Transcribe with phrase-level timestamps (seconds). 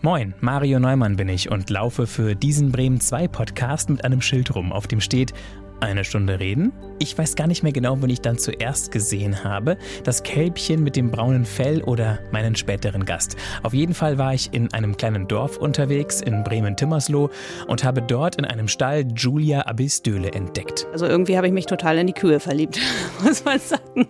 [0.00, 4.54] Moin, Mario Neumann bin ich und laufe für diesen Bremen 2 Podcast mit einem Schild
[4.54, 5.34] rum, auf dem steht
[5.80, 6.72] eine Stunde reden?
[6.98, 9.76] Ich weiß gar nicht mehr genau, wann ich dann zuerst gesehen habe.
[10.02, 13.36] Das Kälbchen mit dem braunen Fell oder meinen späteren Gast.
[13.62, 17.30] Auf jeden Fall war ich in einem kleinen Dorf unterwegs, in Bremen-Timmersloh,
[17.68, 20.86] und habe dort in einem Stall Julia Abisdöle entdeckt.
[20.92, 22.80] Also irgendwie habe ich mich total in die Kühe verliebt,
[23.22, 24.08] muss man sagen.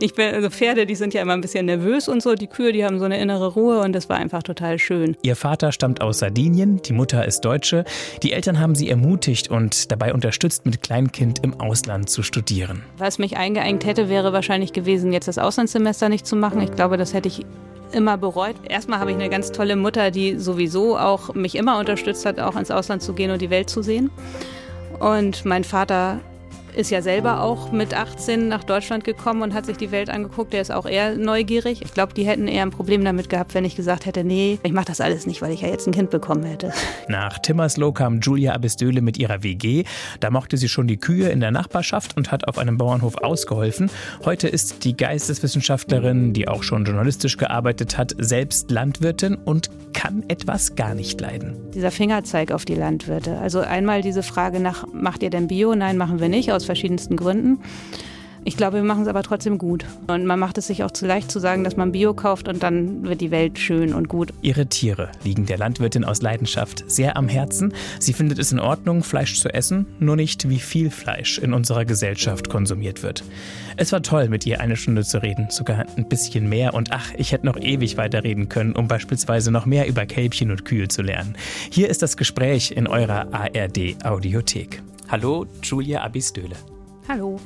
[0.00, 2.34] Ich bin, also Pferde, die sind ja immer ein bisschen nervös und so.
[2.34, 5.16] Die Kühe, die haben so eine innere Ruhe und das war einfach total schön.
[5.22, 7.84] Ihr Vater stammt aus Sardinien, die Mutter ist Deutsche.
[8.22, 12.82] Die Eltern haben sie ermutigt und dabei unterstützt, mit Kleinkind im Ausland zu studieren.
[12.96, 16.60] Was mich eingeengt hätte, wäre wahrscheinlich gewesen, jetzt das Auslandssemester nicht zu machen.
[16.60, 17.44] Ich glaube, das hätte ich
[17.92, 18.54] immer bereut.
[18.68, 22.56] Erstmal habe ich eine ganz tolle Mutter, die sowieso auch mich immer unterstützt hat, auch
[22.56, 24.10] ins Ausland zu gehen und die Welt zu sehen.
[25.00, 26.20] Und mein Vater
[26.74, 30.52] ist ja selber auch mit 18 nach Deutschland gekommen und hat sich die Welt angeguckt.
[30.52, 31.82] Der ist auch eher neugierig.
[31.82, 34.72] Ich glaube, die hätten eher ein Problem damit gehabt, wenn ich gesagt hätte, nee, ich
[34.72, 36.72] mache das alles nicht, weil ich ja jetzt ein Kind bekommen hätte.
[37.08, 39.84] Nach Timmersloh kam Julia Abisdöle mit ihrer WG.
[40.20, 43.90] Da mochte sie schon die Kühe in der Nachbarschaft und hat auf einem Bauernhof ausgeholfen.
[44.24, 50.76] Heute ist die Geisteswissenschaftlerin, die auch schon journalistisch gearbeitet hat, selbst Landwirtin und kann etwas
[50.76, 51.70] gar nicht leiden.
[51.74, 53.38] Dieser Fingerzeig auf die Landwirte.
[53.38, 55.74] Also einmal diese Frage nach, macht ihr denn Bio?
[55.74, 57.58] Nein, machen wir nicht aus verschiedensten Gründen.
[58.42, 59.84] Ich glaube, wir machen es aber trotzdem gut.
[60.06, 62.62] Und man macht es sich auch zu leicht zu sagen, dass man Bio kauft und
[62.62, 64.32] dann wird die Welt schön und gut.
[64.40, 67.74] Ihre Tiere liegen der Landwirtin aus Leidenschaft sehr am Herzen.
[67.98, 71.84] Sie findet es in Ordnung, Fleisch zu essen, nur nicht, wie viel Fleisch in unserer
[71.84, 73.24] Gesellschaft konsumiert wird.
[73.76, 76.72] Es war toll, mit ihr eine Stunde zu reden, sogar ein bisschen mehr.
[76.72, 80.64] Und ach, ich hätte noch ewig weiterreden können, um beispielsweise noch mehr über Kälbchen und
[80.64, 81.36] Kühe zu lernen.
[81.70, 84.82] Hier ist das Gespräch in eurer ARD-Audiothek.
[85.10, 86.54] Hallo, Julia Abisdöle.
[87.08, 87.40] Hallo.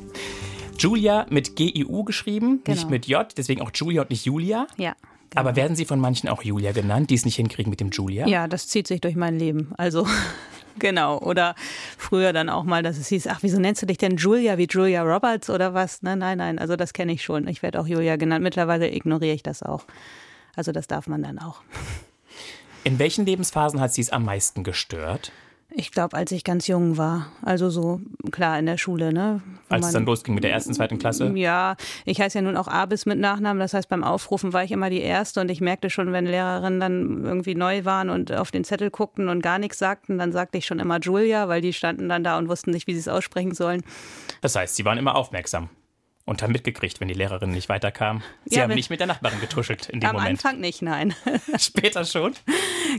[0.79, 2.77] Julia mit G-I-U geschrieben, genau.
[2.77, 4.67] nicht mit J, deswegen auch Julia und nicht Julia.
[4.77, 4.95] Ja.
[5.31, 5.41] Genau.
[5.41, 8.27] Aber werden Sie von manchen auch Julia genannt, die es nicht hinkriegen mit dem Julia?
[8.27, 9.73] Ja, das zieht sich durch mein Leben.
[9.79, 10.07] Also
[10.79, 11.19] genau.
[11.21, 11.55] Oder
[11.97, 14.69] früher dann auch mal, dass es hieß, ach, wieso nennst du dich denn Julia wie
[14.71, 16.03] Julia Roberts oder was?
[16.03, 16.59] Nein, nein, nein.
[16.59, 17.49] Also das kenne ich schon.
[17.49, 18.43] Ich werde auch Julia genannt.
[18.43, 19.87] Mittlerweile ignoriere ich das auch.
[20.55, 21.63] Also das darf man dann auch.
[22.85, 25.33] In welchen Lebensphasen hat Sie es am meisten gestört?
[25.77, 27.27] Ich glaube, als ich ganz jung war.
[27.43, 29.43] Also so, klar, in der Schule, ne?
[29.69, 31.33] Als es dann losging mit der ersten, zweiten Klasse?
[31.35, 31.75] Ja,
[32.05, 33.59] ich heiße ja nun auch Abis mit Nachnamen.
[33.59, 36.79] Das heißt, beim Aufrufen war ich immer die Erste und ich merkte schon, wenn Lehrerinnen
[36.79, 40.59] dann irgendwie neu waren und auf den Zettel guckten und gar nichts sagten, dann sagte
[40.59, 43.09] ich schon immer Julia, weil die standen dann da und wussten nicht, wie sie es
[43.09, 43.83] aussprechen sollen.
[44.43, 45.71] Das heißt, sie waren immer aufmerksam
[46.25, 48.23] und haben mitgekriegt, wenn die Lehrerin nicht weiterkam.
[48.47, 50.45] Sie ja, haben nicht mit der Nachbarin getuschelt in dem am Moment.
[50.45, 51.15] Am Anfang nicht, nein.
[51.59, 52.35] Später schon?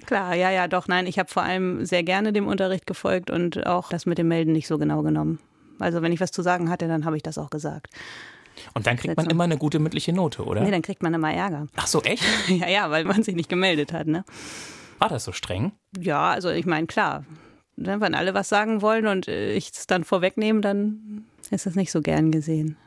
[0.05, 1.07] Klar, ja, ja, doch, nein.
[1.07, 4.51] Ich habe vor allem sehr gerne dem Unterricht gefolgt und auch das mit dem Melden
[4.51, 5.39] nicht so genau genommen.
[5.79, 7.89] Also wenn ich was zu sagen hatte, dann habe ich das auch gesagt.
[8.73, 10.61] Und dann kriegt man immer eine gute mündliche Note, oder?
[10.61, 11.67] Nee, dann kriegt man immer Ärger.
[11.75, 12.23] Ach so, echt?
[12.47, 14.23] ja, ja, weil man sich nicht gemeldet hat, ne?
[14.99, 15.73] War das so streng?
[15.99, 17.25] Ja, also ich meine, klar.
[17.75, 22.01] Wenn alle was sagen wollen und ich es dann vorwegnehme, dann ist das nicht so
[22.01, 22.77] gern gesehen.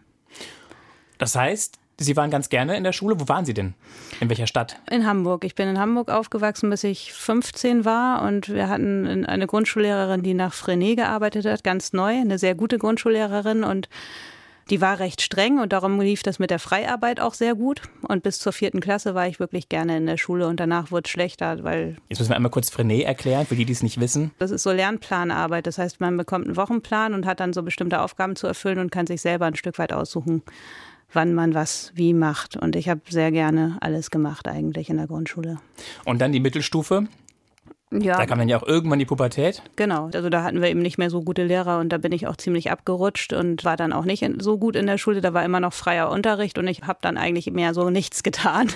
[1.18, 3.18] Das heißt, Sie waren ganz gerne in der Schule.
[3.18, 3.74] Wo waren Sie denn?
[4.20, 4.76] In welcher Stadt?
[4.88, 5.44] In Hamburg.
[5.44, 8.22] Ich bin in Hamburg aufgewachsen, bis ich 15 war.
[8.22, 12.78] Und wir hatten eine Grundschullehrerin, die nach Frenet gearbeitet hat, ganz neu, eine sehr gute
[12.78, 13.64] Grundschullehrerin.
[13.64, 13.88] Und
[14.70, 17.82] die war recht streng und darum lief das mit der Freiarbeit auch sehr gut.
[18.02, 21.06] Und bis zur vierten Klasse war ich wirklich gerne in der Schule und danach wurde
[21.06, 21.96] es schlechter, weil.
[22.08, 24.30] Jetzt müssen wir einmal kurz Frenet erklären, für die, die es nicht wissen.
[24.38, 25.66] Das ist so Lernplanarbeit.
[25.66, 28.92] Das heißt, man bekommt einen Wochenplan und hat dann so bestimmte Aufgaben zu erfüllen und
[28.92, 30.42] kann sich selber ein Stück weit aussuchen,
[31.12, 32.56] wann man was wie macht.
[32.56, 35.58] Und ich habe sehr gerne alles gemacht eigentlich in der Grundschule.
[36.04, 37.06] Und dann die Mittelstufe?
[37.90, 38.18] Ja.
[38.18, 39.62] Da kam dann ja auch irgendwann die Pubertät.
[39.76, 42.26] Genau, also da hatten wir eben nicht mehr so gute Lehrer und da bin ich
[42.26, 45.22] auch ziemlich abgerutscht und war dann auch nicht so gut in der Schule.
[45.22, 48.68] Da war immer noch freier Unterricht und ich habe dann eigentlich mehr so nichts getan.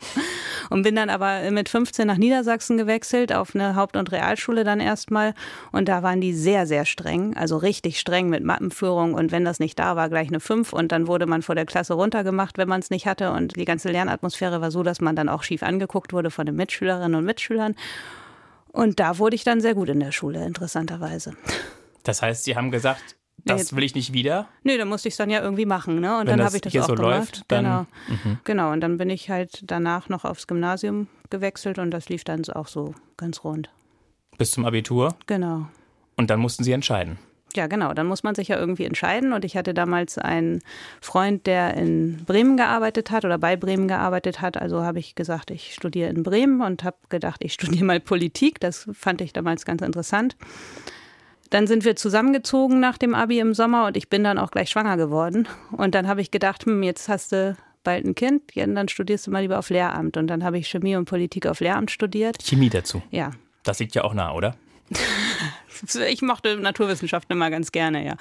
[0.70, 4.80] Und bin dann aber mit 15 nach Niedersachsen gewechselt, auf eine Haupt- und Realschule dann
[4.80, 5.34] erstmal.
[5.72, 9.14] Und da waren die sehr, sehr streng, also richtig streng mit Mappenführung.
[9.14, 10.72] Und wenn das nicht da war, gleich eine 5.
[10.72, 13.32] Und dann wurde man vor der Klasse runtergemacht, wenn man es nicht hatte.
[13.32, 16.56] Und die ganze Lernatmosphäre war so, dass man dann auch schief angeguckt wurde von den
[16.56, 17.74] Mitschülerinnen und Mitschülern.
[18.70, 21.34] Und da wurde ich dann sehr gut in der Schule, interessanterweise.
[22.04, 24.48] Das heißt, Sie haben gesagt, das will ich nicht wieder?
[24.62, 26.18] Nee, dann musste ich es dann ja irgendwie machen, ne?
[26.18, 27.16] Und Wenn dann habe ich das hier auch so gemacht.
[27.16, 27.86] läuft, dann genau.
[28.08, 28.38] Mhm.
[28.44, 28.72] genau.
[28.72, 32.68] Und dann bin ich halt danach noch aufs Gymnasium gewechselt und das lief dann auch
[32.68, 33.70] so ganz rund.
[34.36, 35.16] Bis zum Abitur?
[35.26, 35.66] Genau.
[36.16, 37.18] Und dann mussten Sie entscheiden.
[37.56, 37.94] Ja, genau.
[37.94, 39.32] Dann muss man sich ja irgendwie entscheiden.
[39.32, 40.60] Und ich hatte damals einen
[41.00, 44.56] Freund, der in Bremen gearbeitet hat oder bei Bremen gearbeitet hat.
[44.56, 48.60] Also habe ich gesagt, ich studiere in Bremen und habe gedacht, ich studiere mal Politik.
[48.60, 50.36] Das fand ich damals ganz interessant.
[51.50, 54.70] Dann sind wir zusammengezogen nach dem Abi im Sommer und ich bin dann auch gleich
[54.70, 55.48] schwanger geworden.
[55.72, 59.30] Und dann habe ich gedacht, hm, jetzt hast du bald ein Kind, dann studierst du
[59.30, 60.16] mal lieber auf Lehramt.
[60.16, 62.36] Und dann habe ich Chemie und Politik auf Lehramt studiert.
[62.42, 63.02] Chemie dazu?
[63.10, 63.30] Ja.
[63.62, 64.56] Das liegt ja auch nah, oder?
[66.08, 68.16] ich mochte Naturwissenschaften immer ganz gerne, ja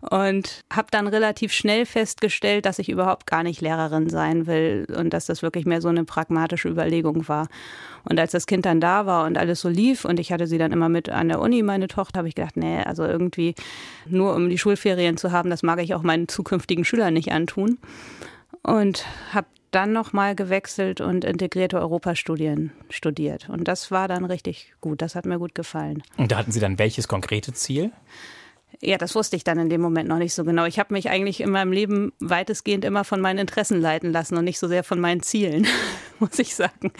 [0.00, 5.10] und habe dann relativ schnell festgestellt, dass ich überhaupt gar nicht Lehrerin sein will und
[5.10, 7.48] dass das wirklich mehr so eine pragmatische Überlegung war.
[8.04, 10.58] Und als das Kind dann da war und alles so lief und ich hatte sie
[10.58, 13.54] dann immer mit an der Uni, meine Tochter, habe ich gedacht, nee, also irgendwie
[14.06, 17.78] nur um die Schulferien zu haben, das mag ich auch meinen zukünftigen Schülern nicht antun.
[18.62, 23.48] Und habe dann nochmal gewechselt und integrierte Europastudien studiert.
[23.48, 25.02] Und das war dann richtig gut.
[25.02, 26.02] Das hat mir gut gefallen.
[26.16, 27.92] Und da hatten Sie dann welches konkrete Ziel?
[28.82, 30.64] Ja, das wusste ich dann in dem Moment noch nicht so genau.
[30.64, 34.44] Ich habe mich eigentlich in meinem Leben weitestgehend immer von meinen Interessen leiten lassen und
[34.44, 35.66] nicht so sehr von meinen Zielen,
[36.18, 36.92] muss ich sagen.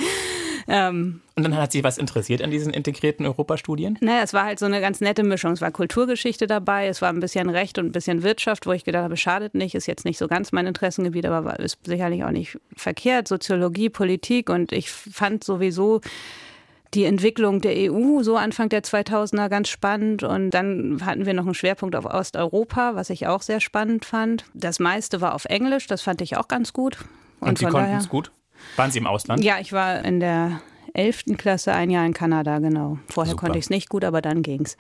[0.69, 3.99] Ähm, und dann hat Sie was interessiert an diesen integrierten Europastudien?
[4.01, 5.53] Naja, es war halt so eine ganz nette Mischung.
[5.53, 8.85] Es war Kulturgeschichte dabei, es war ein bisschen Recht und ein bisschen Wirtschaft, wo ich
[8.85, 12.31] gedacht habe, schadet nicht, ist jetzt nicht so ganz mein Interessengebiet, aber ist sicherlich auch
[12.31, 13.29] nicht verkehrt.
[13.29, 16.01] Soziologie, Politik und ich fand sowieso
[16.95, 21.45] die Entwicklung der EU so Anfang der 2000er ganz spannend und dann hatten wir noch
[21.45, 24.45] einen Schwerpunkt auf Osteuropa, was ich auch sehr spannend fand.
[24.55, 26.99] Das meiste war auf Englisch, das fand ich auch ganz gut.
[27.41, 28.31] Und, und Sie konnten es gut?
[28.77, 29.45] Waren Sie im Ausland?
[29.45, 30.61] Ja, ich war in der
[30.95, 31.37] 11.
[31.37, 32.99] Klasse ein Jahr in Kanada, genau.
[33.09, 33.47] Vorher Super.
[33.47, 34.77] konnte ich es nicht gut, aber dann ging es.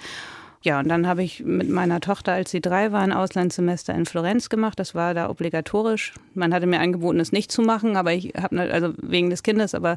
[0.66, 4.04] Ja, und dann habe ich mit meiner Tochter, als sie drei war, ein Auslandssemester in
[4.04, 4.80] Florenz gemacht.
[4.80, 6.14] Das war da obligatorisch.
[6.34, 9.76] Man hatte mir angeboten, es nicht zu machen, aber ich habe also wegen des Kindes,
[9.76, 9.96] aber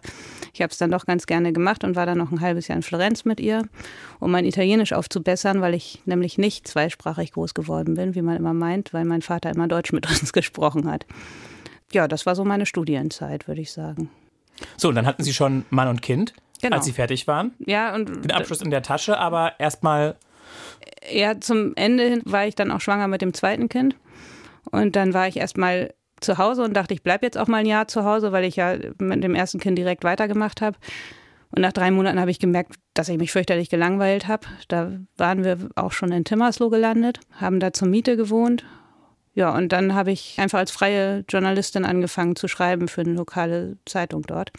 [0.53, 2.75] ich habe es dann doch ganz gerne gemacht und war dann noch ein halbes Jahr
[2.75, 3.63] in Florenz mit ihr,
[4.19, 8.53] um mein Italienisch aufzubessern, weil ich nämlich nicht zweisprachig groß geworden bin, wie man immer
[8.53, 11.07] meint, weil mein Vater immer Deutsch mit uns gesprochen hat.
[11.93, 14.11] Ja, das war so meine Studienzeit, würde ich sagen.
[14.77, 16.75] So, und dann hatten Sie schon Mann und Kind, genau.
[16.75, 17.55] als Sie fertig waren.
[17.57, 20.15] Ja, und den Abschluss in der Tasche, aber erstmal
[21.11, 23.95] ja, zum Ende hin war ich dann auch schwanger mit dem zweiten Kind.
[24.71, 27.65] Und dann war ich erstmal zu Hause und dachte, ich bleibe jetzt auch mal ein
[27.65, 30.77] Jahr zu Hause, weil ich ja mit dem ersten Kind direkt weitergemacht habe.
[31.51, 34.45] Und nach drei Monaten habe ich gemerkt, dass ich mich fürchterlich gelangweilt habe.
[34.67, 38.65] Da waren wir auch schon in Timmersloh gelandet, haben da zur Miete gewohnt.
[39.33, 43.77] Ja, und dann habe ich einfach als freie Journalistin angefangen zu schreiben für eine lokale
[43.85, 44.51] Zeitung dort.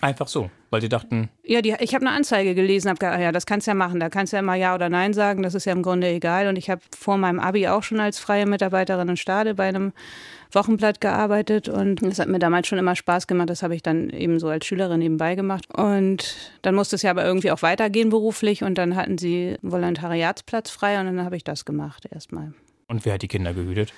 [0.00, 1.30] Einfach so, weil sie dachten.
[1.42, 3.98] Ja, die, ich habe eine Anzeige gelesen, habe gedacht, ja, das kannst du ja machen,
[3.98, 6.48] da kannst du ja immer Ja oder Nein sagen, das ist ja im Grunde egal.
[6.48, 9.92] Und ich habe vor meinem Abi auch schon als freie Mitarbeiterin in Stade bei einem
[10.52, 13.48] Wochenblatt gearbeitet und das hat mir damals schon immer Spaß gemacht.
[13.48, 15.66] Das habe ich dann eben so als Schülerin nebenbei gemacht.
[15.74, 19.72] Und dann musste es ja aber irgendwie auch weitergehen beruflich und dann hatten sie einen
[19.72, 22.52] Volontariatsplatz frei und dann habe ich das gemacht erstmal.
[22.86, 23.92] Und wer hat die Kinder gehütet?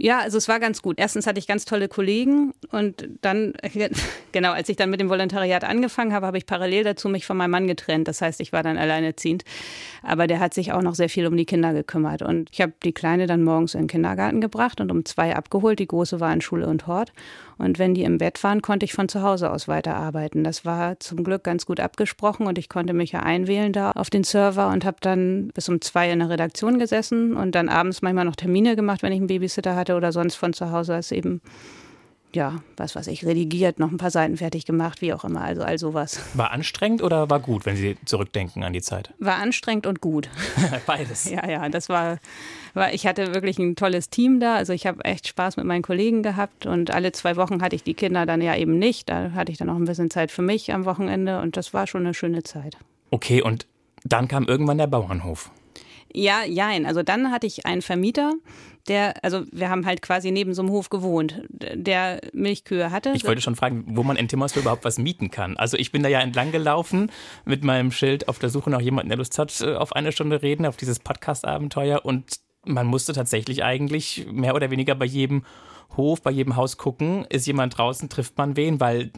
[0.00, 0.96] Ja, also es war ganz gut.
[1.00, 3.54] Erstens hatte ich ganz tolle Kollegen und dann,
[4.32, 7.36] genau, als ich dann mit dem Volontariat angefangen habe, habe ich parallel dazu mich von
[7.36, 8.06] meinem Mann getrennt.
[8.06, 9.42] Das heißt, ich war dann alleinerziehend.
[10.04, 12.22] Aber der hat sich auch noch sehr viel um die Kinder gekümmert.
[12.22, 15.80] Und ich habe die Kleine dann morgens in den Kindergarten gebracht und um zwei abgeholt.
[15.80, 17.12] Die Große war in Schule und Hort.
[17.58, 20.44] Und wenn die im Bett waren, konnte ich von zu Hause aus weiterarbeiten.
[20.44, 24.10] Das war zum Glück ganz gut abgesprochen und ich konnte mich ja einwählen da auf
[24.10, 28.00] den Server und habe dann bis um zwei in der Redaktion gesessen und dann abends
[28.00, 31.10] manchmal noch Termine gemacht, wenn ich einen Babysitter hatte oder sonst von zu Hause aus
[31.10, 31.40] eben
[32.34, 35.62] ja, was weiß ich, redigiert, noch ein paar Seiten fertig gemacht, wie auch immer, also
[35.62, 36.20] all sowas.
[36.34, 39.14] War anstrengend oder war gut, wenn Sie zurückdenken an die Zeit?
[39.18, 40.28] War anstrengend und gut.
[40.86, 41.30] Beides.
[41.30, 42.18] ja, ja, das war,
[42.74, 45.82] war, ich hatte wirklich ein tolles Team da, also ich habe echt Spaß mit meinen
[45.82, 49.32] Kollegen gehabt und alle zwei Wochen hatte ich die Kinder dann ja eben nicht, da
[49.32, 52.02] hatte ich dann noch ein bisschen Zeit für mich am Wochenende und das war schon
[52.02, 52.76] eine schöne Zeit.
[53.10, 53.66] Okay, und
[54.04, 55.50] dann kam irgendwann der Bauernhof.
[56.12, 56.86] Ja, jein.
[56.86, 58.34] Also dann hatte ich einen Vermieter,
[58.88, 63.12] der, also wir haben halt quasi neben so einem Hof gewohnt, der Milchkühe hatte.
[63.14, 65.56] Ich wollte schon fragen, wo man in Timmersville überhaupt was mieten kann.
[65.56, 67.10] Also ich bin da ja entlang gelaufen
[67.44, 70.42] mit meinem Schild auf der Suche nach jemandem, der Lust hat, äh, auf eine Stunde
[70.42, 75.44] reden, auf dieses Podcast-Abenteuer und man musste tatsächlich eigentlich mehr oder weniger bei jedem
[75.96, 79.12] Hof, bei jedem Haus gucken, ist jemand draußen, trifft man wen, weil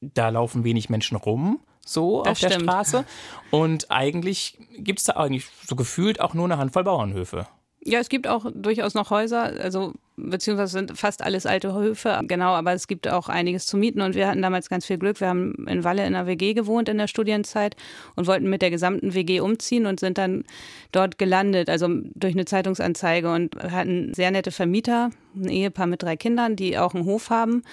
[0.00, 2.54] da laufen wenig Menschen rum so das auf stimmt.
[2.54, 3.04] der Straße.
[3.50, 7.46] Und eigentlich gibt es da eigentlich so gefühlt auch nur eine Handvoll Bauernhöfe.
[7.84, 12.50] Ja, es gibt auch durchaus noch Häuser, also beziehungsweise sind fast alles alte Höfe, genau,
[12.50, 15.20] aber es gibt auch einiges zu mieten und wir hatten damals ganz viel Glück.
[15.20, 17.74] Wir haben in Walle in einer WG gewohnt in der Studienzeit
[18.14, 20.44] und wollten mit der gesamten WG umziehen und sind dann
[20.92, 26.16] dort gelandet, also durch eine Zeitungsanzeige und hatten sehr nette Vermieter, ein Ehepaar mit drei
[26.16, 27.64] Kindern, die auch einen Hof haben,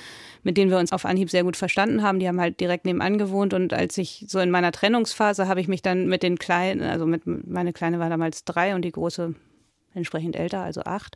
[0.43, 2.19] mit denen wir uns auf Anhieb sehr gut verstanden haben.
[2.19, 5.67] Die haben halt direkt nebenan gewohnt und als ich so in meiner Trennungsphase habe ich
[5.67, 9.35] mich dann mit den Kleinen, also mit meine Kleine war damals drei und die große
[9.93, 11.15] entsprechend älter, also acht.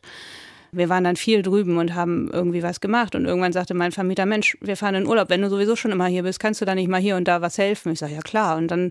[0.72, 3.14] Wir waren dann viel drüben und haben irgendwie was gemacht.
[3.14, 6.06] Und irgendwann sagte mein Vermieter, Mensch, wir fahren in Urlaub, wenn du sowieso schon immer
[6.06, 7.92] hier bist, kannst du da nicht mal hier und da was helfen?
[7.92, 8.56] Ich sage, ja klar.
[8.56, 8.90] Und dann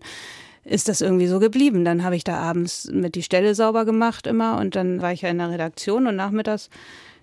[0.64, 1.84] ist das irgendwie so geblieben.
[1.84, 5.22] Dann habe ich da abends mit die Stelle sauber gemacht immer und dann war ich
[5.22, 6.70] ja in der Redaktion und nachmittags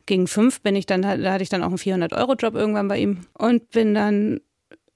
[0.07, 3.26] gegen fünf bin ich dann, da hatte ich dann auch einen 400-Euro-Job irgendwann bei ihm
[3.35, 4.40] und bin dann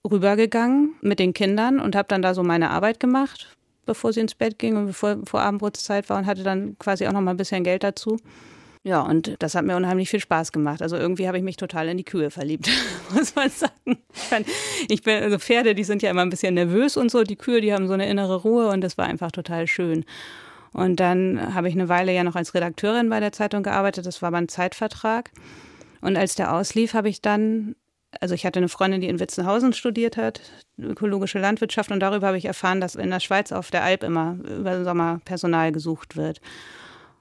[0.08, 3.56] rübergegangen mit den Kindern und habe dann da so meine Arbeit gemacht,
[3.86, 7.12] bevor sie ins Bett ging und bevor vor Abendbrotzeit war und hatte dann quasi auch
[7.12, 8.18] noch mal ein bisschen Geld dazu.
[8.86, 10.82] Ja, und das hat mir unheimlich viel Spaß gemacht.
[10.82, 12.68] Also irgendwie habe ich mich total in die Kühe verliebt,
[13.14, 13.98] muss man sagen.
[14.88, 17.22] Ich bin, also Pferde, die sind ja immer ein bisschen nervös und so.
[17.22, 20.04] Die Kühe, die haben so eine innere Ruhe und das war einfach total schön.
[20.74, 24.06] Und dann habe ich eine Weile ja noch als Redakteurin bei der Zeitung gearbeitet.
[24.06, 25.30] Das war mein Zeitvertrag.
[26.00, 27.76] Und als der auslief, habe ich dann,
[28.20, 30.40] also ich hatte eine Freundin, die in Witzenhausen studiert hat,
[30.76, 31.92] ökologische Landwirtschaft.
[31.92, 34.84] Und darüber habe ich erfahren, dass in der Schweiz auf der Alp immer über den
[34.84, 36.40] Sommer Personal gesucht wird.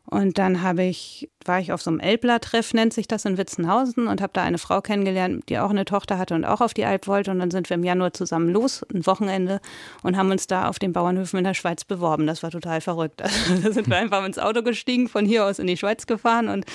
[0.06, 4.08] Und dann habe ich, war ich auf so einem Elbler-Treff, nennt sich das in Witzenhausen,
[4.08, 6.86] und habe da eine Frau kennengelernt, die auch eine Tochter hatte und auch auf die
[6.86, 7.32] Alp wollte.
[7.32, 9.62] Und dann sind wir im Januar zusammen los, ein Wochenende,
[10.02, 12.28] und haben uns da auf den Bauernhöfen in der Schweiz beworben.
[12.28, 13.22] Das war total verrückt.
[13.44, 16.48] Also, da sind wir einfach ins Auto gestiegen, von hier aus in die Schweiz gefahren
[16.48, 16.66] und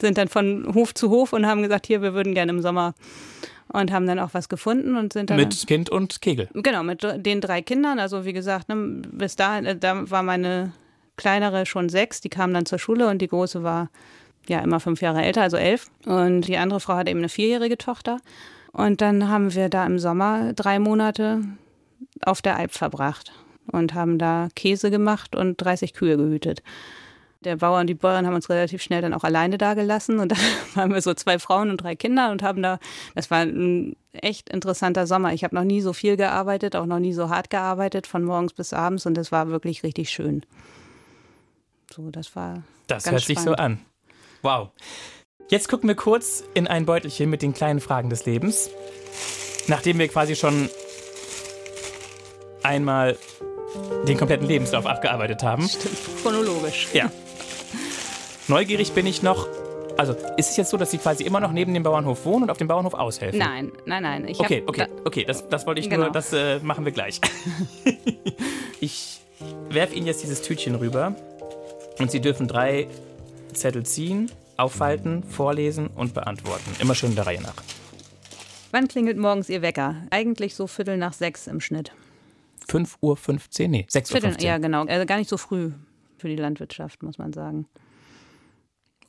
[0.00, 2.94] sind dann von Hof zu Hof und haben gesagt, hier, wir würden gerne im Sommer
[3.68, 6.48] und haben dann auch was gefunden und sind dann mit Kind und Kegel.
[6.54, 7.98] Genau, mit den drei Kindern.
[7.98, 10.72] Also wie gesagt, ne, bis dahin, äh, da war meine
[11.18, 13.90] kleinere schon sechs, die kam dann zur Schule und die große war
[14.48, 15.90] ja immer fünf Jahre älter, also elf.
[16.06, 18.18] Und die andere Frau hatte eben eine vierjährige Tochter.
[18.72, 21.42] Und dann haben wir da im Sommer drei Monate
[22.24, 23.32] auf der Alp verbracht
[23.70, 26.62] und haben da Käse gemacht und 30 Kühe gehütet.
[27.44, 30.32] Der Bauer und die Bäuerin haben uns relativ schnell dann auch alleine da gelassen und
[30.32, 30.38] dann
[30.74, 32.78] waren wir so zwei Frauen und drei Kinder und haben da,
[33.14, 35.32] das war ein echt interessanter Sommer.
[35.32, 38.54] Ich habe noch nie so viel gearbeitet, auch noch nie so hart gearbeitet, von morgens
[38.54, 40.42] bis abends und es war wirklich richtig schön.
[41.98, 42.62] So, das war.
[42.86, 43.26] Das hört spannend.
[43.26, 43.80] sich so an.
[44.42, 44.68] Wow.
[45.48, 48.70] Jetzt gucken wir kurz in ein Beutelchen mit den kleinen Fragen des Lebens.
[49.66, 50.70] Nachdem wir quasi schon
[52.62, 53.18] einmal
[54.06, 55.68] den kompletten Lebenslauf abgearbeitet haben.
[55.68, 56.86] Stimmt, chronologisch.
[56.92, 57.10] Ja.
[58.46, 59.48] Neugierig bin ich noch.
[59.96, 62.50] Also, ist es jetzt so, dass Sie quasi immer noch neben dem Bauernhof wohnen und
[62.50, 63.40] auf dem Bauernhof aushelfen?
[63.40, 64.28] Nein, nein, nein.
[64.28, 66.04] Ich okay, okay, da, okay, das, das wollte ich Genau.
[66.04, 67.20] nur, das äh, machen wir gleich.
[68.80, 69.20] ich
[69.68, 71.16] werfe Ihnen jetzt dieses Tütchen rüber
[71.98, 72.88] und Sie dürfen drei
[73.52, 76.70] Zettel ziehen, aufhalten, vorlesen und beantworten.
[76.80, 77.54] Immer schön der Reihe nach.
[78.70, 79.96] Wann klingelt morgens Ihr Wecker?
[80.10, 81.92] Eigentlich so Viertel nach sechs im Schnitt.
[82.68, 84.20] 5.15 Uhr, nee, 6.15 Uhr.
[84.20, 84.84] Viertel, ja, genau.
[84.84, 85.72] Also gar nicht so früh
[86.18, 87.66] für die Landwirtschaft, muss man sagen.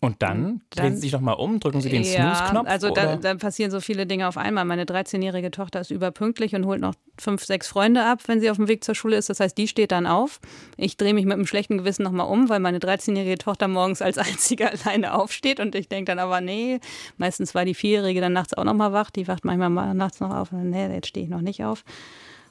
[0.02, 2.70] Und dann, Dann- drehen Sie sich nochmal um, drücken Sie den Snooze-Knopf.
[2.70, 4.64] also da, da passieren so viele Dinge auf einmal.
[4.64, 8.56] Meine 13-jährige Tochter ist überpünktlich und holt noch fünf, sechs Freunde ab, wenn sie auf
[8.56, 9.30] dem Weg zur Schule ist.
[9.30, 10.40] Das heißt, die steht dann auf.
[10.78, 14.18] Ich drehe mich mit einem schlechten Gewissen nochmal um, weil meine 13-jährige Tochter morgens als
[14.18, 15.60] einzige alleine aufsteht.
[15.60, 16.80] Und ich denke dann aber, nee,
[17.18, 19.10] meistens war die Vierjährige dann nachts auch nochmal wach.
[19.10, 20.54] Die wacht manchmal mal nachts noch auf.
[20.54, 21.84] Und dann, nee, jetzt stehe ich noch nicht auf.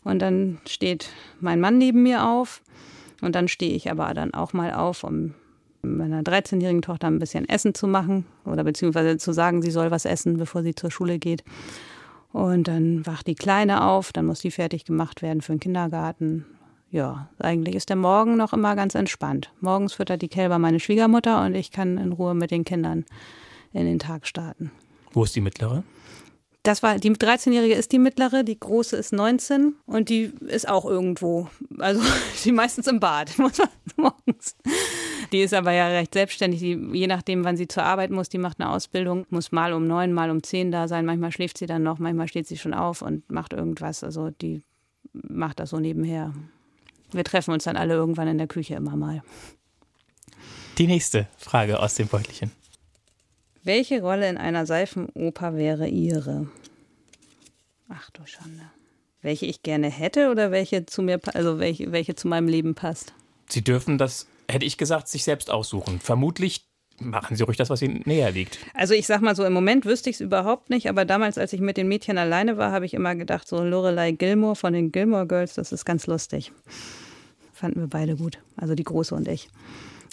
[0.05, 1.09] Und dann steht
[1.40, 2.61] mein Mann neben mir auf.
[3.23, 5.33] Und dann stehe ich aber dann auch mal auf, um
[5.82, 10.04] meiner 13-jährigen Tochter ein bisschen Essen zu machen oder beziehungsweise zu sagen, sie soll was
[10.04, 11.44] essen, bevor sie zur Schule geht.
[12.32, 16.44] Und dann wacht die Kleine auf, dann muss die fertig gemacht werden für den Kindergarten.
[16.90, 19.52] Ja, eigentlich ist der Morgen noch immer ganz entspannt.
[19.61, 23.04] Morgens füttert die Kälber meine Schwiegermutter und ich kann in Ruhe mit den Kindern
[23.73, 24.70] in den Tag starten.
[25.12, 25.82] Wo ist die mittlere?
[26.65, 30.85] Das war, die 13-Jährige ist die mittlere, die große ist 19 und die ist auch
[30.85, 31.49] irgendwo.
[31.79, 32.03] Also
[32.45, 33.33] die meistens im Bad,
[33.97, 34.57] morgens.
[35.33, 38.38] Die ist aber ja recht selbstständig, die, je nachdem, wann sie zur Arbeit muss, die
[38.38, 41.07] macht eine Ausbildung, muss mal um neun, mal um zehn da sein.
[41.07, 44.03] Manchmal schläft sie dann noch, manchmal steht sie schon auf und macht irgendwas.
[44.03, 44.62] Also die
[45.12, 46.35] macht das so nebenher.
[47.12, 49.23] Wir treffen uns dann alle irgendwann in der Küche immer mal.
[50.77, 52.53] Die nächste Frage aus dem Beutelchen.
[53.68, 56.48] Welche Rolle in einer Seifenoper wäre Ihre?
[57.90, 58.62] Ach du Schande.
[59.20, 63.12] Welche ich gerne hätte oder welche zu mir, also welche, welche zu meinem Leben passt?
[63.46, 66.00] Sie dürfen das, hätte ich gesagt, sich selbst aussuchen.
[66.00, 66.66] Vermutlich
[66.98, 68.58] machen Sie ruhig das, was Ihnen näher liegt.
[68.72, 71.52] Also ich sag mal so, im Moment wüsste ich es überhaupt nicht, aber damals, als
[71.52, 74.92] ich mit den Mädchen alleine war, habe ich immer gedacht, so Lorelei Gilmore von den
[74.92, 76.52] Gilmore Girls, das ist ganz lustig.
[77.52, 79.50] Fanden wir beide gut, also die Große und ich.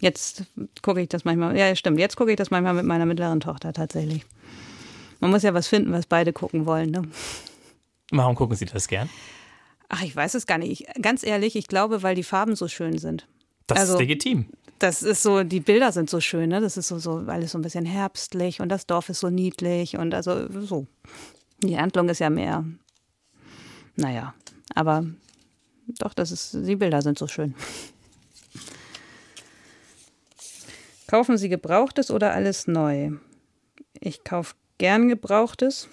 [0.01, 0.43] Jetzt
[0.81, 3.73] gucke ich das manchmal, ja stimmt, jetzt gucke ich das manchmal mit meiner mittleren Tochter
[3.73, 4.25] tatsächlich.
[5.19, 6.91] Man muss ja was finden, was beide gucken wollen.
[6.91, 7.03] Ne?
[8.11, 9.09] Warum gucken Sie das gern?
[9.89, 10.81] Ach, ich weiß es gar nicht.
[10.81, 13.27] Ich, ganz ehrlich, ich glaube, weil die Farben so schön sind.
[13.67, 14.47] Das Also- ist legitim.
[14.77, 16.59] Das ist so, die Bilder sind so schön, ne?
[16.59, 19.95] Das ist so, so alles so ein bisschen herbstlich und das Dorf ist so niedlich
[19.95, 20.85] und also so.
[21.63, 22.65] Die Handlung ist ja mehr,
[23.95, 24.33] naja,
[24.75, 25.05] aber
[25.99, 27.55] doch, das ist, die Bilder sind so schön.
[31.15, 33.11] Kaufen Sie Gebrauchtes oder alles neu?
[34.01, 35.87] Ich kaufe gern Gebrauchtes.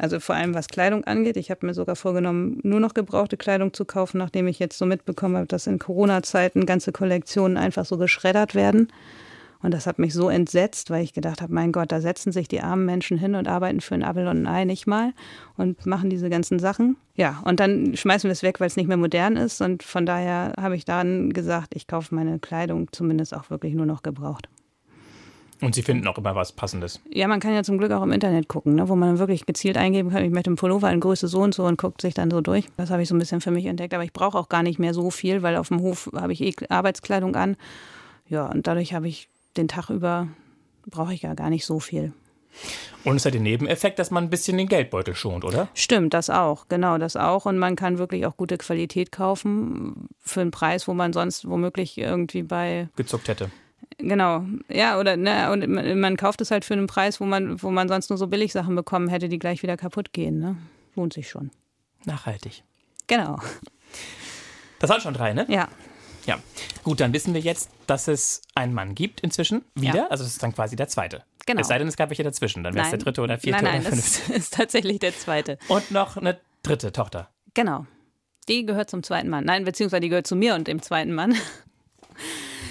[0.00, 1.36] Also vor allem was Kleidung angeht.
[1.36, 4.84] Ich habe mir sogar vorgenommen, nur noch gebrauchte Kleidung zu kaufen, nachdem ich jetzt so
[4.84, 8.88] mitbekommen habe, dass in Corona-Zeiten ganze Kollektionen einfach so geschreddert werden.
[9.62, 12.48] Und das hat mich so entsetzt, weil ich gedacht habe, mein Gott, da setzen sich
[12.48, 15.12] die armen Menschen hin und arbeiten für ein Apfel und ein Ei nicht mal
[15.56, 16.96] und machen diese ganzen Sachen.
[17.14, 19.60] Ja, und dann schmeißen wir es weg, weil es nicht mehr modern ist.
[19.60, 23.86] Und von daher habe ich dann gesagt, ich kaufe meine Kleidung zumindest auch wirklich nur
[23.86, 24.48] noch gebraucht.
[25.60, 27.00] Und Sie finden auch immer was Passendes.
[27.10, 29.76] Ja, man kann ja zum Glück auch im Internet gucken, ne, wo man wirklich gezielt
[29.76, 32.30] eingeben kann, ich möchte einen Pullover in Größe so und so und guckt sich dann
[32.30, 32.66] so durch.
[32.76, 33.94] Das habe ich so ein bisschen für mich entdeckt.
[33.94, 36.40] Aber ich brauche auch gar nicht mehr so viel, weil auf dem Hof habe ich
[36.40, 37.56] eh Arbeitskleidung an.
[38.28, 40.28] Ja, und dadurch habe ich den Tag über
[40.86, 42.12] brauche ich ja gar nicht so viel.
[43.04, 45.68] Und es hat den Nebeneffekt, dass man ein bisschen den Geldbeutel schont, oder?
[45.74, 47.46] Stimmt, das auch, genau, das auch.
[47.46, 51.98] Und man kann wirklich auch gute Qualität kaufen für einen Preis, wo man sonst womöglich
[51.98, 52.88] irgendwie bei.
[52.96, 53.50] Gezuckt hätte.
[53.98, 57.62] Genau, ja, oder ne, und man, man kauft es halt für einen Preis, wo man,
[57.62, 60.38] wo man sonst nur so Billigsachen bekommen hätte, die gleich wieder kaputt gehen.
[60.38, 60.56] Ne?
[60.94, 61.50] Lohnt sich schon.
[62.04, 62.62] Nachhaltig.
[63.06, 63.38] Genau.
[64.78, 65.46] Das waren schon drei, ne?
[65.48, 65.68] Ja.
[66.26, 66.38] Ja,
[66.82, 69.96] gut, dann wissen wir jetzt, dass es einen Mann gibt inzwischen wieder.
[69.96, 70.06] Ja.
[70.08, 71.22] Also das ist dann quasi der zweite.
[71.46, 71.60] Genau.
[71.60, 72.64] Es sei denn, es gab welche dazwischen.
[72.64, 74.32] Dann wäre es der dritte oder vierte nein, nein, oder fünfte.
[74.32, 75.58] Das ist tatsächlich der zweite.
[75.68, 77.28] Und noch eine dritte Tochter.
[77.52, 77.86] Genau.
[78.48, 79.44] Die gehört zum zweiten Mann.
[79.44, 81.36] Nein, beziehungsweise die gehört zu mir und dem zweiten Mann.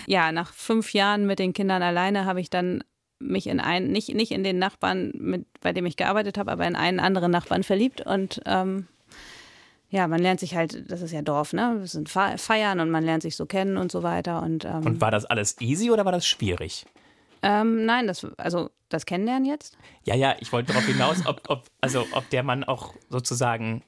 [0.07, 2.83] Ja, nach fünf Jahren mit den Kindern alleine habe ich dann
[3.19, 6.67] mich in einen, nicht, nicht in den Nachbarn, mit, bei dem ich gearbeitet habe, aber
[6.67, 8.87] in einen anderen Nachbarn verliebt und ähm,
[9.93, 11.75] ja, man lernt sich halt, das ist ja Dorf, ne?
[11.77, 14.41] Wir sind Feiern und man lernt sich so kennen und so weiter.
[14.41, 16.87] Und, ähm, und war das alles easy oder war das schwierig?
[17.43, 19.77] Ähm, nein, das, also das Kennenlernen jetzt?
[20.03, 23.83] Ja, ja, ich wollte darauf hinaus, ob, ob, also, ob der Mann auch sozusagen.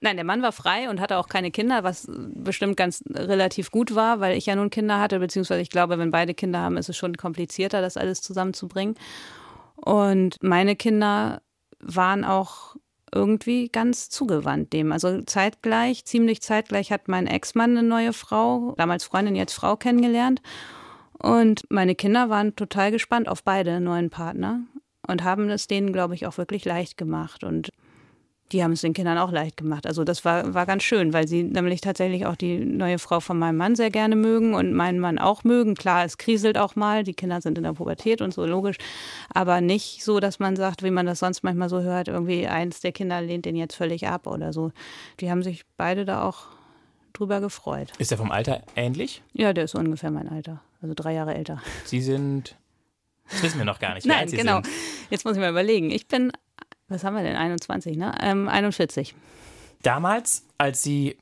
[0.00, 3.94] Nein, der Mann war frei und hatte auch keine Kinder, was bestimmt ganz relativ gut
[3.94, 6.88] war, weil ich ja nun Kinder hatte, beziehungsweise ich glaube, wenn beide Kinder haben, ist
[6.88, 8.94] es schon komplizierter, das alles zusammenzubringen.
[9.76, 11.42] Und meine Kinder
[11.80, 12.76] waren auch
[13.14, 14.92] irgendwie ganz zugewandt dem.
[14.92, 20.42] Also zeitgleich, ziemlich zeitgleich hat mein Ex-Mann eine neue Frau, damals Freundin, jetzt Frau kennengelernt.
[21.18, 24.60] Und meine Kinder waren total gespannt auf beide neuen Partner
[25.06, 27.44] und haben es denen, glaube ich, auch wirklich leicht gemacht.
[27.44, 27.70] Und
[28.52, 29.86] die haben es den Kindern auch leicht gemacht.
[29.86, 33.38] Also das war, war ganz schön, weil sie nämlich tatsächlich auch die neue Frau von
[33.38, 35.74] meinem Mann sehr gerne mögen und meinen Mann auch mögen.
[35.74, 38.76] Klar, es kriselt auch mal, die Kinder sind in der Pubertät und so, logisch.
[39.34, 42.80] Aber nicht so, dass man sagt, wie man das sonst manchmal so hört, irgendwie eins
[42.80, 44.70] der Kinder lehnt den jetzt völlig ab oder so.
[45.20, 46.46] Die haben sich beide da auch
[47.12, 47.92] drüber gefreut.
[47.98, 49.22] Ist er vom Alter ähnlich?
[49.32, 51.62] Ja, der ist so ungefähr mein Alter, also drei Jahre älter.
[51.84, 52.56] Sie sind
[53.28, 54.06] das wissen wir noch gar nicht.
[54.06, 54.62] Nein, genau.
[54.62, 54.68] Sind.
[55.10, 55.90] Jetzt muss ich mal überlegen.
[55.90, 56.30] Ich bin
[56.88, 57.36] was haben wir denn?
[57.36, 58.14] 21, ne?
[58.20, 59.14] Ähm, 41.
[59.82, 61.16] Damals, als Sie,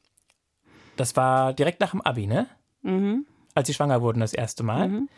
[0.96, 2.46] das war direkt nach dem Abi, ne?
[2.82, 3.26] Mhm.
[3.54, 4.88] Als Sie schwanger wurden das erste Mal.
[4.88, 5.08] Mhm.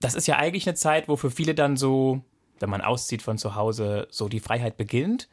[0.00, 2.22] Das ist ja eigentlich eine Zeit, wo für viele dann so,
[2.60, 5.28] wenn man auszieht von zu Hause, so die Freiheit beginnt.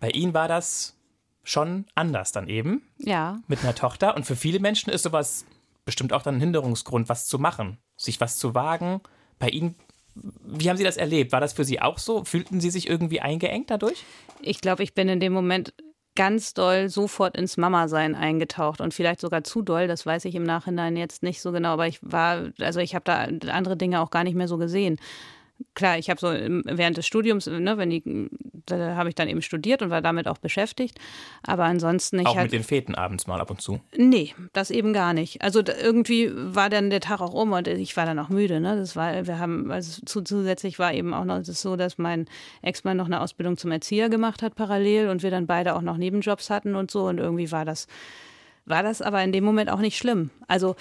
[0.00, 0.96] Bei Ihnen war das
[1.44, 2.82] schon anders dann eben.
[2.98, 3.38] Ja.
[3.48, 4.16] Mit einer Tochter.
[4.16, 5.46] Und für viele Menschen ist sowas
[5.84, 9.00] bestimmt auch dann ein Hinderungsgrund, was zu machen, sich was zu wagen.
[9.38, 9.74] Bei Ihnen
[10.44, 11.32] wie haben Sie das erlebt?
[11.32, 12.24] War das für Sie auch so?
[12.24, 14.04] Fühlten Sie sich irgendwie eingeengt dadurch?
[14.40, 15.74] Ich glaube, ich bin in dem Moment
[16.14, 20.42] ganz doll sofort ins Mama-Sein eingetaucht und vielleicht sogar zu doll, das weiß ich im
[20.42, 24.10] Nachhinein jetzt nicht so genau, aber ich war, also ich habe da andere Dinge auch
[24.10, 24.98] gar nicht mehr so gesehen
[25.74, 28.28] klar, ich habe so während des Studiums, ne, wenn die,
[28.66, 30.98] da habe ich dann eben studiert und war damit auch beschäftigt.
[31.46, 33.80] Aber ansonsten ich auch halt, mit den Feten abends mal ab und zu.
[33.96, 35.42] Nee, das eben gar nicht.
[35.42, 38.60] Also irgendwie war dann der Tag auch um und ich war dann auch müde.
[38.60, 38.76] Ne?
[38.76, 42.26] Das war, wir haben also zusätzlich war eben auch noch das so, dass mein
[42.62, 45.96] Ex-Mann noch eine Ausbildung zum Erzieher gemacht hat parallel und wir dann beide auch noch
[45.96, 47.86] Nebenjobs hatten und so und irgendwie war das
[48.64, 50.30] war das aber in dem Moment auch nicht schlimm.
[50.46, 50.76] Also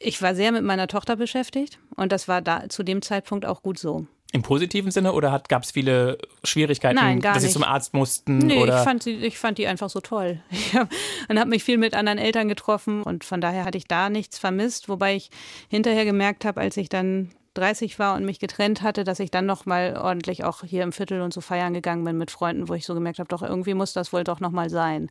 [0.00, 3.62] ich war sehr mit meiner Tochter beschäftigt und das war da zu dem Zeitpunkt auch
[3.62, 4.06] gut so.
[4.32, 7.48] Im positiven Sinne oder gab es viele Schwierigkeiten, Nein, dass nicht.
[7.48, 8.38] Sie zum Arzt mussten?
[8.38, 8.78] Nee, oder?
[8.78, 10.40] Ich, fand sie, ich fand die einfach so toll.
[10.50, 10.88] Ich hab,
[11.28, 14.38] und habe mich viel mit anderen Eltern getroffen und von daher hatte ich da nichts
[14.38, 15.30] vermisst, wobei ich
[15.68, 19.46] hinterher gemerkt habe, als ich dann 30 war und mich getrennt hatte, dass ich dann
[19.46, 22.74] noch mal ordentlich auch hier im Viertel und so feiern gegangen bin mit Freunden, wo
[22.74, 25.10] ich so gemerkt habe, doch irgendwie muss das wohl doch noch mal sein.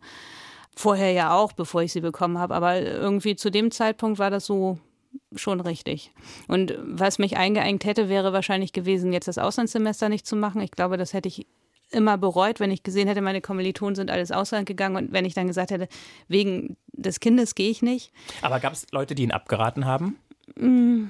[0.79, 4.45] Vorher ja auch, bevor ich sie bekommen habe, aber irgendwie zu dem Zeitpunkt war das
[4.45, 4.79] so
[5.35, 6.13] schon richtig.
[6.47, 10.61] Und was mich eingeengt hätte, wäre wahrscheinlich gewesen, jetzt das Auslandssemester nicht zu machen.
[10.61, 11.45] Ich glaube, das hätte ich
[11.91, 15.33] immer bereut, wenn ich gesehen hätte, meine Kommilitonen sind alles Ausland gegangen und wenn ich
[15.33, 15.89] dann gesagt hätte,
[16.29, 18.13] wegen des Kindes gehe ich nicht.
[18.41, 20.17] Aber gab es Leute, die ihn abgeraten haben?
[20.55, 21.09] Mm,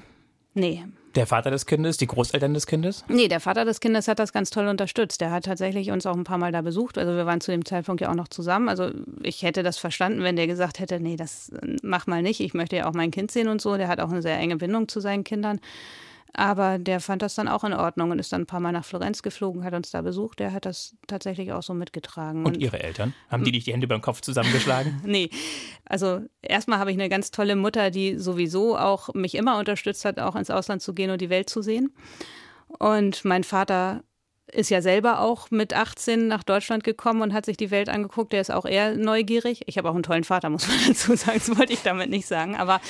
[0.55, 0.83] nee,
[1.15, 3.03] der Vater des Kindes, die Großeltern des Kindes?
[3.07, 5.21] Nee, der Vater des Kindes hat das ganz toll unterstützt.
[5.21, 6.97] Der hat tatsächlich uns auch ein paar Mal da besucht.
[6.97, 8.69] Also wir waren zu dem Zeitpunkt ja auch noch zusammen.
[8.69, 8.91] Also
[9.23, 12.39] ich hätte das verstanden, wenn der gesagt hätte, nee, das mach mal nicht.
[12.39, 13.77] Ich möchte ja auch mein Kind sehen und so.
[13.77, 15.59] Der hat auch eine sehr enge Bindung zu seinen Kindern.
[16.33, 18.85] Aber der fand das dann auch in Ordnung und ist dann ein paar Mal nach
[18.85, 20.39] Florenz geflogen, hat uns da besucht.
[20.39, 22.45] Der hat das tatsächlich auch so mitgetragen.
[22.45, 23.13] Und, und Ihre Eltern?
[23.29, 25.01] Haben die nicht die Hände beim Kopf zusammengeschlagen?
[25.05, 25.29] nee.
[25.85, 30.19] Also erstmal habe ich eine ganz tolle Mutter, die sowieso auch mich immer unterstützt hat,
[30.19, 31.93] auch ins Ausland zu gehen und die Welt zu sehen.
[32.77, 34.03] Und mein Vater
[34.53, 38.33] ist ja selber auch mit 18 nach Deutschland gekommen und hat sich die Welt angeguckt.
[38.33, 39.61] Der ist auch eher neugierig.
[39.67, 41.39] Ich habe auch einen tollen Vater, muss man dazu sagen.
[41.39, 42.55] Das wollte ich damit nicht sagen.
[42.55, 42.81] Aber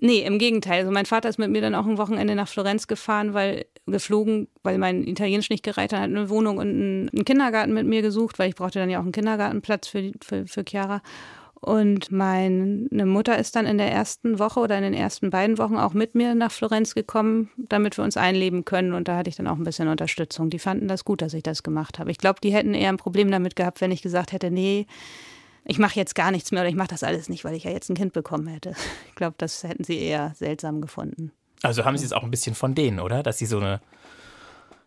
[0.00, 0.80] nee, im Gegenteil.
[0.80, 4.48] Also mein Vater ist mit mir dann auch ein Wochenende nach Florenz gefahren, weil geflogen,
[4.62, 6.68] weil mein Italienisch nicht gereicht hat, hat eine Wohnung und
[7.12, 10.46] einen Kindergarten mit mir gesucht, weil ich brauchte dann ja auch einen Kindergartenplatz für, für,
[10.46, 11.02] für Chiara.
[11.64, 15.76] Und meine Mutter ist dann in der ersten Woche oder in den ersten beiden Wochen
[15.76, 18.92] auch mit mir nach Florenz gekommen, damit wir uns einleben können.
[18.92, 20.50] Und da hatte ich dann auch ein bisschen Unterstützung.
[20.50, 22.10] Die fanden das gut, dass ich das gemacht habe.
[22.10, 24.86] Ich glaube, die hätten eher ein Problem damit gehabt, wenn ich gesagt hätte, nee,
[25.64, 27.70] ich mache jetzt gar nichts mehr oder ich mache das alles nicht, weil ich ja
[27.70, 28.74] jetzt ein Kind bekommen hätte.
[29.08, 31.32] Ich glaube, das hätten sie eher seltsam gefunden.
[31.62, 33.22] Also haben Sie es auch ein bisschen von denen, oder?
[33.22, 33.80] Dass Sie so eine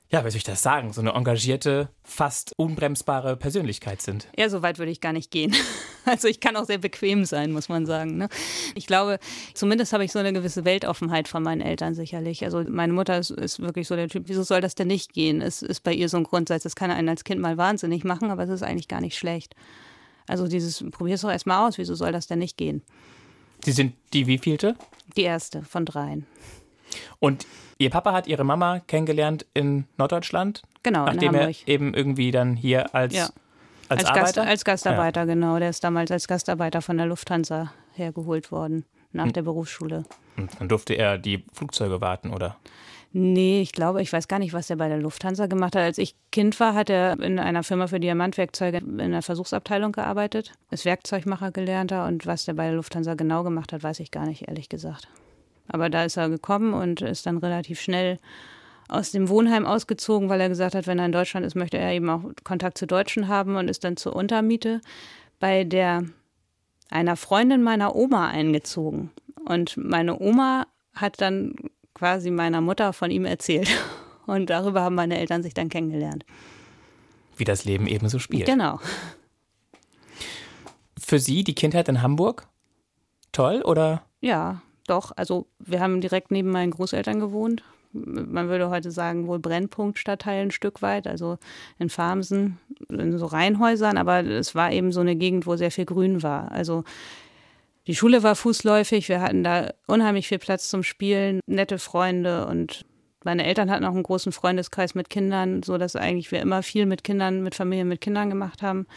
[0.10, 4.28] ja, wie soll ich das sagen, so eine engagierte, fast unbremsbare Persönlichkeit sind.
[4.38, 5.56] Ja, so weit würde ich gar nicht gehen.
[6.10, 8.16] Also ich kann auch sehr bequem sein, muss man sagen.
[8.16, 8.30] Ne?
[8.76, 9.20] Ich glaube,
[9.54, 12.46] zumindest habe ich so eine gewisse Weltoffenheit von meinen Eltern sicherlich.
[12.46, 15.42] Also meine Mutter ist, ist wirklich so der Typ, wieso soll das denn nicht gehen?
[15.42, 18.32] Es ist bei ihr so ein Grundsatz, das kann einen als Kind mal wahnsinnig machen,
[18.32, 19.54] aber es ist eigentlich gar nicht schlecht.
[20.28, 22.84] Also dieses, probier es doch erstmal aus, wieso soll das denn nicht gehen?
[23.66, 24.78] Sie sind die wievielte?
[25.18, 26.26] Die erste von dreien.
[27.20, 27.46] Und
[27.78, 30.64] Ihr Papa hat Ihre Mama kennengelernt in Norddeutschland?
[30.84, 33.30] Genau, nachdem er eben irgendwie dann hier als, ja.
[33.90, 35.26] als, als, Gast, als Gastarbeiter, ja.
[35.26, 35.60] genau.
[35.60, 39.34] Der ist damals als Gastarbeiter von der Lufthansa hergeholt worden, nach hm.
[39.34, 40.06] der Berufsschule.
[40.38, 42.58] Und dann durfte er die Flugzeuge warten, oder?
[43.14, 45.84] Nee, ich glaube, ich weiß gar nicht, was er bei der Lufthansa gemacht hat.
[45.84, 50.54] Als ich Kind war, hat er in einer Firma für Diamantwerkzeuge in der Versuchsabteilung gearbeitet,
[50.72, 54.26] ist Werkzeugmacher gelernter und was der bei der Lufthansa genau gemacht hat, weiß ich gar
[54.26, 55.08] nicht, ehrlich gesagt.
[55.68, 58.20] Aber da ist er gekommen und ist dann relativ schnell
[58.90, 61.92] aus dem Wohnheim ausgezogen, weil er gesagt hat, wenn er in Deutschland ist, möchte er
[61.92, 64.82] eben auch Kontakt zu Deutschen haben und ist dann zur Untermiete
[65.40, 66.06] bei der
[66.90, 69.12] einer Freundin meiner Oma eingezogen.
[69.46, 71.56] Und meine Oma hat dann
[71.94, 73.70] quasi meiner Mutter von ihm erzählt.
[74.26, 76.26] Und darüber haben meine Eltern sich dann kennengelernt.
[77.38, 78.46] Wie das Leben eben so spielt.
[78.46, 78.80] Genau.
[81.00, 82.46] Für Sie die Kindheit in Hamburg
[83.32, 84.04] toll oder?
[84.20, 87.64] Ja, doch, also wir haben direkt neben meinen Großeltern gewohnt.
[87.94, 91.38] Man würde heute sagen, wohl Brennpunktstadtteil ein Stück weit, also
[91.80, 92.58] in Farmsen,
[92.90, 96.52] in so Reihenhäusern, aber es war eben so eine Gegend, wo sehr viel Grün war.
[96.52, 96.84] Also
[97.88, 102.86] die Schule war fußläufig, wir hatten da unheimlich viel Platz zum Spielen, nette Freunde und
[103.24, 106.86] meine Eltern hatten auch einen großen Freundeskreis mit Kindern, so dass eigentlich wir immer viel
[106.86, 108.88] mit Kindern, mit Familien, mit Kindern gemacht haben.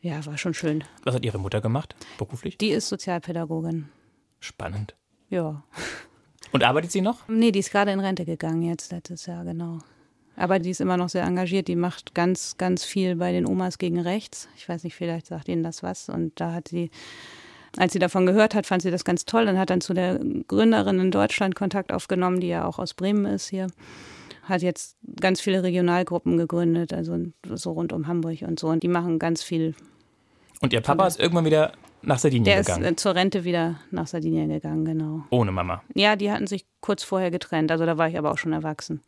[0.00, 0.84] Ja, war schon schön.
[1.04, 2.56] Was hat Ihre Mutter gemacht, beruflich?
[2.58, 3.88] Die ist Sozialpädagogin.
[4.40, 4.94] Spannend.
[5.28, 5.62] Ja.
[6.52, 7.28] Und arbeitet sie noch?
[7.28, 9.78] Nee, die ist gerade in Rente gegangen jetzt letztes Jahr, genau.
[10.38, 11.66] Aber die ist immer noch sehr engagiert.
[11.66, 14.48] Die macht ganz, ganz viel bei den Omas gegen rechts.
[14.56, 16.08] Ich weiß nicht, vielleicht sagt Ihnen das was.
[16.08, 16.90] Und da hat sie,
[17.76, 20.20] als sie davon gehört hat, fand sie das ganz toll und hat dann zu der
[20.46, 23.66] Gründerin in Deutschland Kontakt aufgenommen, die ja auch aus Bremen ist hier.
[24.44, 27.18] Hat jetzt ganz viele Regionalgruppen gegründet, also
[27.54, 28.68] so rund um Hamburg und so.
[28.68, 29.74] Und die machen ganz viel.
[30.60, 32.82] Und ihr Papa ist irgendwann wieder nach Sardinien der gegangen.
[32.82, 35.24] Der ist zur Rente wieder nach Sardinien gegangen, genau.
[35.30, 35.82] Ohne Mama.
[35.94, 37.70] Ja, die hatten sich kurz vorher getrennt.
[37.70, 39.00] Also da war ich aber auch schon erwachsen.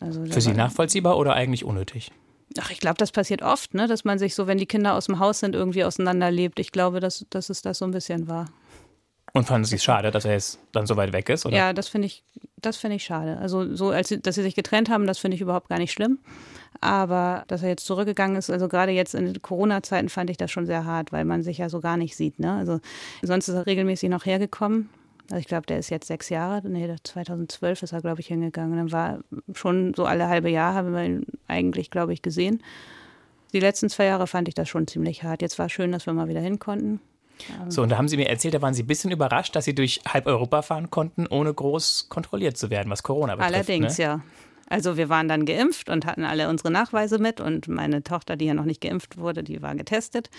[0.00, 2.12] Also Für Sie nachvollziehbar oder eigentlich unnötig?
[2.58, 3.86] Ach, ich glaube, das passiert oft, ne?
[3.86, 6.58] dass man sich so, wenn die Kinder aus dem Haus sind, irgendwie auseinanderlebt.
[6.58, 8.46] Ich glaube, dass, dass es das so ein bisschen war.
[9.32, 11.46] Und fanden Sie es schade, dass er jetzt dann so weit weg ist?
[11.46, 11.56] Oder?
[11.56, 12.24] Ja, das finde ich,
[12.56, 13.38] das ich schade.
[13.38, 16.18] Also so, als dass sie sich getrennt haben, das finde ich überhaupt gar nicht schlimm.
[16.80, 20.66] Aber dass er jetzt zurückgegangen ist, also gerade jetzt in Corona-Zeiten fand ich das schon
[20.66, 22.38] sehr hart, weil man sich ja so gar nicht sieht.
[22.38, 22.52] Ne?
[22.52, 22.80] Also
[23.22, 24.88] sonst ist er regelmäßig noch hergekommen.
[25.30, 28.76] Also ich glaube, der ist jetzt sechs Jahre, nee, 2012 ist er, glaube ich, hingegangen.
[28.76, 29.20] Dann war
[29.54, 32.62] schon so alle halbe Jahr, haben wir ihn eigentlich, glaube ich, gesehen.
[33.52, 35.42] Die letzten zwei Jahre fand ich das schon ziemlich hart.
[35.42, 37.00] Jetzt war schön, dass wir mal wieder hin konnten.
[37.68, 39.74] So, und da haben Sie mir erzählt, da waren Sie ein bisschen überrascht, dass Sie
[39.74, 43.54] durch halb Europa fahren konnten, ohne groß kontrolliert zu werden, was Corona betrifft.
[43.54, 44.04] Allerdings, ne?
[44.04, 44.20] ja.
[44.70, 48.46] Also wir waren dann geimpft und hatten alle unsere Nachweise mit und meine Tochter, die
[48.46, 50.30] ja noch nicht geimpft wurde, die war getestet.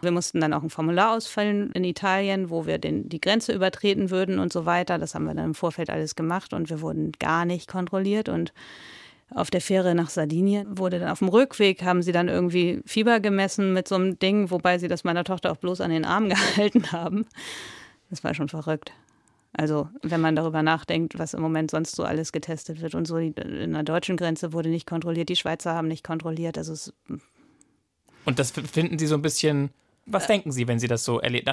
[0.00, 4.10] Wir mussten dann auch ein Formular ausfüllen in Italien, wo wir den, die Grenze übertreten
[4.10, 4.98] würden und so weiter.
[4.98, 8.52] Das haben wir dann im Vorfeld alles gemacht und wir wurden gar nicht kontrolliert und
[9.34, 13.20] auf der Fähre nach Sardinien wurde dann auf dem Rückweg, haben sie dann irgendwie Fieber
[13.20, 16.28] gemessen mit so einem Ding, wobei sie das meiner Tochter auch bloß an den Arm
[16.28, 17.26] gehalten haben.
[18.10, 18.92] Das war schon verrückt.
[19.54, 23.18] Also wenn man darüber nachdenkt, was im Moment sonst so alles getestet wird und so,
[23.18, 23.34] in
[23.72, 26.56] der deutschen Grenze wurde nicht kontrolliert, die Schweizer haben nicht kontrolliert.
[26.56, 26.92] Also es
[28.24, 29.70] und das finden Sie so ein bisschen,
[30.06, 31.52] was äh, denken Sie, wenn Sie das so erleben?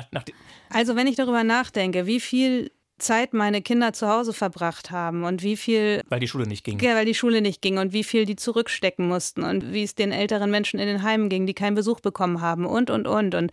[0.70, 5.44] also wenn ich darüber nachdenke, wie viel Zeit meine Kinder zu Hause verbracht haben und
[5.44, 6.02] wie viel.
[6.10, 6.80] Weil die Schule nicht ging.
[6.80, 9.96] Ja, weil die Schule nicht ging und wie viel die zurückstecken mussten und wie es
[9.96, 13.36] den älteren Menschen in den Heimen ging, die keinen Besuch bekommen haben und, und, und.
[13.36, 13.52] und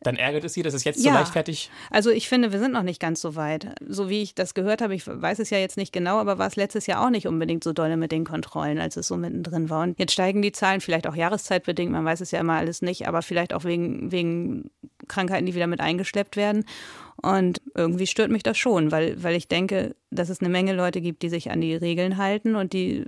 [0.00, 1.70] Dann ärgert es Sie, dass es jetzt ja, so leichtfertig.
[1.90, 3.74] Also ich finde, wir sind noch nicht ganz so weit.
[3.86, 6.46] So wie ich das gehört habe, ich weiß es ja jetzt nicht genau, aber war
[6.46, 9.70] es letztes Jahr auch nicht unbedingt so dolle mit den Kontrollen, als es so mittendrin
[9.70, 9.82] war.
[9.82, 13.06] Und jetzt steigen die Zahlen, vielleicht auch jahreszeitbedingt, man weiß es ja immer alles nicht,
[13.06, 14.70] aber vielleicht auch wegen, wegen
[15.08, 16.64] Krankheiten, die wieder mit eingeschleppt werden.
[17.22, 21.00] Und irgendwie stört mich das schon, weil, weil ich denke, dass es eine Menge Leute
[21.00, 23.06] gibt, die sich an die Regeln halten und die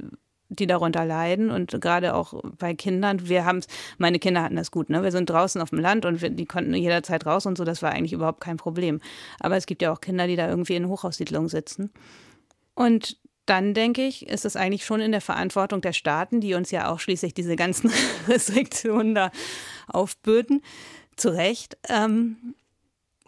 [0.51, 3.29] die darunter leiden und gerade auch bei Kindern.
[3.29, 3.61] Wir haben
[3.99, 5.03] meine Kinder hatten das gut, ne?
[5.03, 7.65] Wir sind draußen auf dem Land und wir, die konnten jederzeit raus und so.
[7.65, 9.01] Das war eigentlich überhaupt kein Problem.
[9.41, 11.91] Aber es gibt ja auch Kinder, die da irgendwie in Hochhaussiedlungen sitzen.
[12.75, 16.71] Und dann denke ich, ist es eigentlich schon in der Verantwortung der Staaten, die uns
[16.71, 17.91] ja auch schließlich diese ganzen
[18.29, 19.31] Restriktionen da
[19.87, 20.63] aufbürden,
[21.19, 22.55] zu Recht, ähm,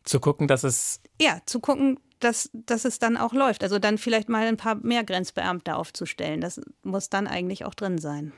[0.05, 1.01] zu gucken, dass es.
[1.21, 3.63] Ja, zu gucken, dass, dass es dann auch läuft.
[3.63, 6.41] Also dann vielleicht mal ein paar mehr Grenzbeamte aufzustellen.
[6.41, 8.33] Das muss dann eigentlich auch drin sein.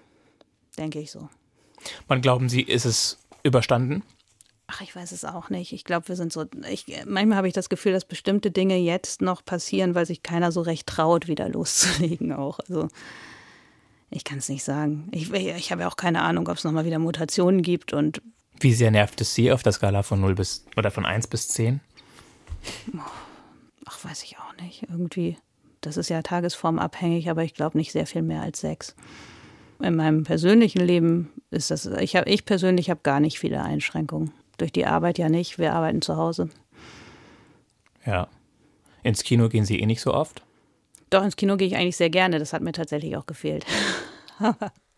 [0.78, 1.28] Denke ich so.
[2.06, 4.02] Wann glauben Sie, ist es überstanden?
[4.68, 5.72] Ach, ich weiß es auch nicht.
[5.72, 6.46] Ich glaube, wir sind so.
[6.70, 10.52] Ich, manchmal habe ich das Gefühl, dass bestimmte Dinge jetzt noch passieren, weil sich keiner
[10.52, 12.58] so recht traut, wieder loszulegen auch.
[12.60, 12.88] Also
[14.10, 15.08] ich kann es nicht sagen.
[15.12, 18.22] Ich, ich habe ja auch keine Ahnung, ob es nochmal wieder Mutationen gibt und
[18.62, 21.48] wie sehr nervt es Sie auf der Skala von 0 bis oder von 1 bis
[21.48, 21.80] 10?
[23.84, 24.84] Ach, weiß ich auch nicht.
[24.88, 25.36] Irgendwie,
[25.80, 28.94] das ist ja tagesformabhängig, aber ich glaube nicht sehr viel mehr als 6.
[29.80, 34.32] In meinem persönlichen Leben ist das, ich, hab, ich persönlich habe gar nicht viele Einschränkungen.
[34.58, 36.50] Durch die Arbeit ja nicht, wir arbeiten zu Hause.
[38.06, 38.28] Ja.
[39.02, 40.42] Ins Kino gehen Sie eh nicht so oft?
[41.10, 42.38] Doch, ins Kino gehe ich eigentlich sehr gerne.
[42.38, 43.66] Das hat mir tatsächlich auch gefehlt.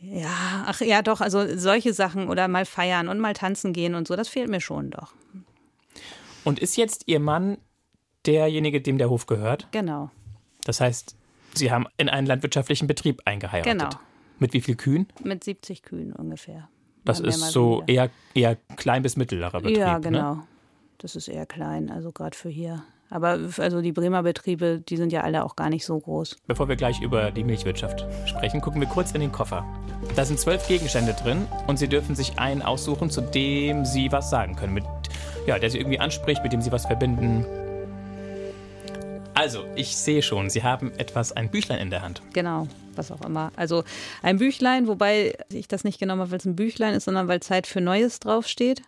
[0.00, 4.06] Ja, ach ja, doch, also solche Sachen oder mal feiern und mal tanzen gehen und
[4.06, 5.12] so, das fehlt mir schon doch.
[6.44, 7.58] Und ist jetzt Ihr Mann
[8.26, 9.68] derjenige, dem der Hof gehört?
[9.72, 10.10] Genau.
[10.64, 11.16] Das heißt,
[11.54, 13.72] Sie haben in einen landwirtschaftlichen Betrieb eingeheiratet.
[13.72, 13.90] Genau.
[14.38, 15.08] Mit wie viel Kühen?
[15.24, 16.68] Mit 70 Kühen ungefähr.
[17.04, 19.78] Das ist so eher, eher klein bis mittlerer Betrieb.
[19.78, 20.34] Ja, genau.
[20.34, 20.46] Ne?
[20.98, 22.84] Das ist eher klein, also gerade für hier.
[23.10, 26.36] Aber also die Bremer Betriebe, die sind ja alle auch gar nicht so groß.
[26.46, 29.64] Bevor wir gleich über die Milchwirtschaft sprechen, gucken wir kurz in den Koffer.
[30.14, 34.30] Da sind zwölf Gegenstände drin und Sie dürfen sich einen aussuchen, zu dem Sie was
[34.30, 34.84] sagen können, mit,
[35.46, 37.46] ja, der Sie irgendwie anspricht, mit dem Sie was verbinden.
[39.34, 42.22] Also, ich sehe schon, Sie haben etwas, ein Büchlein in der Hand.
[42.32, 42.66] Genau,
[42.96, 43.52] was auch immer.
[43.54, 43.84] Also
[44.20, 47.40] ein Büchlein, wobei ich das nicht genommen habe, weil es ein Büchlein ist, sondern weil
[47.40, 48.82] Zeit für Neues draufsteht.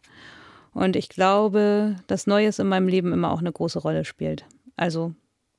[0.73, 4.45] Und ich glaube, dass Neues in meinem Leben immer auch eine große Rolle spielt.
[4.77, 5.15] Also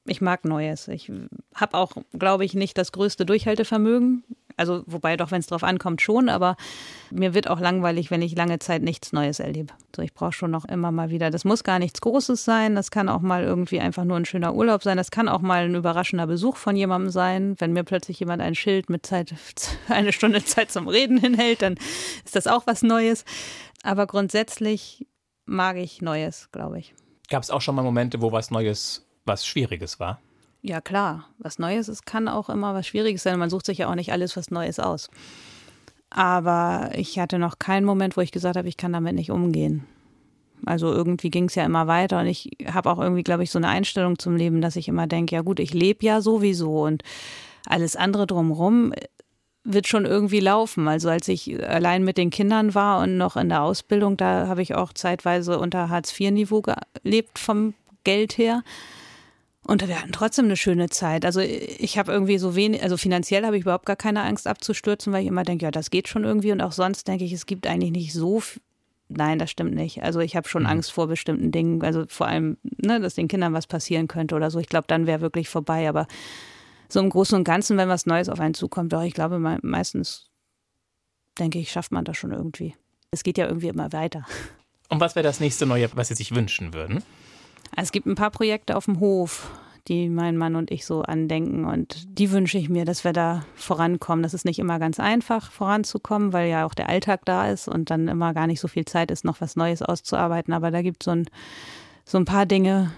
[0.06, 0.88] ich mag Neues.
[0.88, 1.12] Ich
[1.54, 4.24] habe auch, glaube ich, nicht das größte Durchhaltevermögen.
[4.58, 6.56] Also, wobei doch, wenn es drauf ankommt, schon, aber
[7.10, 9.74] mir wird auch langweilig, wenn ich lange Zeit nichts Neues erlebe.
[9.96, 11.30] So, ich brauche schon noch immer mal wieder.
[11.30, 12.76] Das muss gar nichts Großes sein.
[12.76, 14.98] Das kann auch mal irgendwie einfach nur ein schöner Urlaub sein.
[14.98, 17.56] Das kann auch mal ein überraschender Besuch von jemandem sein.
[17.60, 19.34] Wenn mir plötzlich jemand ein Schild mit Zeit,
[19.88, 21.76] eine Stunde Zeit zum Reden hinhält, dann
[22.26, 23.24] ist das auch was Neues.
[23.84, 25.08] Aber grundsätzlich
[25.46, 26.94] mag ich Neues, glaube ich.
[27.30, 30.20] Gab es auch schon mal Momente, wo was Neues, was Schwieriges war?
[30.62, 31.28] Ja, klar.
[31.40, 33.40] Was Neues ist, kann auch immer was Schwieriges sein.
[33.40, 35.10] Man sucht sich ja auch nicht alles was Neues aus.
[36.10, 39.88] Aber ich hatte noch keinen Moment, wo ich gesagt habe, ich kann damit nicht umgehen.
[40.66, 43.58] Also irgendwie ging es ja immer weiter und ich habe auch irgendwie, glaube ich, so
[43.58, 47.02] eine Einstellung zum Leben, dass ich immer denke, ja gut, ich lebe ja sowieso und
[47.66, 48.94] alles andere drumherum
[49.64, 50.88] wird schon irgendwie laufen.
[50.88, 54.62] Also als ich allein mit den Kindern war und noch in der Ausbildung, da habe
[54.62, 56.64] ich auch zeitweise unter Hartz-IV-Niveau
[57.04, 58.64] gelebt vom Geld her.
[59.68, 61.24] Und wir hatten trotzdem eine schöne Zeit.
[61.24, 65.14] Also ich habe irgendwie so wenig, also finanziell habe ich überhaupt gar keine Angst abzustürzen,
[65.14, 66.52] weil ich immer denke, ja, das geht schon irgendwie.
[66.52, 68.42] Und auch sonst denke ich, es gibt eigentlich nicht so
[69.14, 70.04] Nein, das stimmt nicht.
[70.04, 70.70] Also ich habe schon mhm.
[70.70, 71.84] Angst vor bestimmten Dingen.
[71.84, 74.60] Also vor allem, ne, dass den Kindern was passieren könnte oder so.
[74.60, 75.90] Ich glaube, dann wäre wirklich vorbei.
[75.90, 76.08] Aber
[76.92, 80.30] so im Großen und Ganzen, wenn was Neues auf einen zukommt, doch ich glaube, meistens
[81.40, 82.76] denke ich, schafft man das schon irgendwie.
[83.12, 84.26] Es geht ja irgendwie immer weiter.
[84.90, 87.02] Und was wäre das nächste Neue, was Sie sich wünschen würden?
[87.78, 89.50] Es gibt ein paar Projekte auf dem Hof,
[89.88, 91.64] die mein Mann und ich so andenken.
[91.64, 94.24] Und die wünsche ich mir, dass wir da vorankommen.
[94.24, 97.90] Das ist nicht immer ganz einfach, voranzukommen, weil ja auch der Alltag da ist und
[97.90, 100.54] dann immer gar nicht so viel Zeit ist, noch was Neues auszuarbeiten.
[100.54, 101.26] Aber da gibt es so ein,
[102.04, 102.92] so ein paar Dinge.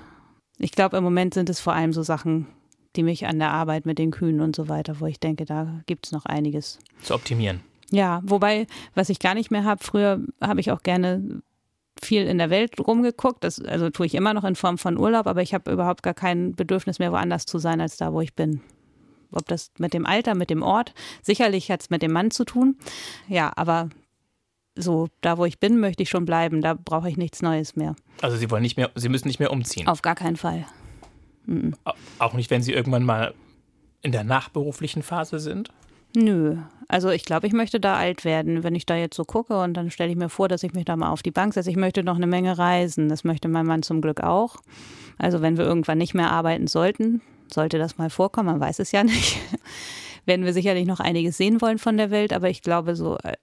[0.58, 2.48] Ich glaube, im Moment sind es vor allem so Sachen,
[2.96, 5.82] die mich an der Arbeit mit den Kühen und so weiter, wo ich denke, da
[5.86, 6.80] gibt es noch einiges.
[7.02, 7.62] Zu optimieren.
[7.90, 11.42] Ja, wobei, was ich gar nicht mehr habe, früher habe ich auch gerne
[12.02, 13.44] viel in der Welt rumgeguckt.
[13.44, 16.14] Das, also tue ich immer noch in Form von Urlaub, aber ich habe überhaupt gar
[16.14, 18.62] kein Bedürfnis mehr, woanders zu sein, als da, wo ich bin.
[19.32, 22.46] Ob das mit dem Alter, mit dem Ort, sicherlich hat es mit dem Mann zu
[22.46, 22.78] tun.
[23.28, 23.90] Ja, aber
[24.76, 26.62] so, da wo ich bin, möchte ich schon bleiben.
[26.62, 27.96] Da brauche ich nichts Neues mehr.
[28.22, 29.88] Also Sie wollen nicht mehr, Sie müssen nicht mehr umziehen.
[29.88, 30.66] Auf gar keinen Fall.
[31.46, 31.76] Mhm.
[32.20, 33.34] Auch nicht, wenn Sie irgendwann mal
[34.02, 35.70] in der nachberuflichen Phase sind?
[36.16, 39.60] Nö, also ich glaube, ich möchte da alt werden, wenn ich da jetzt so gucke
[39.60, 41.72] und dann stelle ich mir vor, dass ich mich da mal auf die Bank setze.
[41.72, 43.10] Ich möchte noch eine Menge reisen.
[43.10, 44.58] Das möchte mein Mann zum Glück auch.
[45.18, 48.92] Also wenn wir irgendwann nicht mehr arbeiten sollten, sollte das mal vorkommen, man weiß es
[48.92, 49.38] ja nicht,
[50.26, 52.32] werden wir sicherlich noch einiges sehen wollen von der Welt.
[52.32, 53.34] Aber ich glaube, so äh,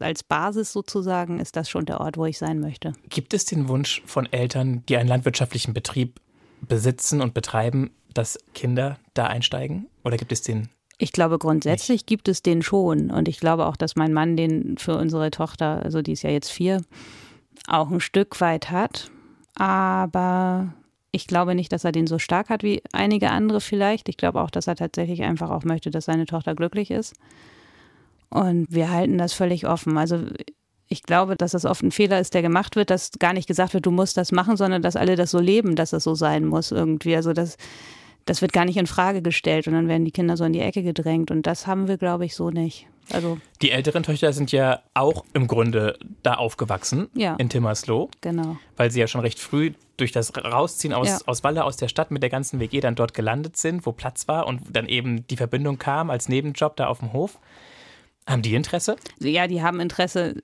[0.00, 2.92] als Basis sozusagen ist das schon der Ort, wo ich sein möchte.
[3.08, 6.20] Gibt es den Wunsch von Eltern, die einen landwirtschaftlichen Betrieb
[6.66, 9.86] besitzen und betreiben, dass Kinder da einsteigen?
[10.04, 10.68] Oder gibt es den
[11.02, 13.10] ich glaube, grundsätzlich gibt es den schon.
[13.10, 16.30] Und ich glaube auch, dass mein Mann den für unsere Tochter, also die ist ja
[16.30, 16.82] jetzt vier,
[17.66, 19.10] auch ein Stück weit hat.
[19.54, 20.74] Aber
[21.10, 24.10] ich glaube nicht, dass er den so stark hat wie einige andere vielleicht.
[24.10, 27.14] Ich glaube auch, dass er tatsächlich einfach auch möchte, dass seine Tochter glücklich ist.
[28.28, 29.96] Und wir halten das völlig offen.
[29.96, 30.26] Also
[30.90, 33.72] ich glaube, dass das oft ein Fehler ist, der gemacht wird, dass gar nicht gesagt
[33.72, 36.44] wird, du musst das machen, sondern dass alle das so leben, dass es so sein
[36.44, 37.16] muss irgendwie.
[37.16, 37.56] Also das
[38.26, 40.60] das wird gar nicht in Frage gestellt und dann werden die Kinder so in die
[40.60, 42.86] Ecke gedrängt und das haben wir, glaube ich, so nicht.
[43.12, 47.34] Also die älteren Töchter sind ja auch im Grunde da aufgewachsen ja.
[47.36, 48.08] in Timmersloh.
[48.20, 48.56] Genau.
[48.76, 51.18] Weil sie ja schon recht früh durch das Rausziehen aus, ja.
[51.26, 54.28] aus Walle, aus der Stadt mit der ganzen WG dann dort gelandet sind, wo Platz
[54.28, 57.38] war und dann eben die Verbindung kam als Nebenjob da auf dem Hof.
[58.30, 58.94] Haben die Interesse?
[59.18, 60.36] Ja, die haben Interesse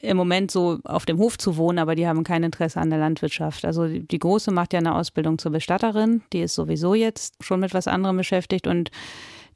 [0.00, 2.98] im Moment so auf dem Hof zu wohnen, aber die haben kein Interesse an der
[2.98, 3.64] Landwirtschaft.
[3.64, 7.72] Also die Große macht ja eine Ausbildung zur Bestatterin, die ist sowieso jetzt schon mit
[7.72, 8.90] was anderem beschäftigt und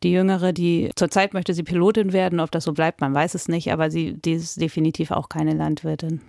[0.03, 3.49] die Jüngere, die zurzeit möchte sie Pilotin werden, ob das so bleibt, man weiß es
[3.49, 6.23] nicht, aber sie die ist definitiv auch keine Landwirtin.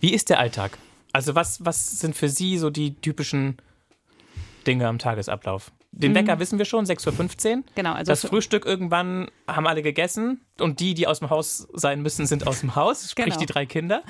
[0.00, 0.76] Wie ist der Alltag?
[1.14, 3.56] Also was, was sind für Sie so die typischen
[4.66, 5.72] Dinge am Tagesablauf?
[5.94, 6.16] Den mhm.
[6.16, 7.62] Wecker wissen wir schon, 6.15 Uhr.
[7.74, 7.92] Genau.
[7.92, 12.26] Also das Frühstück irgendwann haben alle gegessen und die, die aus dem Haus sein müssen,
[12.26, 13.38] sind aus dem Haus, sprich genau.
[13.38, 14.02] die drei Kinder.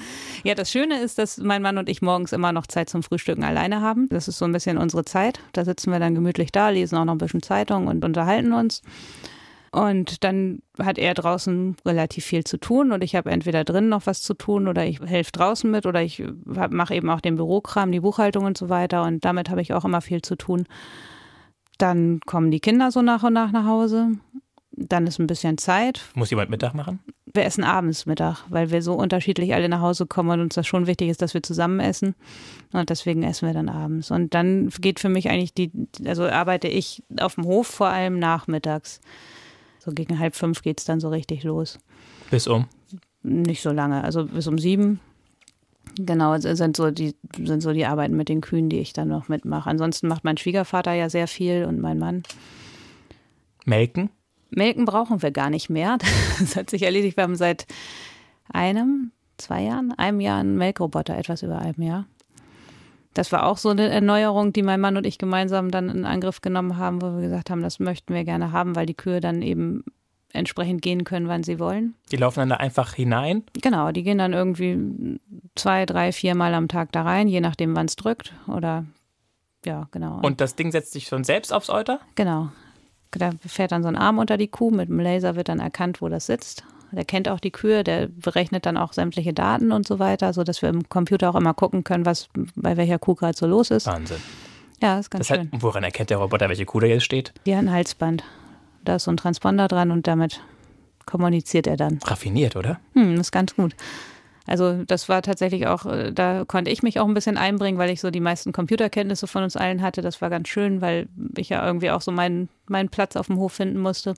[0.45, 3.43] Ja, das Schöne ist, dass mein Mann und ich morgens immer noch Zeit zum Frühstücken
[3.43, 4.09] alleine haben.
[4.11, 5.41] Das ist so ein bisschen unsere Zeit.
[5.53, 8.83] Da sitzen wir dann gemütlich da, lesen auch noch ein bisschen Zeitung und unterhalten uns.
[9.73, 14.07] Und dann hat er draußen relativ viel zu tun und ich habe entweder drin noch
[14.07, 17.91] was zu tun oder ich helfe draußen mit oder ich mache eben auch den Bürokram,
[17.91, 20.67] die Buchhaltung und so weiter und damit habe ich auch immer viel zu tun.
[21.83, 24.13] Dann kommen die Kinder so nach und nach nach Hause.
[24.71, 26.01] Dann ist ein bisschen Zeit.
[26.15, 27.01] Muss jemand Mittag machen?
[27.35, 30.65] Wir essen abends Mittag, weil wir so unterschiedlich alle nach Hause kommen und uns das
[30.65, 32.15] schon wichtig ist, dass wir zusammen essen.
[32.73, 34.13] Und deswegen essen wir dann abends.
[34.13, 35.73] Und dann geht für mich eigentlich die,
[36.07, 39.01] also arbeite ich auf dem Hof vor allem nachmittags.
[39.81, 41.81] So gegen halb fünf geht es dann so richtig los.
[42.31, 42.67] Bis um?
[43.25, 45.01] Nicht so lange, also bis um sieben.
[45.97, 49.29] Genau, sind so die sind so die Arbeiten mit den Kühen, die ich dann noch
[49.29, 49.69] mitmache.
[49.69, 52.23] Ansonsten macht mein Schwiegervater ja sehr viel und mein Mann.
[53.65, 54.11] Melken?
[54.51, 55.99] Melken brauchen wir gar nicht mehr.
[56.41, 57.17] Das hat sich erledigt.
[57.17, 57.67] Wir haben seit
[58.53, 62.07] einem, zwei Jahren, einem Jahr einen Melkroboter, etwas über einem Jahr.
[63.15, 66.41] Das war auch so eine Erneuerung, die mein Mann und ich gemeinsam dann in Angriff
[66.41, 69.43] genommen haben, wo wir gesagt haben, das möchten wir gerne haben, weil die Kühe dann
[69.43, 69.85] eben
[70.33, 71.95] entsprechend gehen können, wann sie wollen.
[72.11, 73.45] Die laufen dann da einfach hinein?
[73.61, 75.19] Genau, die gehen dann irgendwie
[75.55, 78.33] zwei, drei, vier Mal am Tag da rein, je nachdem, wann es drückt.
[78.47, 78.87] Oder
[79.65, 80.21] ja, genau.
[80.23, 82.01] Und das Ding setzt sich schon selbst aufs Euter?
[82.15, 82.49] Genau.
[83.13, 86.01] Da fährt dann so ein Arm unter die Kuh, mit dem Laser wird dann erkannt,
[86.01, 86.65] wo das sitzt.
[86.93, 90.61] Der kennt auch die Kühe, der berechnet dann auch sämtliche Daten und so weiter, sodass
[90.61, 93.87] wir im Computer auch immer gucken können, was bei welcher Kuh gerade so los ist.
[93.87, 94.19] Wahnsinn.
[94.83, 95.51] Ja, ist ganz das schön.
[95.53, 97.33] Heißt, woran erkennt der Roboter, welche Kuh da jetzt steht?
[97.47, 98.25] Die hat ein Halsband.
[98.85, 100.41] Da ist so ein Transponder dran und damit
[101.07, 101.99] kommuniziert er dann.
[102.05, 102.81] Raffiniert, oder?
[102.95, 103.75] Hm, ist ganz gut.
[104.47, 107.91] Also das war tatsächlich auch, äh, da konnte ich mich auch ein bisschen einbringen, weil
[107.91, 110.03] ich so die meisten Computerkenntnisse von uns allen hatte.
[110.03, 113.39] Das war ganz schön, weil ich ja irgendwie auch so meinen, meinen Platz auf dem
[113.39, 114.15] Hof finden musste.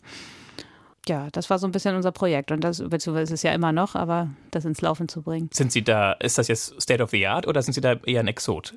[1.07, 3.73] Ja, das war so ein bisschen unser Projekt und das, beziehungsweise ist es ja immer
[3.73, 5.51] noch, aber das ins Laufen zu bringen.
[5.53, 8.21] Sind Sie da, ist das jetzt State of the Art oder sind Sie da eher
[8.21, 8.75] ein Exot?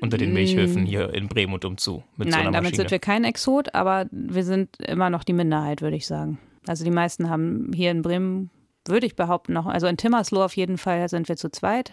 [0.00, 0.86] Unter den Milchhöfen mm.
[0.86, 2.02] hier in Bremen und umzu.
[2.16, 5.82] Mit Nein, so damit sind wir kein Exot, aber wir sind immer noch die Minderheit,
[5.82, 6.38] würde ich sagen.
[6.66, 8.50] Also die meisten haben hier in Bremen,
[8.86, 11.92] würde ich behaupten, noch, also in Timmersloh auf jeden Fall sind wir zu zweit.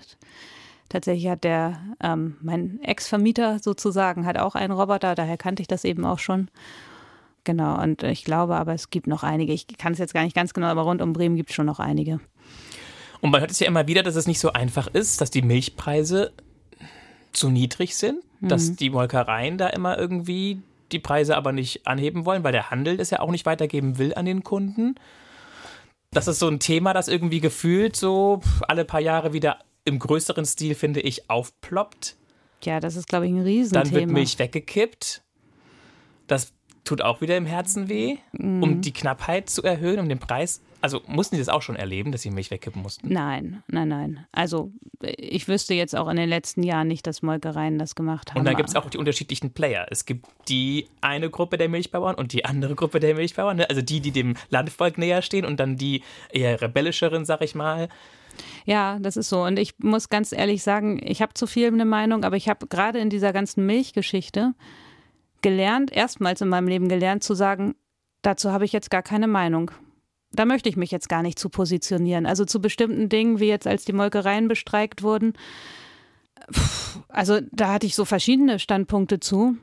[0.89, 5.85] Tatsächlich hat der, ähm, mein Ex-Vermieter sozusagen, hat auch einen Roboter, daher kannte ich das
[5.85, 6.49] eben auch schon.
[7.45, 9.53] Genau, und ich glaube aber, es gibt noch einige.
[9.53, 11.65] Ich kann es jetzt gar nicht ganz genau, aber rund um Bremen gibt es schon
[11.65, 12.19] noch einige.
[13.21, 15.41] Und man hört es ja immer wieder, dass es nicht so einfach ist, dass die
[15.41, 16.33] Milchpreise
[17.33, 18.47] zu niedrig sind, mhm.
[18.47, 22.99] dass die Molkereien da immer irgendwie die Preise aber nicht anheben wollen, weil der Handel
[22.99, 24.95] es ja auch nicht weitergeben will an den Kunden.
[26.11, 30.45] Das ist so ein Thema, das irgendwie gefühlt so alle paar Jahre wieder im größeren
[30.45, 32.15] Stil, finde ich, aufploppt.
[32.63, 33.83] Ja, das ist, glaube ich, ein Riesenthema.
[33.83, 35.23] Dann wird Milch weggekippt.
[36.27, 36.53] Das
[36.85, 38.63] tut auch wieder im Herzen weh, mhm.
[38.63, 42.11] um die Knappheit zu erhöhen, um den Preis Also mussten Sie das auch schon erleben,
[42.11, 43.07] dass Sie Milch wegkippen mussten?
[43.07, 44.25] Nein, nein, nein.
[44.33, 48.39] Also ich wüsste jetzt auch in den letzten Jahren nicht, dass Molkereien das gemacht haben.
[48.39, 49.87] Und dann gibt es auch die unterschiedlichen Player.
[49.89, 53.55] Es gibt die eine Gruppe der Milchbauern und die andere Gruppe der Milchbauern.
[53.55, 53.69] Ne?
[53.69, 56.03] Also die, die dem Landvolk näher stehen und dann die
[56.33, 57.87] eher rebellischeren, sag ich mal.
[58.65, 59.41] Ja, das ist so.
[59.41, 62.67] Und ich muss ganz ehrlich sagen, ich habe zu viel eine Meinung, aber ich habe
[62.67, 64.53] gerade in dieser ganzen Milchgeschichte
[65.41, 67.73] gelernt, erstmals in meinem Leben gelernt zu sagen,
[68.21, 69.71] dazu habe ich jetzt gar keine Meinung.
[70.33, 72.25] Da möchte ich mich jetzt gar nicht zu positionieren.
[72.25, 75.33] Also zu bestimmten Dingen, wie jetzt als die Molkereien bestreikt wurden.
[77.07, 79.57] Also da hatte ich so verschiedene Standpunkte zu.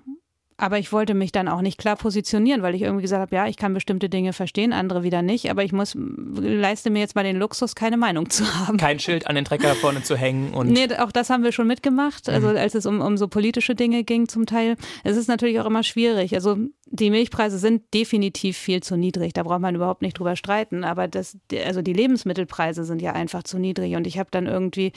[0.61, 3.47] Aber ich wollte mich dann auch nicht klar positionieren, weil ich irgendwie gesagt habe, ja,
[3.47, 7.25] ich kann bestimmte Dinge verstehen, andere wieder nicht, aber ich muss, leiste mir jetzt mal
[7.25, 8.77] den Luxus, keine Meinung zu haben.
[8.77, 10.69] Kein Schild an den Trecker vorne zu hängen und.
[10.69, 12.59] Nee, auch das haben wir schon mitgemacht, also mhm.
[12.59, 14.77] als es um, um so politische Dinge ging zum Teil.
[15.03, 16.35] Es ist natürlich auch immer schwierig.
[16.35, 16.59] Also
[16.91, 21.09] die Milchpreise sind definitiv viel zu niedrig, da braucht man überhaupt nicht drüber streiten, aber
[21.09, 24.93] das, also die Lebensmittelpreise sind ja einfach zu niedrig und ich habe dann irgendwie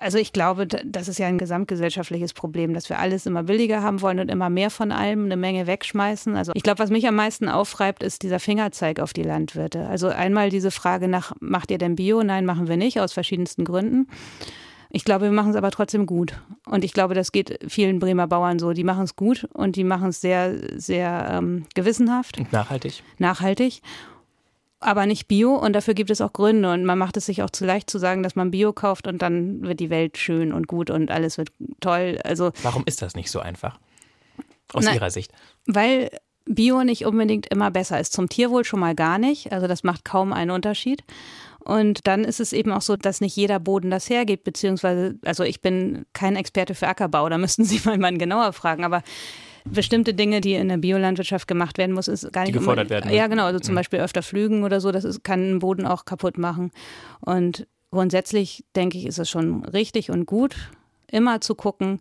[0.00, 4.00] also ich glaube, das ist ja ein gesamtgesellschaftliches Problem, dass wir alles immer billiger haben
[4.00, 6.36] wollen und immer mehr von allem, eine Menge wegschmeißen.
[6.36, 9.86] Also ich glaube, was mich am meisten aufreibt, ist dieser Fingerzeig auf die Landwirte.
[9.88, 12.22] Also einmal diese Frage nach, macht ihr denn Bio?
[12.22, 14.06] Nein, machen wir nicht, aus verschiedensten Gründen.
[14.90, 16.40] Ich glaube, wir machen es aber trotzdem gut.
[16.64, 18.72] Und ich glaube, das geht vielen Bremer Bauern so.
[18.72, 22.38] Die machen es gut und die machen es sehr, sehr ähm, gewissenhaft.
[22.38, 23.02] Und nachhaltig.
[23.18, 23.82] Nachhaltig
[24.80, 27.50] aber nicht Bio und dafür gibt es auch Gründe und man macht es sich auch
[27.50, 30.68] zu leicht zu sagen, dass man Bio kauft und dann wird die Welt schön und
[30.68, 32.18] gut und alles wird toll.
[32.24, 33.78] Also warum ist das nicht so einfach
[34.72, 35.32] aus na, Ihrer Sicht?
[35.66, 36.10] Weil
[36.44, 38.12] Bio nicht unbedingt immer besser ist.
[38.12, 39.52] Zum Tierwohl schon mal gar nicht.
[39.52, 41.02] Also das macht kaum einen Unterschied.
[41.64, 45.42] Und dann ist es eben auch so, dass nicht jeder Boden das hergibt, beziehungsweise, also
[45.42, 49.02] ich bin kein Experte für Ackerbau, da müssten Sie mal jemanden genauer fragen, aber
[49.64, 52.90] bestimmte Dinge, die in der Biolandwirtschaft gemacht werden muss, ist gar nicht die gefordert immer,
[52.90, 53.10] werden.
[53.10, 53.16] Ne?
[53.16, 53.44] Ja, genau.
[53.44, 53.76] Also zum mhm.
[53.76, 56.70] Beispiel öfter Flügen oder so, das ist, kann einen Boden auch kaputt machen.
[57.20, 60.56] Und grundsätzlich denke ich, ist es schon richtig und gut,
[61.10, 62.00] immer zu gucken,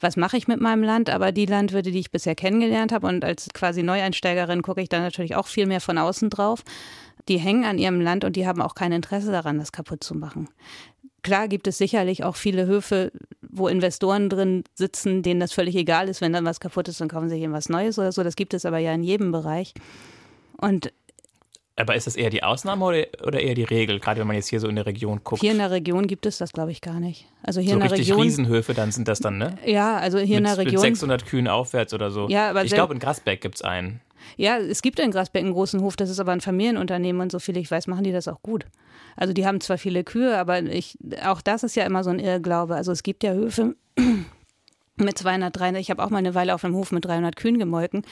[0.00, 3.24] was mache ich mit meinem Land, aber die Landwirte, die ich bisher kennengelernt habe und
[3.24, 6.62] als quasi Neueinsteigerin gucke ich da natürlich auch viel mehr von außen drauf,
[7.28, 10.14] die hängen an ihrem Land und die haben auch kein Interesse daran, das kaputt zu
[10.14, 10.48] machen.
[11.22, 13.10] Klar gibt es sicherlich auch viele Höfe,
[13.40, 17.08] wo Investoren drin sitzen, denen das völlig egal ist, wenn dann was kaputt ist, dann
[17.08, 18.22] kaufen sie sich was Neues oder so.
[18.22, 19.72] Das gibt es aber ja in jedem Bereich.
[20.58, 20.92] Und
[21.76, 24.48] aber ist das eher die Ausnahme oder, oder eher die Regel, gerade wenn man jetzt
[24.48, 25.40] hier so in der Region guckt?
[25.40, 27.26] Hier in der Region gibt es das, glaube ich, gar nicht.
[27.42, 28.22] Also hier so in der richtig Region.
[28.22, 29.58] Riesenhöfe dann sind das dann, ne?
[29.66, 30.74] Ja, also hier mit, in der Region.
[30.74, 32.28] Mit 600 Kühen aufwärts oder so.
[32.28, 34.00] Ja, aber ich glaube, in Grasberg gibt es einen.
[34.36, 37.38] Ja, es gibt in Grasberg einen großen Hof, das ist aber ein Familienunternehmen und so
[37.38, 38.66] viel ich weiß, machen die das auch gut.
[39.16, 42.18] Also die haben zwar viele Kühe, aber ich, auch das ist ja immer so ein
[42.18, 42.74] Irrglaube.
[42.74, 43.76] Also es gibt ja Höfe
[44.96, 47.58] mit 200, 300, ich habe auch mal eine Weile auf einem Hof mit 300 Kühen
[47.58, 48.02] gemolken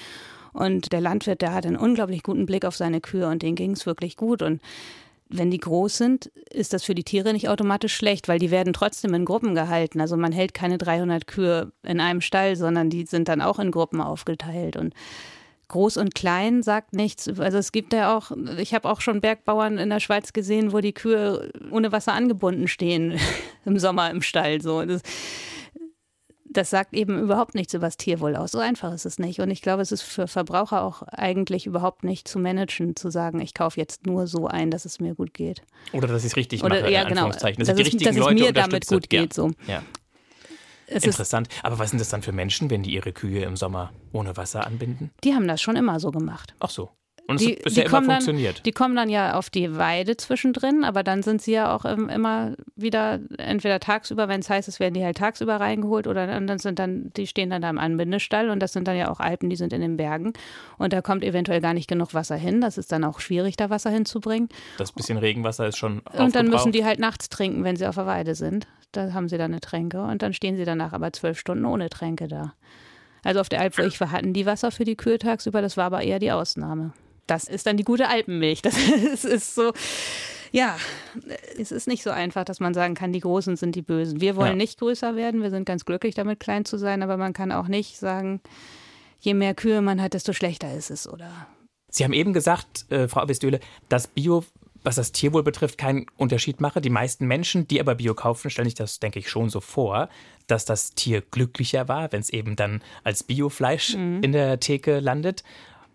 [0.52, 3.72] und der Landwirt, der hat einen unglaublich guten Blick auf seine Kühe und denen ging
[3.72, 4.60] es wirklich gut und
[5.34, 8.72] wenn die groß sind, ist das für die Tiere nicht automatisch schlecht, weil die werden
[8.72, 10.00] trotzdem in Gruppen gehalten.
[10.00, 13.70] Also man hält keine 300 Kühe in einem Stall, sondern die sind dann auch in
[13.70, 14.94] Gruppen aufgeteilt und
[15.72, 17.28] Groß und Klein sagt nichts.
[17.40, 20.80] Also es gibt ja auch, ich habe auch schon Bergbauern in der Schweiz gesehen, wo
[20.80, 23.18] die Kühe ohne Wasser angebunden stehen
[23.64, 24.60] im Sommer im Stall.
[24.60, 24.84] So.
[24.84, 25.00] Das,
[26.44, 28.52] das sagt eben überhaupt nichts über das Tierwohl aus.
[28.52, 29.40] So einfach ist es nicht.
[29.40, 33.40] Und ich glaube, es ist für Verbraucher auch eigentlich überhaupt nicht zu managen, zu sagen,
[33.40, 35.62] ich kaufe jetzt nur so ein, dass es mir gut geht.
[35.94, 38.52] Oder dass ich es richtig mache, Oder, ja, genau, dass, dass, es, dass es mir
[38.52, 39.30] damit gut geht.
[39.30, 39.34] Ja.
[39.34, 39.50] So.
[39.66, 39.82] Ja.
[40.92, 41.48] Interessant.
[41.62, 44.66] Aber was sind das dann für Menschen, wenn die ihre Kühe im Sommer ohne Wasser
[44.66, 45.10] anbinden?
[45.24, 46.54] Die haben das schon immer so gemacht.
[46.60, 46.90] Ach so.
[47.28, 48.58] Und die, es bisher immer funktioniert.
[48.58, 51.84] Dann, die kommen dann ja auf die Weide zwischendrin, aber dann sind sie ja auch
[51.84, 56.58] immer wieder entweder tagsüber, wenn es heißt, es werden die halt tagsüber reingeholt oder dann
[56.58, 59.50] sind dann, die stehen dann da im Anbindestall und das sind dann ja auch Alpen,
[59.50, 60.32] die sind in den Bergen
[60.78, 62.60] und da kommt eventuell gar nicht genug Wasser hin.
[62.60, 64.48] Das ist dann auch schwierig, da Wasser hinzubringen.
[64.78, 67.94] Das bisschen Regenwasser ist schon Und dann müssen die halt nachts trinken, wenn sie auf
[67.94, 68.66] der Weide sind.
[68.92, 71.88] Da haben sie dann eine Tränke und dann stehen sie danach aber zwölf Stunden ohne
[71.88, 72.54] Tränke da.
[73.24, 75.76] Also auf der Alp, wo ich war, hatten die Wasser für die Kühe tagsüber, das
[75.76, 76.92] war aber eher die Ausnahme.
[77.26, 78.62] Das ist dann die gute Alpenmilch.
[78.62, 78.76] Das
[79.12, 79.72] ist, ist so,
[80.50, 80.76] ja,
[81.58, 84.20] es ist nicht so einfach, dass man sagen kann, die Großen sind die Bösen.
[84.20, 84.56] Wir wollen ja.
[84.56, 87.68] nicht größer werden, wir sind ganz glücklich damit, klein zu sein, aber man kann auch
[87.68, 88.40] nicht sagen,
[89.20, 91.30] je mehr Kühe man hat, desto schlechter ist es, oder?
[91.88, 94.44] Sie haben eben gesagt, äh, Frau Abistöhle, dass Bio
[94.84, 96.80] was das Tierwohl betrifft, keinen Unterschied mache.
[96.80, 100.08] Die meisten Menschen, die aber Bio kaufen, stellen sich das, denke ich, schon so vor,
[100.46, 104.22] dass das Tier glücklicher war, wenn es eben dann als Biofleisch mhm.
[104.22, 105.44] in der Theke landet.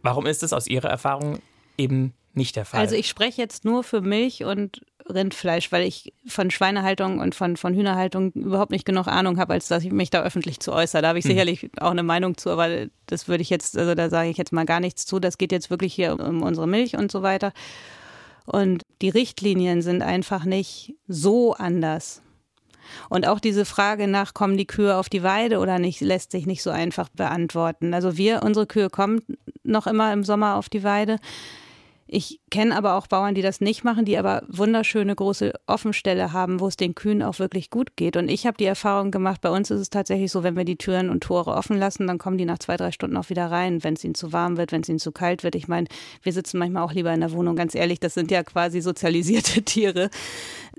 [0.02, 1.40] Warum ist es aus Ihrer Erfahrung
[1.78, 2.80] eben nicht der Fall?
[2.80, 7.58] Also ich spreche jetzt nur für Milch und Rindfleisch, weil ich von Schweinehaltung und von,
[7.58, 11.02] von Hühnerhaltung überhaupt nicht genug Ahnung habe, als dass ich mich da öffentlich zu äußere.
[11.02, 11.32] Da habe ich hm.
[11.32, 14.52] sicherlich auch eine Meinung zu, aber das würde ich jetzt, also da sage ich jetzt
[14.52, 15.20] mal gar nichts zu.
[15.20, 17.54] Das geht jetzt wirklich hier um unsere Milch und so weiter.
[18.48, 22.22] Und die Richtlinien sind einfach nicht so anders.
[23.10, 26.46] Und auch diese Frage nach, kommen die Kühe auf die Weide oder nicht, lässt sich
[26.46, 27.94] nicht so einfach beantworten.
[27.94, 29.22] Also wir, unsere Kühe kommen
[29.64, 31.18] noch immer im Sommer auf die Weide.
[32.10, 36.62] Ich kenne aber auch Bauern, die das nicht machen, die aber wunderschöne große Offenstelle haben,
[36.62, 38.16] wo es den Kühen auch wirklich gut geht.
[38.16, 40.78] Und ich habe die Erfahrung gemacht, bei uns ist es tatsächlich so, wenn wir die
[40.78, 43.84] Türen und Tore offen lassen, dann kommen die nach zwei, drei Stunden auch wieder rein,
[43.84, 45.56] wenn es ihnen zu warm wird, wenn es ihnen zu kalt wird.
[45.56, 45.88] Ich meine,
[46.24, 49.62] wir sitzen manchmal auch lieber in der Wohnung, ganz ehrlich, das sind ja quasi sozialisierte
[49.66, 50.10] Tiere.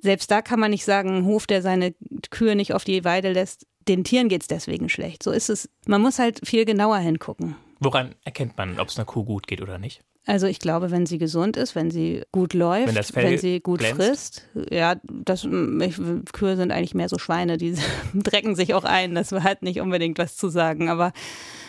[0.00, 1.94] Selbst da kann man nicht sagen, ein Hof, der seine
[2.30, 5.22] Kühe nicht auf die Weide lässt, den Tieren geht es deswegen schlecht.
[5.22, 5.68] So ist es.
[5.86, 7.56] Man muss halt viel genauer hingucken.
[7.80, 10.02] Woran erkennt man, ob es einer Kuh gut geht oder nicht?
[10.28, 13.78] Also ich glaube, wenn sie gesund ist, wenn sie gut läuft, wenn, wenn sie gut
[13.78, 13.96] glänzt.
[13.96, 15.96] frisst, ja, das ich,
[16.34, 17.74] Kühe sind eigentlich mehr so Schweine, die
[18.14, 19.14] drecken sich auch ein.
[19.14, 20.90] Das hat nicht unbedingt was zu sagen.
[20.90, 21.14] Aber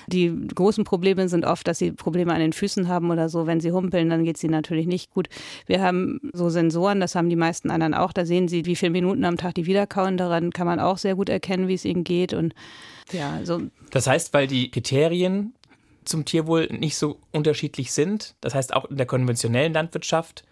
[0.08, 3.48] die großen Probleme sind oft, dass sie Probleme an den Füßen haben oder so.
[3.48, 5.30] Wenn sie humpeln, dann geht es ihnen natürlich nicht gut.
[5.66, 8.12] Wir haben so Sensoren, das haben die meisten anderen auch.
[8.12, 10.18] Da sehen sie, wie viele Minuten am Tag die wiederkauen.
[10.18, 12.34] Daran kann man auch sehr gut erkennen, wie es ihnen geht.
[12.34, 12.54] Und
[13.14, 13.62] ja, so.
[13.92, 15.54] Das heißt, weil die Kriterien
[16.10, 18.36] zum Tierwohl nicht so unterschiedlich sind.
[18.42, 20.44] Das heißt, auch in der konventionellen Landwirtschaft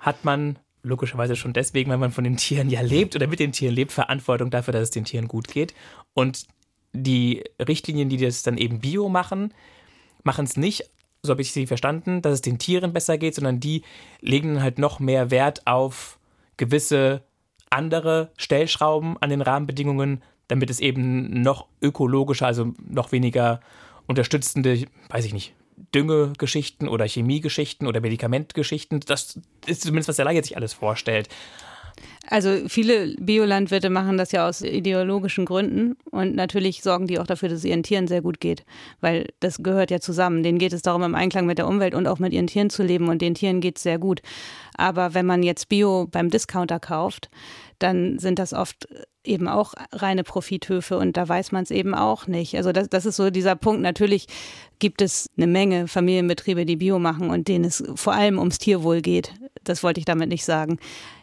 [0.00, 3.52] hat man logischerweise schon deswegen, weil man von den Tieren ja lebt oder mit den
[3.52, 5.74] Tieren lebt, Verantwortung dafür, dass es den Tieren gut geht.
[6.12, 6.46] Und
[6.92, 9.52] die Richtlinien, die das dann eben bio machen,
[10.22, 10.90] machen es nicht,
[11.22, 13.82] so habe ich sie verstanden, dass es den Tieren besser geht, sondern die
[14.20, 16.18] legen halt noch mehr Wert auf
[16.56, 17.22] gewisse
[17.70, 23.60] andere Stellschrauben an den Rahmenbedingungen, damit es eben noch ökologischer, also noch weniger
[24.06, 25.54] unterstützende, weiß ich nicht,
[25.94, 29.00] Düngegeschichten oder Chemiegeschichten oder Medikamentgeschichten.
[29.00, 31.28] Das ist zumindest, was der Laie sich alles vorstellt.
[32.28, 37.50] Also viele Biolandwirte machen das ja aus ideologischen Gründen und natürlich sorgen die auch dafür,
[37.50, 38.64] dass es ihren Tieren sehr gut geht,
[39.00, 40.42] weil das gehört ja zusammen.
[40.42, 42.82] Denen geht es darum, im Einklang mit der Umwelt und auch mit ihren Tieren zu
[42.82, 44.22] leben und den Tieren geht es sehr gut.
[44.76, 47.28] Aber wenn man jetzt Bio beim Discounter kauft,
[47.78, 48.88] dann sind das oft
[49.24, 52.56] eben auch reine Profithöfe und da weiß man es eben auch nicht.
[52.56, 53.80] Also das, das ist so dieser Punkt.
[53.80, 54.26] Natürlich
[54.78, 59.00] gibt es eine Menge Familienbetriebe, die Bio machen und denen es vor allem ums Tierwohl
[59.00, 59.32] geht.
[59.62, 60.78] Das wollte ich damit nicht sagen.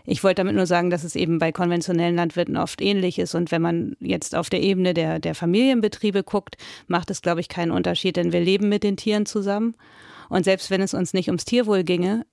[0.05, 3.35] Ich wollte damit nur sagen, dass es eben bei konventionellen Landwirten oft ähnlich ist.
[3.35, 7.49] Und wenn man jetzt auf der Ebene der, der Familienbetriebe guckt, macht es, glaube ich,
[7.49, 9.75] keinen Unterschied, denn wir leben mit den Tieren zusammen.
[10.29, 12.25] Und selbst wenn es uns nicht ums Tierwohl ginge,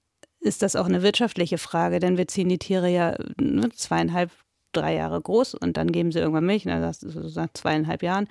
[0.48, 4.30] ist das auch eine wirtschaftliche Frage, denn wir ziehen die Tiere ja ne, zweieinhalb,
[4.72, 8.02] drei Jahre groß und dann geben sie irgendwann Milch, ne, das ist so nach zweieinhalb
[8.02, 8.28] Jahren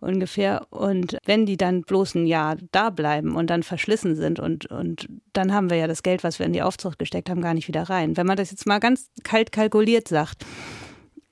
[0.00, 0.66] ungefähr.
[0.70, 5.06] Und wenn die dann bloß ein Jahr da bleiben und dann verschlissen sind und, und
[5.32, 7.68] dann haben wir ja das Geld, was wir in die Aufzucht gesteckt haben, gar nicht
[7.68, 8.16] wieder rein.
[8.16, 10.44] Wenn man das jetzt mal ganz kalt kalkuliert sagt,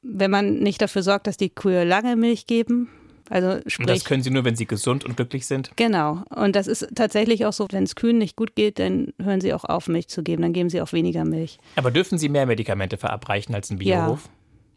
[0.02, 2.88] wenn man nicht dafür sorgt, dass die Kühe lange Milch geben,
[3.30, 5.70] also sprich, und das können sie nur, wenn sie gesund und glücklich sind?
[5.76, 6.24] Genau.
[6.34, 9.54] Und das ist tatsächlich auch so, wenn es Kühen nicht gut geht, dann hören sie
[9.54, 10.42] auch auf, Milch zu geben.
[10.42, 11.58] Dann geben sie auch weniger Milch.
[11.76, 14.28] Aber dürfen sie mehr Medikamente verabreichen als ein Biohof?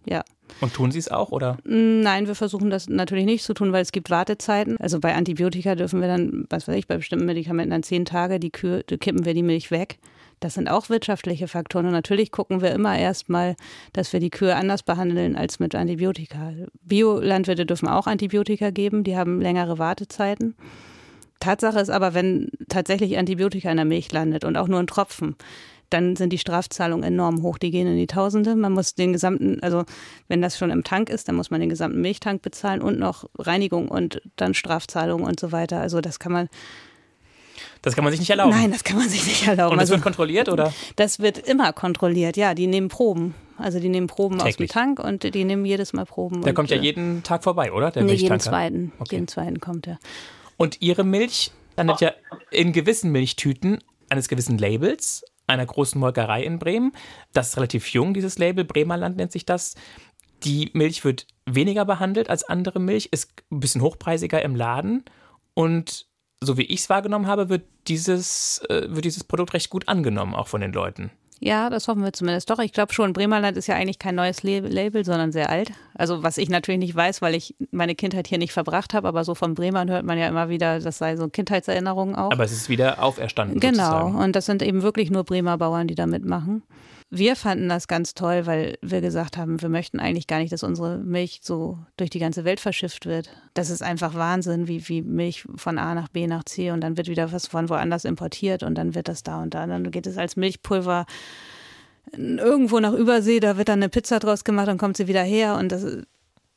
[0.05, 0.17] Ja.
[0.17, 0.23] ja.
[0.61, 1.57] Und tun Sie es auch, oder?
[1.63, 4.77] Nein, wir versuchen das natürlich nicht zu tun, weil es gibt Wartezeiten.
[4.77, 8.39] Also bei Antibiotika dürfen wir dann, was weiß ich, bei bestimmten Medikamenten dann zehn Tage,
[8.39, 9.97] die Kühe, kippen wir die Milch weg.
[10.43, 11.85] Das sind auch wirtschaftliche Faktoren.
[11.85, 13.55] Und natürlich gucken wir immer erstmal,
[13.93, 16.51] dass wir die Kühe anders behandeln als mit Antibiotika.
[16.81, 20.55] Biolandwirte dürfen auch Antibiotika geben, die haben längere Wartezeiten.
[21.39, 25.37] Tatsache ist aber, wenn tatsächlich Antibiotika in der Milch landet und auch nur ein Tropfen,
[25.89, 27.57] dann sind die Strafzahlungen enorm hoch.
[27.57, 28.57] Die gehen in die Tausende.
[28.57, 29.85] Man muss den gesamten, also
[30.27, 33.29] wenn das schon im Tank ist, dann muss man den gesamten Milchtank bezahlen und noch
[33.37, 35.79] Reinigung und dann Strafzahlungen und so weiter.
[35.79, 36.49] Also das kann man
[37.83, 38.51] das kann man sich nicht erlauben.
[38.51, 39.73] Nein, das kann man sich nicht erlauben.
[39.73, 40.73] Und das also, wird kontrolliert, oder?
[40.95, 42.53] Das wird immer kontrolliert, ja.
[42.53, 43.35] Die nehmen Proben.
[43.57, 44.53] Also die nehmen Proben Täglich.
[44.53, 46.41] aus dem Tank und die nehmen jedes Mal Proben.
[46.41, 47.91] Der kommt ja äh, jeden Tag vorbei, oder?
[47.91, 48.93] Der nee, jeden zweiten.
[48.99, 49.15] Okay.
[49.15, 49.99] Jeden zweiten kommt er.
[50.55, 52.11] Und Ihre Milch landet ja
[52.51, 53.79] in gewissen Milchtüten
[54.09, 56.93] eines gewissen Labels einer großen Molkerei in Bremen.
[57.33, 58.63] Das ist relativ jung, dieses Label.
[58.63, 59.75] Bremerland nennt sich das.
[60.45, 65.03] Die Milch wird weniger behandelt als andere Milch, ist ein bisschen hochpreisiger im Laden
[65.53, 66.07] und
[66.43, 70.35] so wie ich es wahrgenommen habe, wird dieses, äh, wird dieses Produkt recht gut angenommen,
[70.35, 71.11] auch von den Leuten.
[71.39, 72.59] Ja, das hoffen wir zumindest doch.
[72.59, 75.71] Ich glaube schon, Bremerland ist ja eigentlich kein neues Label, sondern sehr alt.
[75.93, 79.25] Also was ich natürlich nicht weiß, weil ich meine Kindheit hier nicht verbracht habe, aber
[79.25, 82.31] so von Bremern hört man ja immer wieder, das sei so Kindheitserinnerungen auch.
[82.31, 83.59] Aber es ist wieder auferstanden.
[83.59, 84.15] Genau, sozusagen.
[84.15, 86.63] und das sind eben wirklich nur Bremer Bauern, die da mitmachen
[87.15, 90.63] wir fanden das ganz toll, weil wir gesagt haben, wir möchten eigentlich gar nicht, dass
[90.63, 93.29] unsere Milch so durch die ganze Welt verschifft wird.
[93.53, 96.97] Das ist einfach Wahnsinn, wie, wie Milch von A nach B nach C und dann
[96.97, 99.63] wird wieder was von woanders importiert und dann wird das da und da.
[99.65, 101.05] Und dann geht es als Milchpulver
[102.17, 105.55] irgendwo nach Übersee, da wird dann eine Pizza draus gemacht und kommt sie wieder her
[105.57, 105.85] und das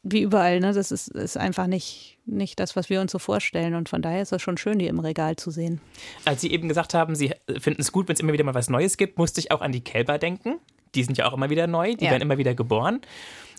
[0.09, 0.73] wie überall, ne?
[0.73, 3.75] Das ist, ist einfach nicht, nicht das, was wir uns so vorstellen.
[3.75, 5.81] Und von daher ist es schon schön, die im Regal zu sehen.
[6.25, 8.71] Als Sie eben gesagt haben, Sie finden es gut, wenn es immer wieder mal was
[8.71, 10.61] Neues gibt, musste ich auch an die Kälber denken.
[10.95, 12.13] Die sind ja auch immer wieder neu, die ja.
[12.13, 13.01] werden immer wieder geboren.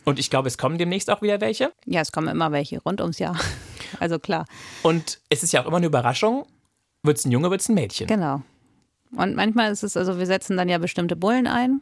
[0.05, 1.73] Und ich glaube, es kommen demnächst auch wieder welche.
[1.85, 3.37] Ja, es kommen immer welche rund ums Jahr.
[4.01, 4.45] Also klar.
[4.83, 6.45] Und es ist ja auch immer eine Überraschung,
[7.03, 8.05] wird es ein Junge, wird es ein Mädchen.
[8.05, 8.41] Genau.
[9.15, 11.81] Und manchmal ist es, also wir setzen dann ja bestimmte Bullen ein.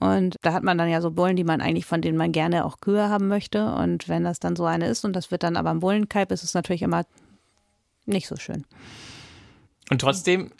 [0.00, 2.64] Und da hat man dann ja so Bullen, die man eigentlich, von denen man gerne
[2.64, 3.72] auch Kühe haben möchte.
[3.74, 6.42] Und wenn das dann so eine ist und das wird dann aber ein Bullenkalb, ist
[6.42, 7.04] es natürlich immer
[8.06, 8.64] nicht so schön.
[9.90, 10.50] Und trotzdem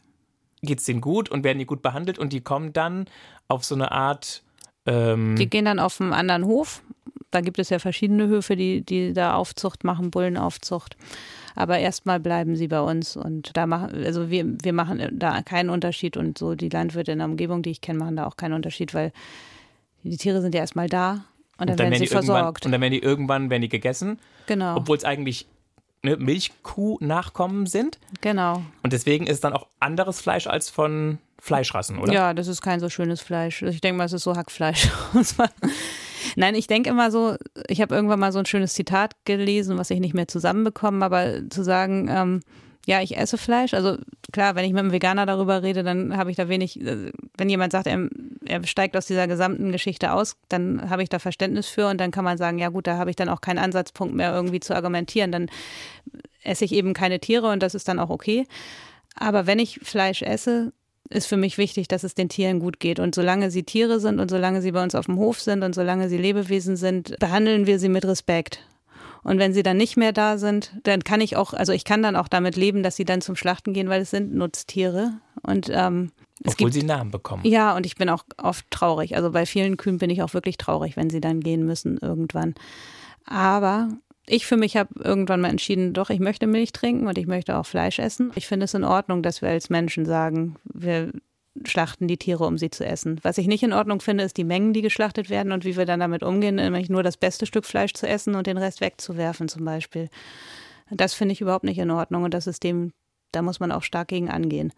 [0.62, 3.07] geht es denen gut und werden die gut behandelt und die kommen dann
[3.49, 4.43] auf so eine Art.
[4.87, 6.82] Ähm die gehen dann auf einen anderen Hof.
[7.30, 10.97] Da gibt es ja verschiedene Höfe, die, die da Aufzucht machen, Bullenaufzucht.
[11.55, 15.70] Aber erstmal bleiben sie bei uns und da machen, also wir, wir machen da keinen
[15.70, 18.55] Unterschied und so die Landwirte in der Umgebung, die ich kenne, machen da auch keinen
[18.55, 19.12] Unterschied, weil
[20.02, 21.24] die Tiere sind ja erstmal da und dann,
[21.59, 22.66] und dann werden, werden sie versorgt.
[22.66, 24.18] Und dann werden die irgendwann werden die gegessen.
[24.46, 24.76] Genau.
[24.76, 25.46] Obwohl es eigentlich
[26.02, 27.98] ne, Milchkuh-Nachkommen sind.
[28.20, 28.62] Genau.
[28.82, 32.11] Und deswegen ist es dann auch anderes Fleisch als von Fleischrassen, oder?
[32.11, 33.61] Ja, das ist kein so schönes Fleisch.
[33.61, 34.88] Ich denke mal, es ist so Hackfleisch.
[36.36, 37.36] Nein, ich denke immer so,
[37.68, 41.51] ich habe irgendwann mal so ein schönes Zitat gelesen, was ich nicht mehr zusammenbekomme, aber
[41.51, 42.40] zu sagen, ähm,
[42.86, 43.74] ja, ich esse Fleisch.
[43.74, 43.99] Also
[44.32, 47.51] klar, wenn ich mit einem Veganer darüber rede, dann habe ich da wenig, äh, wenn
[47.51, 48.09] jemand sagt, er,
[48.47, 52.11] er steigt aus dieser gesamten Geschichte aus, dann habe ich da Verständnis für und dann
[52.11, 54.74] kann man sagen, ja gut, da habe ich dann auch keinen Ansatzpunkt mehr irgendwie zu
[54.74, 55.30] argumentieren.
[55.30, 55.51] Dann
[56.42, 58.47] esse ich eben keine Tiere und das ist dann auch okay.
[59.14, 60.72] Aber wenn ich Fleisch esse,
[61.11, 62.98] ist für mich wichtig, dass es den Tieren gut geht.
[62.98, 65.74] Und solange sie Tiere sind und solange sie bei uns auf dem Hof sind und
[65.74, 68.61] solange sie Lebewesen sind, behandeln wir sie mit Respekt.
[69.22, 72.02] Und wenn sie dann nicht mehr da sind, dann kann ich auch, also ich kann
[72.02, 75.12] dann auch damit leben, dass sie dann zum Schlachten gehen, weil es sind Nutztiere.
[75.42, 77.42] Und ähm, es Obwohl gibt, sie Namen bekommen.
[77.46, 79.16] Ja, und ich bin auch oft traurig.
[79.16, 82.55] Also bei vielen Kühen bin ich auch wirklich traurig, wenn sie dann gehen müssen irgendwann.
[83.24, 83.88] Aber
[84.27, 87.57] ich für mich habe irgendwann mal entschieden, doch, ich möchte Milch trinken und ich möchte
[87.57, 88.33] auch Fleisch essen.
[88.35, 91.12] Ich finde es in Ordnung, dass wir als Menschen sagen, wir
[91.64, 93.20] schlachten die Tiere, um sie zu essen.
[93.22, 95.85] Was ich nicht in Ordnung finde, ist die Mengen, die geschlachtet werden und wie wir
[95.85, 99.49] dann damit umgehen, nämlich nur das beste Stück Fleisch zu essen und den Rest wegzuwerfen
[99.49, 100.09] zum Beispiel.
[100.91, 102.93] Das finde ich überhaupt nicht in Ordnung und das System,
[103.33, 104.72] da muss man auch stark gegen angehen.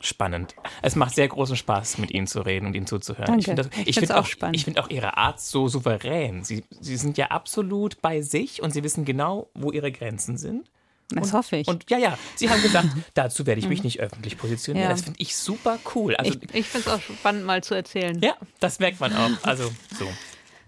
[0.00, 0.54] Spannend.
[0.82, 3.26] Es macht sehr großen Spaß, mit Ihnen zu reden und Ihnen zuzuhören.
[3.26, 3.40] Danke.
[3.40, 4.56] Ich finde find auch, auch spannend.
[4.56, 6.42] Ich finde auch Ihre Art so souverän.
[6.42, 10.70] Sie, Sie sind ja absolut bei sich und Sie wissen genau, wo Ihre Grenzen sind.
[11.10, 11.68] Das und, hoffe ich.
[11.68, 14.88] Und ja, ja, Sie haben gesagt, dazu werde ich mich nicht öffentlich positionieren.
[14.88, 14.94] Ja.
[14.94, 16.16] Das finde ich super cool.
[16.16, 18.18] Also, ich ich finde es auch spannend, mal zu erzählen.
[18.22, 19.30] Ja, das merkt man auch.
[19.42, 19.64] Also
[19.98, 20.08] so.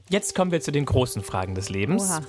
[0.09, 2.03] Jetzt kommen wir zu den großen Fragen des Lebens.
[2.03, 2.21] Oha.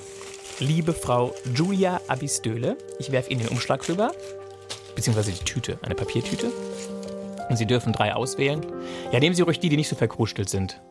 [0.60, 4.14] Liebe Frau Julia Abistöle, ich werfe Ihnen den Umschlag rüber,
[4.96, 6.52] beziehungsweise die Tüte, eine Papiertüte.
[7.50, 8.62] Und Sie dürfen drei auswählen.
[9.12, 10.82] Ja, nehmen Sie ruhig die, die nicht so verkrustelt sind.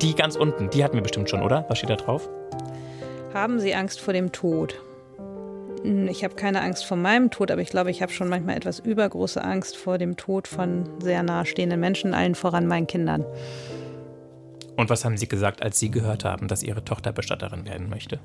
[0.00, 1.64] Die ganz unten, die hatten wir bestimmt schon, oder?
[1.68, 2.28] Was steht da drauf?
[3.32, 4.80] Haben Sie Angst vor dem Tod?
[5.82, 8.56] Hm, ich habe keine Angst vor meinem Tod, aber ich glaube, ich habe schon manchmal
[8.56, 13.24] etwas übergroße Angst vor dem Tod von sehr nahestehenden Menschen, allen voran meinen Kindern.
[14.76, 18.18] Und was haben Sie gesagt, als Sie gehört haben, dass Ihre Tochter Bestatterin werden möchte?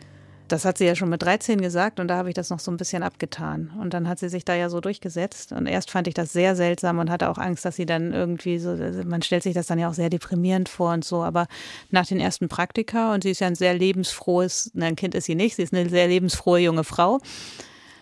[0.47, 2.71] Das hat sie ja schon mit 13 gesagt und da habe ich das noch so
[2.71, 3.71] ein bisschen abgetan.
[3.79, 5.53] Und dann hat sie sich da ja so durchgesetzt.
[5.53, 8.59] Und erst fand ich das sehr seltsam und hatte auch Angst, dass sie dann irgendwie
[8.59, 8.75] so,
[9.05, 11.23] man stellt sich das dann ja auch sehr deprimierend vor und so.
[11.23, 11.47] Aber
[11.89, 15.25] nach den ersten Praktika, und sie ist ja ein sehr lebensfrohes, nein, ein Kind ist
[15.25, 17.19] sie nicht, sie ist eine sehr lebensfrohe junge Frau.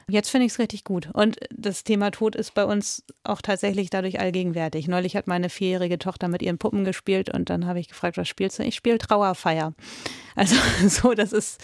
[0.09, 1.09] Jetzt finde ich es richtig gut.
[1.13, 4.87] Und das Thema Tod ist bei uns auch tatsächlich dadurch allgegenwärtig.
[4.87, 8.27] Neulich hat meine vierjährige Tochter mit ihren Puppen gespielt und dann habe ich gefragt, was
[8.27, 8.63] spielst du?
[8.63, 9.73] Ich spiele Trauerfeier.
[10.35, 10.55] Also
[10.87, 11.61] so, das ist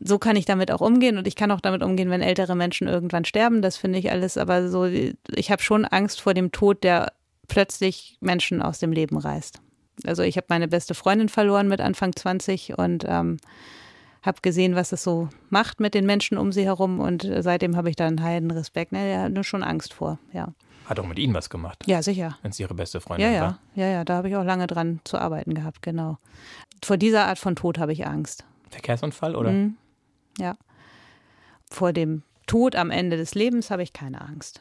[0.00, 2.88] so kann ich damit auch umgehen und ich kann auch damit umgehen, wenn ältere Menschen
[2.88, 3.62] irgendwann sterben.
[3.62, 7.12] Das finde ich alles, aber so, ich habe schon Angst vor dem Tod, der
[7.48, 9.60] plötzlich Menschen aus dem Leben reißt.
[10.04, 13.38] Also ich habe meine beste Freundin verloren mit Anfang 20 und ähm,
[14.22, 17.88] habe gesehen, was es so macht mit den Menschen um sie herum und seitdem habe
[17.88, 18.92] ich da einen heiden Respekt.
[18.92, 20.52] Ne, der hat nur schon Angst vor, ja.
[20.84, 21.82] Hat auch mit Ihnen was gemacht.
[21.86, 22.38] Ja, sicher.
[22.42, 23.42] Wenn es Ihre beste Freundin ja, ja.
[23.42, 23.58] war.
[23.74, 26.18] Ja, ja, da habe ich auch lange dran zu arbeiten gehabt, genau.
[26.84, 28.44] Vor dieser Art von Tod habe ich Angst.
[28.70, 29.50] Verkehrsunfall, oder?
[29.50, 29.76] Mhm.
[30.38, 30.56] Ja.
[31.70, 34.60] Vor dem Tod am Ende des Lebens habe ich keine Angst.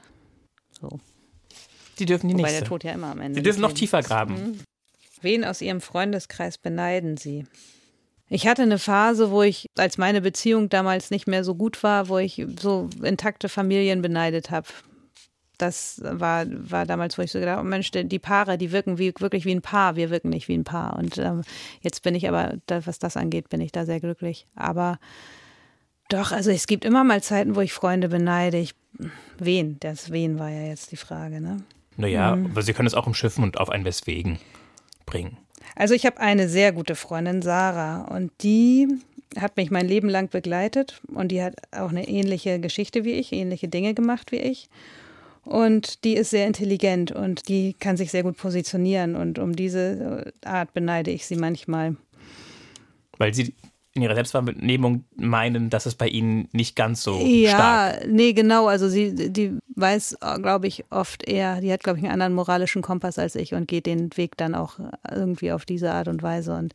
[0.71, 0.99] So.
[1.99, 2.45] Die dürfen die nicht.
[2.45, 3.39] Weil der Tod ja immer am Ende.
[3.39, 4.33] Sie dürfen noch tiefer graben.
[4.33, 4.59] Mhm.
[5.21, 7.45] Wen aus Ihrem Freundeskreis beneiden Sie?
[8.27, 12.09] Ich hatte eine Phase, wo ich, als meine Beziehung damals nicht mehr so gut war,
[12.09, 14.67] wo ich so intakte Familien beneidet habe.
[15.57, 19.13] Das war, war damals, wo ich so gedacht habe, Mensch, die Paare, die wirken wie,
[19.19, 20.97] wirklich wie ein Paar, wir wirken nicht wie ein Paar.
[20.97, 21.43] Und ähm,
[21.81, 24.47] jetzt bin ich aber, was das angeht, bin ich da sehr glücklich.
[24.55, 24.99] Aber
[26.09, 28.57] doch, also es gibt immer mal Zeiten, wo ich Freunde beneide.
[28.57, 28.75] Ich,
[29.37, 29.77] wen?
[29.79, 31.57] Das Wen war ja jetzt die Frage, ne?
[31.97, 32.47] Naja, mhm.
[32.47, 34.39] aber Sie können es auch umschiffen und auf ein Weswegen
[35.05, 35.37] bringen.
[35.75, 38.87] Also ich habe eine sehr gute Freundin, Sarah, und die
[39.39, 43.33] hat mich mein Leben lang begleitet und die hat auch eine ähnliche Geschichte wie ich,
[43.33, 44.69] ähnliche Dinge gemacht wie ich.
[45.43, 49.15] Und die ist sehr intelligent und die kann sich sehr gut positionieren.
[49.15, 51.95] Und um diese Art beneide ich sie manchmal.
[53.17, 53.53] Weil sie
[53.95, 58.01] in ihrer Selbstwahrnehmung meinen, dass es bei ihnen nicht ganz so ja, stark.
[58.01, 58.67] Ja, nee, genau.
[58.67, 62.81] Also sie, die weiß, glaube ich, oft eher, die hat, glaube ich, einen anderen moralischen
[62.81, 64.79] Kompass als ich und geht den Weg dann auch
[65.09, 66.55] irgendwie auf diese Art und Weise.
[66.55, 66.73] Und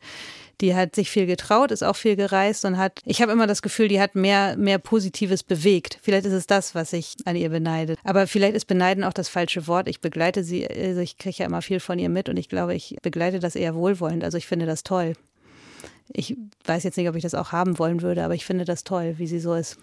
[0.61, 3.61] die hat sich viel getraut, ist auch viel gereist und hat, ich habe immer das
[3.61, 5.99] Gefühl, die hat mehr, mehr Positives bewegt.
[6.01, 7.97] Vielleicht ist es das, was ich an ihr beneide.
[8.03, 9.87] Aber vielleicht ist beneiden auch das falsche Wort.
[9.87, 12.73] Ich begleite sie, also ich kriege ja immer viel von ihr mit und ich glaube,
[12.73, 14.23] ich begleite das eher wohlwollend.
[14.23, 15.13] Also ich finde das toll.
[16.13, 16.35] Ich
[16.65, 19.15] weiß jetzt nicht, ob ich das auch haben wollen würde, aber ich finde das toll,
[19.17, 19.77] wie sie so ist.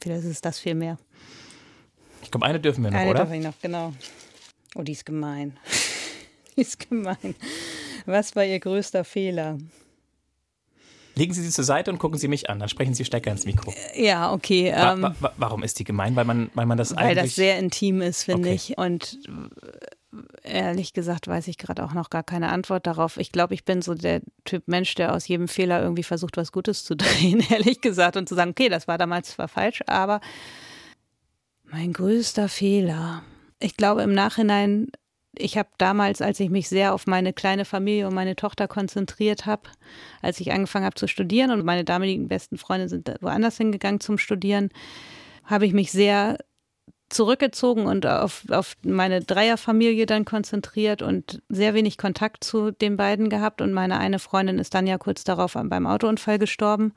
[0.00, 0.98] Vielleicht ist es das viel mehr.
[2.22, 3.20] Ich glaube, eine dürfen wir noch, eine oder?
[3.20, 3.92] Eine dürfen wir noch, genau.
[4.74, 5.58] Oh, die ist gemein.
[6.56, 7.34] die ist gemein.
[8.06, 9.58] Was war Ihr größter Fehler?
[11.14, 13.44] Legen Sie sie zur Seite und gucken Sie mich an, dann sprechen Sie stärker ins
[13.44, 13.74] Mikro.
[13.94, 14.72] Ja, okay.
[14.74, 16.16] Wa wa ähm, warum ist die gemein?
[16.16, 17.16] Weil man, weil man das weil eigentlich.
[17.16, 18.54] Weil das sehr intim ist, finde okay.
[18.54, 18.78] ich.
[18.78, 19.18] Und
[20.42, 23.16] ehrlich gesagt weiß ich gerade auch noch gar keine Antwort darauf.
[23.16, 26.52] Ich glaube, ich bin so der Typ Mensch, der aus jedem Fehler irgendwie versucht, was
[26.52, 30.20] Gutes zu drehen, ehrlich gesagt, und zu sagen, okay, das war damals zwar falsch, aber
[31.64, 33.22] mein größter Fehler.
[33.58, 34.88] Ich glaube im Nachhinein,
[35.34, 39.46] ich habe damals, als ich mich sehr auf meine kleine Familie und meine Tochter konzentriert
[39.46, 39.62] habe,
[40.20, 44.18] als ich angefangen habe zu studieren und meine damaligen besten Freunde sind woanders hingegangen zum
[44.18, 44.68] Studieren,
[45.44, 46.36] habe ich mich sehr
[47.12, 53.28] zurückgezogen und auf, auf meine Dreierfamilie dann konzentriert und sehr wenig Kontakt zu den beiden
[53.28, 53.60] gehabt.
[53.60, 56.92] Und meine eine Freundin ist dann ja kurz darauf beim Autounfall gestorben.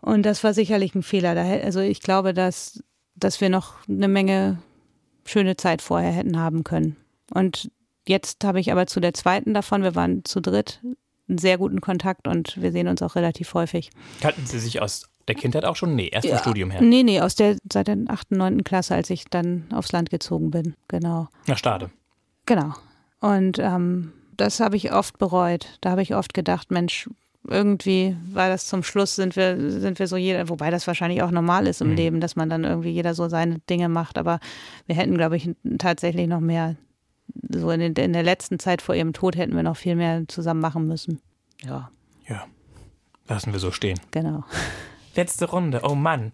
[0.00, 1.36] Und das war sicherlich ein Fehler.
[1.36, 2.82] Also ich glaube, dass,
[3.14, 4.58] dass wir noch eine Menge
[5.24, 6.96] schöne Zeit vorher hätten haben können.
[7.32, 7.70] Und
[8.06, 10.80] jetzt habe ich aber zu der zweiten davon, wir waren zu dritt,
[11.28, 13.90] einen sehr guten Kontakt und wir sehen uns auch relativ häufig.
[14.20, 15.94] Kannten Sie sich aus der Kindheit auch schon?
[15.94, 16.36] Nee, erst ja.
[16.36, 16.80] vom Studium her.
[16.80, 18.64] Nee, nee, aus der, seit der 8., 9.
[18.64, 20.74] Klasse, als ich dann aufs Land gezogen bin.
[20.88, 21.28] Genau.
[21.46, 21.90] Nach Stade.
[22.46, 22.74] Genau.
[23.20, 25.78] Und ähm, das habe ich oft bereut.
[25.80, 27.08] Da habe ich oft gedacht, Mensch,
[27.46, 31.30] irgendwie war das zum Schluss, sind wir, sind wir so jeder, wobei das wahrscheinlich auch
[31.30, 31.96] normal ist im mhm.
[31.96, 34.18] Leben, dass man dann irgendwie jeder so seine Dinge macht.
[34.18, 34.40] Aber
[34.86, 36.76] wir hätten, glaube ich, tatsächlich noch mehr,
[37.50, 40.26] so in, den, in der letzten Zeit vor ihrem Tod hätten wir noch viel mehr
[40.28, 41.20] zusammen machen müssen.
[41.64, 41.90] Ja.
[42.28, 42.46] Ja.
[43.26, 43.98] Lassen wir so stehen.
[44.10, 44.44] Genau.
[45.18, 45.80] Letzte Runde.
[45.82, 46.30] Oh Mann.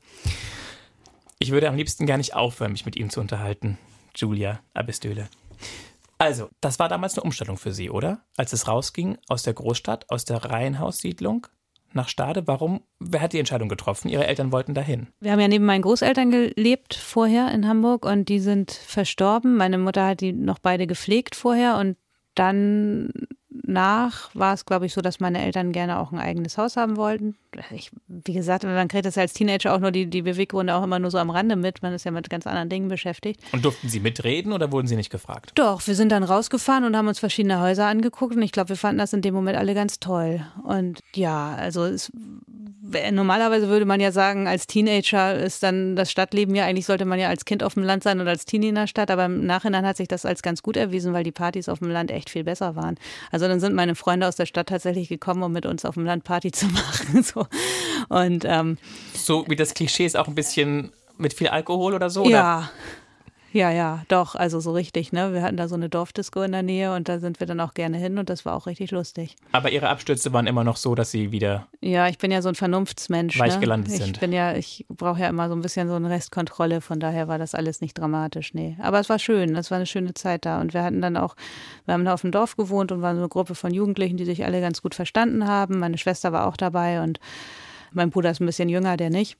[1.38, 3.78] Ich würde am liebsten gar nicht aufhören, mich mit ihm zu unterhalten.
[4.14, 5.30] Julia Abestöhle.
[6.18, 8.20] Also, das war damals eine Umstellung für Sie, oder?
[8.36, 11.46] Als es rausging aus der Großstadt, aus der Reihenhaussiedlung
[11.94, 12.46] nach Stade.
[12.46, 12.82] Warum?
[12.98, 14.10] Wer hat die Entscheidung getroffen?
[14.10, 15.06] Ihre Eltern wollten dahin.
[15.18, 19.56] Wir haben ja neben meinen Großeltern gelebt vorher in Hamburg und die sind verstorben.
[19.56, 21.96] Meine Mutter hat die noch beide gepflegt vorher und
[22.34, 23.08] dann
[23.62, 26.96] nach war es, glaube ich, so, dass meine Eltern gerne auch ein eigenes Haus haben
[26.96, 27.36] wollten.
[27.70, 30.98] Ich, wie gesagt, man kriegt das als Teenager auch nur die, die Beweggründe auch immer
[30.98, 31.80] nur so am Rande mit.
[31.80, 33.40] Man ist ja mit ganz anderen Dingen beschäftigt.
[33.52, 35.52] Und durften Sie mitreden oder wurden Sie nicht gefragt?
[35.54, 38.76] Doch, wir sind dann rausgefahren und haben uns verschiedene Häuser angeguckt und ich glaube, wir
[38.76, 40.44] fanden das in dem Moment alle ganz toll.
[40.64, 42.10] Und ja, also es,
[43.12, 47.18] normalerweise würde man ja sagen, als Teenager ist dann das Stadtleben ja, eigentlich sollte man
[47.18, 49.46] ja als Kind auf dem Land sein und als Teenie in der Stadt, aber im
[49.46, 52.30] Nachhinein hat sich das als ganz gut erwiesen, weil die Partys auf dem Land echt
[52.30, 52.96] viel besser waren.
[53.30, 56.04] Also dann sind meine Freunde aus der Stadt tatsächlich gekommen, um mit uns auf dem
[56.04, 57.22] Land Party zu machen.
[57.22, 57.46] So.
[58.08, 58.76] Und ähm,
[59.14, 62.28] so wie das Klischee ist auch ein bisschen mit viel Alkohol oder so?
[62.28, 62.70] Ja, oder?
[63.54, 65.32] Ja, ja, doch, also so richtig, ne?
[65.32, 67.72] Wir hatten da so eine Dorfdisco in der Nähe und da sind wir dann auch
[67.72, 69.36] gerne hin und das war auch richtig lustig.
[69.52, 72.48] Aber ihre Abstürze waren immer noch so, dass sie wieder Ja, ich bin ja so
[72.48, 73.38] ein Vernunftsmensch.
[73.38, 73.60] Weich ne?
[73.60, 74.18] gelandet ich sind.
[74.18, 77.38] bin ja, ich brauche ja immer so ein bisschen so eine Restkontrolle, von daher war
[77.38, 78.76] das alles nicht dramatisch, nee.
[78.82, 81.36] Aber es war schön, es war eine schöne Zeit da und wir hatten dann auch,
[81.84, 84.24] wir haben da auf dem Dorf gewohnt und waren so eine Gruppe von Jugendlichen, die
[84.24, 85.78] sich alle ganz gut verstanden haben.
[85.78, 87.20] Meine Schwester war auch dabei und
[87.92, 89.38] mein Bruder ist ein bisschen jünger, der nicht.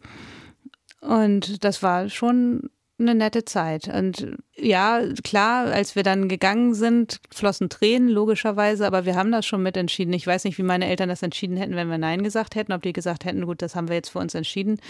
[1.00, 3.88] Und das war schon eine nette Zeit.
[3.88, 9.46] Und ja, klar, als wir dann gegangen sind, flossen Tränen, logischerweise, aber wir haben das
[9.46, 10.14] schon mitentschieden.
[10.14, 12.82] Ich weiß nicht, wie meine Eltern das entschieden hätten, wenn wir Nein gesagt hätten, ob
[12.82, 14.80] die gesagt hätten, gut, das haben wir jetzt für uns entschieden.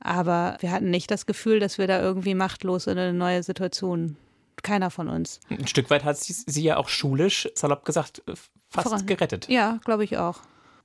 [0.00, 4.16] Aber wir hatten nicht das Gefühl, dass wir da irgendwie machtlos in eine neue Situation.
[4.62, 5.40] Keiner von uns.
[5.48, 8.22] Ein Stück weit hat sie, sie ja auch schulisch, salopp gesagt,
[8.68, 9.06] fast Voran.
[9.06, 9.48] gerettet.
[9.48, 10.40] Ja, glaube ich auch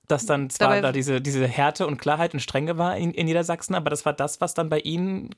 [0.07, 3.25] dass dann zwar Dabei, da diese, diese Härte und Klarheit und Strenge war in, in
[3.25, 5.31] Niedersachsen, aber das war das, was dann bei Ihnen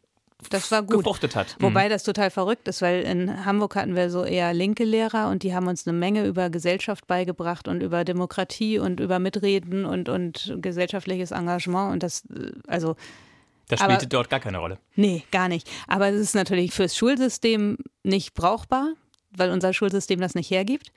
[0.49, 0.97] das war gut.
[0.97, 1.55] gefruchtet hat.
[1.59, 1.89] Wobei mhm.
[1.89, 5.55] das total verrückt ist, weil in Hamburg hatten wir so eher linke Lehrer und die
[5.55, 10.55] haben uns eine Menge über Gesellschaft beigebracht und über Demokratie und über Mitreden und, und
[10.61, 12.95] gesellschaftliches Engagement und das, äh, also.
[13.69, 14.77] Das spielte aber, dort gar keine Rolle.
[14.95, 15.69] Nee, gar nicht.
[15.87, 18.93] Aber es ist natürlich fürs Schulsystem nicht brauchbar,
[19.31, 20.91] weil unser Schulsystem das nicht hergibt.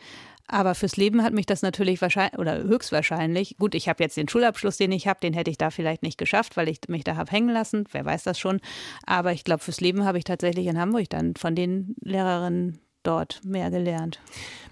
[0.46, 4.28] Aber fürs Leben hat mich das natürlich wahrscheinlich oder höchstwahrscheinlich, gut, ich habe jetzt den
[4.28, 7.14] Schulabschluss, den ich habe, den hätte ich da vielleicht nicht geschafft, weil ich mich da
[7.14, 8.60] habe hängen lassen, wer weiß das schon.
[9.06, 13.40] Aber ich glaube, fürs Leben habe ich tatsächlich in Hamburg dann von den Lehrerinnen dort
[13.44, 14.20] mehr gelernt.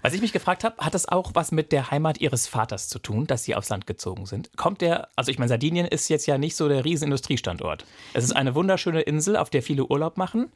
[0.01, 2.99] Was ich mich gefragt habe, hat das auch was mit der Heimat Ihres Vaters zu
[2.99, 4.55] tun, dass Sie aufs Land gezogen sind?
[4.55, 7.85] Kommt der, also ich meine, Sardinien ist jetzt ja nicht so der riesen Industriestandort.
[8.13, 10.51] Es ist eine wunderschöne Insel, auf der viele Urlaub machen,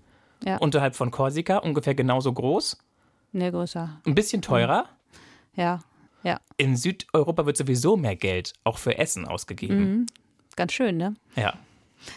[0.46, 0.58] ja.
[0.58, 2.78] unterhalb von Korsika, ungefähr genauso groß.
[3.34, 4.02] Nee, größer.
[4.06, 4.88] Ein bisschen teurer.
[5.56, 5.84] Ja,
[6.24, 6.40] ja.
[6.58, 9.80] In Südeuropa wird sowieso mehr Geld auch für Essen ausgegeben.
[9.80, 10.06] Mhm.
[10.56, 11.16] Ganz schön, ne?
[11.36, 11.54] Ja.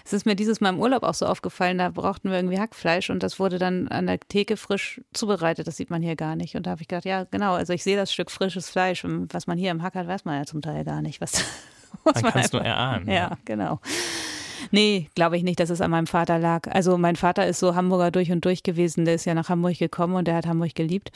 [0.05, 3.09] Es ist mir dieses Mal im Urlaub auch so aufgefallen, da brauchten wir irgendwie Hackfleisch
[3.11, 5.67] und das wurde dann an der Theke frisch zubereitet.
[5.67, 6.57] Das sieht man hier gar nicht.
[6.57, 9.05] Und da habe ich gedacht, ja, genau, also ich sehe das Stück frisches Fleisch.
[9.05, 11.21] Und was man hier im Hack hat, weiß man ja zum Teil gar nicht.
[11.21, 11.45] Was,
[12.05, 13.07] was man kannst du erahnen.
[13.07, 13.39] Ja, ja.
[13.45, 13.81] genau.
[14.71, 16.69] Nee, glaube ich nicht, dass es an meinem Vater lag.
[16.69, 19.05] Also mein Vater ist so Hamburger durch und durch gewesen.
[19.05, 21.11] Der ist ja nach Hamburg gekommen und der hat Hamburg geliebt.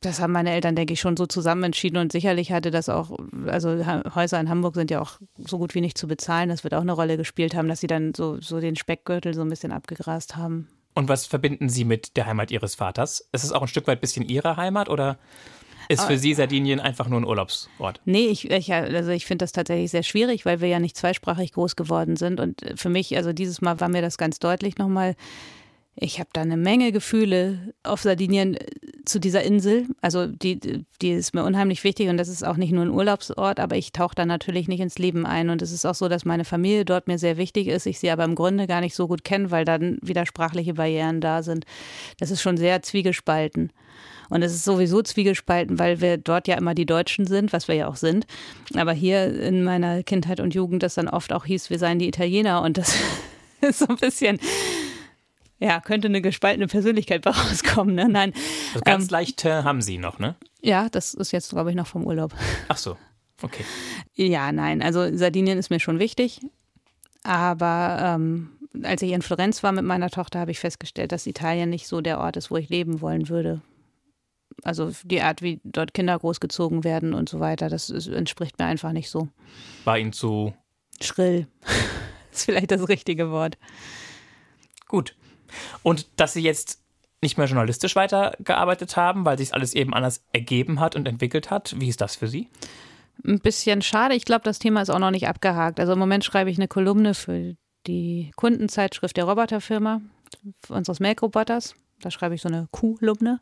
[0.00, 3.18] Das haben meine Eltern, denke ich, schon so zusammen entschieden und sicherlich hatte das auch,
[3.46, 3.84] also
[4.14, 6.48] Häuser in Hamburg sind ja auch so gut wie nicht zu bezahlen.
[6.50, 9.42] Das wird auch eine Rolle gespielt haben, dass sie dann so, so den Speckgürtel so
[9.42, 10.68] ein bisschen abgegrast haben.
[10.94, 13.28] Und was verbinden Sie mit der Heimat Ihres Vaters?
[13.32, 15.18] Ist es auch ein Stück weit bisschen Ihre Heimat oder
[15.88, 18.00] ist für Sie Sardinien einfach nur ein Urlaubsort?
[18.04, 21.52] Nee, ich, ich, also ich finde das tatsächlich sehr schwierig, weil wir ja nicht zweisprachig
[21.52, 22.40] groß geworden sind.
[22.40, 25.14] Und für mich, also dieses Mal war mir das ganz deutlich nochmal.
[26.00, 28.66] Ich habe da eine Menge Gefühle auf Sardinien äh,
[29.04, 29.86] zu dieser Insel.
[30.00, 33.58] Also die, die ist mir unheimlich wichtig und das ist auch nicht nur ein Urlaubsort,
[33.58, 35.50] aber ich tauche da natürlich nicht ins Leben ein.
[35.50, 37.86] Und es ist auch so, dass meine Familie dort mir sehr wichtig ist.
[37.86, 41.42] Ich sie aber im Grunde gar nicht so gut kenne, weil dann widersprachliche Barrieren da
[41.42, 41.64] sind.
[42.20, 43.72] Das ist schon sehr zwiegespalten.
[44.28, 47.74] Und es ist sowieso zwiegespalten, weil wir dort ja immer die Deutschen sind, was wir
[47.74, 48.26] ja auch sind.
[48.74, 52.08] Aber hier in meiner Kindheit und Jugend das dann oft auch hieß, wir seien die
[52.08, 52.94] Italiener und das
[53.60, 54.38] ist so ein bisschen
[55.60, 57.94] ja, könnte eine gespaltene Persönlichkeit rauskommen.
[57.94, 58.08] Ne?
[58.08, 58.32] Nein.
[58.74, 60.36] Also ganz ähm, leicht äh, haben Sie noch, ne?
[60.60, 62.34] Ja, das ist jetzt, glaube ich, noch vom Urlaub.
[62.68, 62.96] Ach so,
[63.42, 63.64] okay.
[64.14, 66.40] Ja, nein, also Sardinien ist mir schon wichtig.
[67.24, 68.50] Aber ähm,
[68.84, 72.00] als ich in Florenz war mit meiner Tochter, habe ich festgestellt, dass Italien nicht so
[72.00, 73.60] der Ort ist, wo ich leben wollen würde
[74.62, 78.66] also die Art, wie dort Kinder großgezogen werden und so weiter, das ist, entspricht mir
[78.66, 79.28] einfach nicht so.
[79.84, 80.54] War Ihnen zu
[81.00, 81.46] schrill?
[82.32, 83.58] ist vielleicht das richtige Wort.
[84.86, 85.14] Gut.
[85.82, 86.82] Und dass Sie jetzt
[87.20, 91.74] nicht mehr journalistisch weitergearbeitet haben, weil sich alles eben anders ergeben hat und entwickelt hat.
[91.78, 92.48] Wie ist das für Sie?
[93.24, 94.14] Ein bisschen schade.
[94.14, 95.80] Ich glaube, das Thema ist auch noch nicht abgehakt.
[95.80, 97.56] Also im Moment schreibe ich eine Kolumne für
[97.86, 100.00] die Kundenzeitschrift der Roboterfirma,
[100.68, 101.74] unseres Make-Roboters.
[102.00, 103.40] Da schreibe ich so eine Kuhlumne.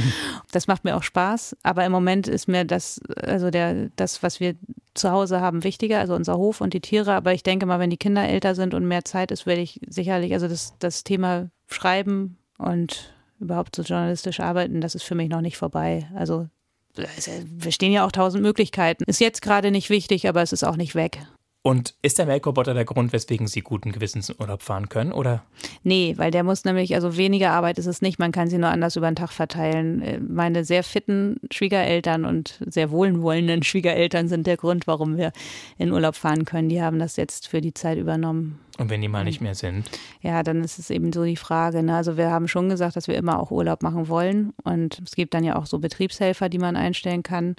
[0.52, 1.56] das macht mir auch Spaß.
[1.62, 4.54] Aber im Moment ist mir das, also der, das, was wir
[4.94, 7.14] zu Hause haben, wichtiger, also unser Hof und die Tiere.
[7.14, 9.80] Aber ich denke mal, wenn die Kinder älter sind und mehr Zeit ist, werde ich
[9.88, 15.28] sicherlich, also das, das Thema Schreiben und überhaupt so journalistisch arbeiten, das ist für mich
[15.28, 16.08] noch nicht vorbei.
[16.14, 16.48] Also
[16.96, 19.04] wir stehen ja auch tausend Möglichkeiten.
[19.04, 21.26] Ist jetzt gerade nicht wichtig, aber es ist auch nicht weg.
[21.66, 25.44] Und ist der Melkroboter der Grund, weswegen Sie guten Gewissens in Urlaub fahren können, oder?
[25.82, 28.68] Nee, weil der muss nämlich, also weniger Arbeit ist es nicht, man kann sie nur
[28.68, 30.02] anders über den Tag verteilen.
[30.02, 35.32] Äh, meine sehr fitten Schwiegereltern und sehr wohlwollenden Schwiegereltern sind der Grund, warum wir
[35.78, 36.68] in Urlaub fahren können.
[36.68, 38.58] Die haben das jetzt für die Zeit übernommen.
[38.78, 39.88] Und wenn die mal nicht mehr sind?
[40.20, 41.82] Ja, dann ist es eben so die Frage.
[41.82, 41.94] Ne?
[41.94, 44.52] Also wir haben schon gesagt, dass wir immer auch Urlaub machen wollen.
[44.64, 47.54] Und es gibt dann ja auch so Betriebshelfer, die man einstellen kann.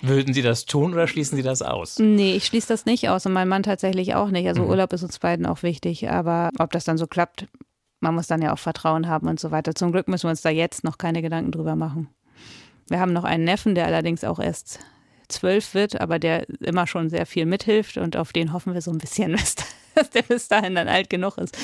[0.00, 1.98] Würden Sie das tun oder schließen Sie das aus?
[1.98, 4.48] Nee, ich schließe das nicht aus und mein Mann tatsächlich auch nicht.
[4.48, 4.70] Also mhm.
[4.70, 6.08] Urlaub ist uns beiden auch wichtig.
[6.10, 7.46] Aber ob das dann so klappt,
[8.00, 9.74] man muss dann ja auch Vertrauen haben und so weiter.
[9.74, 12.08] Zum Glück müssen wir uns da jetzt noch keine Gedanken drüber machen.
[12.88, 14.80] Wir haben noch einen Neffen, der allerdings auch erst
[15.28, 18.90] zwölf wird, aber der immer schon sehr viel mithilft und auf den hoffen wir so
[18.90, 19.56] ein bisschen, dass
[20.14, 21.56] der bis dahin dann alt genug ist.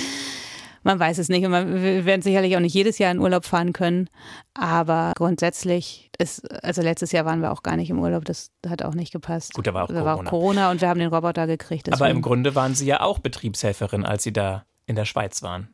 [0.82, 3.74] Man weiß es nicht und wir werden sicherlich auch nicht jedes Jahr in Urlaub fahren
[3.74, 4.08] können,
[4.54, 8.82] aber grundsätzlich ist, also letztes Jahr waren wir auch gar nicht im Urlaub, das hat
[8.82, 9.52] auch nicht gepasst.
[9.52, 10.06] Gut, da war auch, da Corona.
[10.06, 11.86] War auch Corona und wir haben den Roboter gekriegt.
[11.86, 12.02] Deswegen.
[12.02, 15.68] Aber im Grunde waren Sie ja auch Betriebshelferin, als Sie da in der Schweiz waren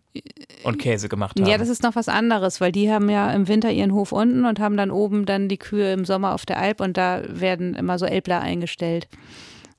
[0.62, 1.48] und Käse gemacht haben.
[1.48, 4.44] Ja, das ist noch was anderes, weil die haben ja im Winter ihren Hof unten
[4.44, 7.74] und haben dann oben dann die Kühe im Sommer auf der Alp und da werden
[7.74, 9.08] immer so Elbler eingestellt.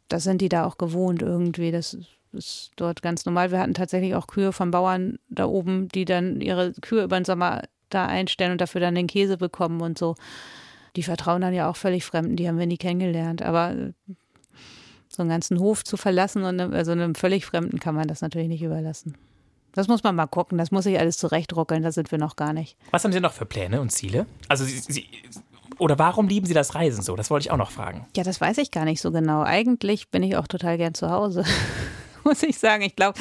[0.08, 1.72] Das sind die da auch gewohnt irgendwie.
[1.72, 1.98] Das
[2.34, 3.52] ist dort ganz normal.
[3.52, 7.26] Wir hatten tatsächlich auch Kühe von Bauern da oben, die dann ihre Kühe über den
[7.26, 10.16] Sommer da einstellen und dafür dann den Käse bekommen und so.
[10.96, 13.42] Die vertrauen dann ja auch völlig Fremden, die haben wir nie kennengelernt.
[13.42, 13.76] Aber
[15.10, 18.48] so einen ganzen Hof zu verlassen und also einem völlig Fremden kann man das natürlich
[18.48, 19.16] nicht überlassen.
[19.74, 22.52] Das muss man mal gucken, das muss sich alles zurechtruckeln, da sind wir noch gar
[22.52, 22.78] nicht.
[22.92, 24.26] Was haben Sie noch für Pläne und Ziele?
[24.48, 25.08] Also Sie, Sie
[25.78, 27.16] oder warum lieben Sie das Reisen so?
[27.16, 28.08] Das wollte ich auch noch fragen.
[28.16, 29.44] Ja, das weiß ich gar nicht so genau.
[29.44, 31.44] Eigentlich bin ich auch total gern zu Hause.
[32.28, 32.84] Muss ich sagen.
[32.84, 33.20] Ich glaube,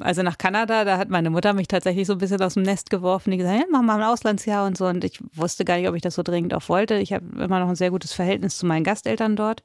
[0.00, 2.90] Also nach Kanada, da hat meine Mutter mich tatsächlich so ein bisschen aus dem Nest
[2.90, 3.30] geworfen.
[3.30, 4.86] Die gesagt, ja, mach mal ein Auslandsjahr und so.
[4.86, 6.96] Und ich wusste gar nicht, ob ich das so dringend auch wollte.
[6.96, 9.62] Ich habe immer noch ein sehr gutes Verhältnis zu meinen Gasteltern dort.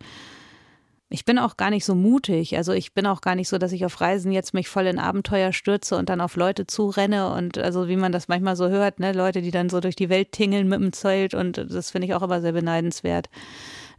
[1.12, 2.56] Ich bin auch gar nicht so mutig.
[2.56, 5.00] Also ich bin auch gar nicht so, dass ich auf Reisen jetzt mich voll in
[5.00, 9.00] Abenteuer stürze und dann auf Leute zurenne und also wie man das manchmal so hört,
[9.00, 12.06] ne, Leute, die dann so durch die Welt tingeln mit dem Zelt und das finde
[12.06, 13.28] ich auch immer sehr beneidenswert.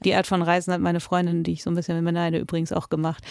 [0.05, 2.89] Die Art von Reisen hat meine Freundin, die ich so ein bisschen beneide, übrigens auch
[2.89, 3.25] gemacht.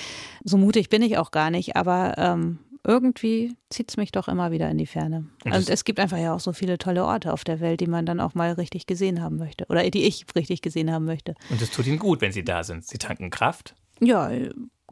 [0.44, 4.52] So mutig bin ich auch gar nicht, aber ähm, irgendwie zieht es mich doch immer
[4.52, 5.26] wieder in die Ferne.
[5.46, 8.06] Und, es gibt einfach ja auch so viele tolle Orte auf der Welt, die man
[8.06, 9.66] dann auch mal richtig gesehen haben möchte.
[9.70, 11.36] Oder die ich richtig gesehen haben möchte.
[11.50, 12.86] Und es tut Ihnen gut, wenn Sie da sind.
[12.86, 13.76] Sie tanken Kraft.
[14.00, 14.32] Ja,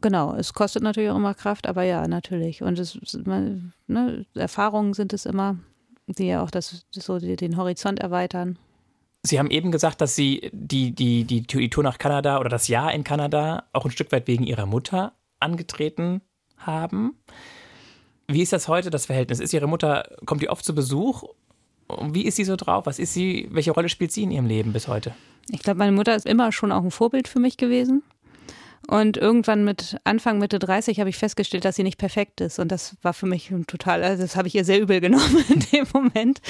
[0.00, 0.34] genau.
[0.34, 2.62] Es kostet natürlich auch immer Kraft, aber ja, natürlich.
[2.62, 5.58] Und es, ne, Erfahrungen sind es immer,
[6.06, 8.58] die ja auch das, so den Horizont erweitern.
[9.22, 12.68] Sie haben eben gesagt, dass Sie die, die, die, die Tour nach Kanada oder das
[12.68, 16.22] Jahr in Kanada auch ein Stück weit wegen Ihrer Mutter angetreten
[16.56, 17.16] haben.
[18.28, 19.40] Wie ist das heute, das Verhältnis?
[19.40, 21.24] Ist Ihre Mutter, kommt die oft zu Besuch?
[22.02, 22.86] Wie ist sie so drauf?
[22.86, 25.14] Was ist sie, welche Rolle spielt sie in Ihrem Leben bis heute?
[25.50, 28.02] Ich glaube, meine Mutter ist immer schon auch ein Vorbild für mich gewesen.
[28.90, 32.58] Und irgendwann mit Anfang, Mitte 30 habe ich festgestellt, dass sie nicht perfekt ist.
[32.58, 35.60] Und das war für mich total, also das habe ich ihr sehr übel genommen in
[35.72, 36.40] dem Moment.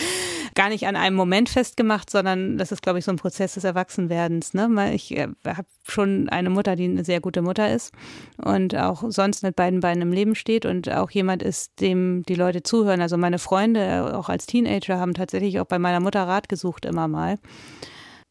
[0.55, 3.65] Gar nicht an einem Moment festgemacht, sondern das ist, glaube ich, so ein Prozess des
[3.65, 4.55] Erwachsenwerdens.
[4.55, 4.95] Ne?
[4.95, 7.93] Ich äh, habe schon eine Mutter, die eine sehr gute Mutter ist
[8.37, 12.37] und auch sonst mit beiden Beinen im Leben steht und auch jemand ist, dem die
[12.37, 13.01] Leute zuhören.
[13.01, 17.09] Also meine Freunde, auch als Teenager, haben tatsächlich auch bei meiner Mutter Rat gesucht immer
[17.09, 17.37] mal.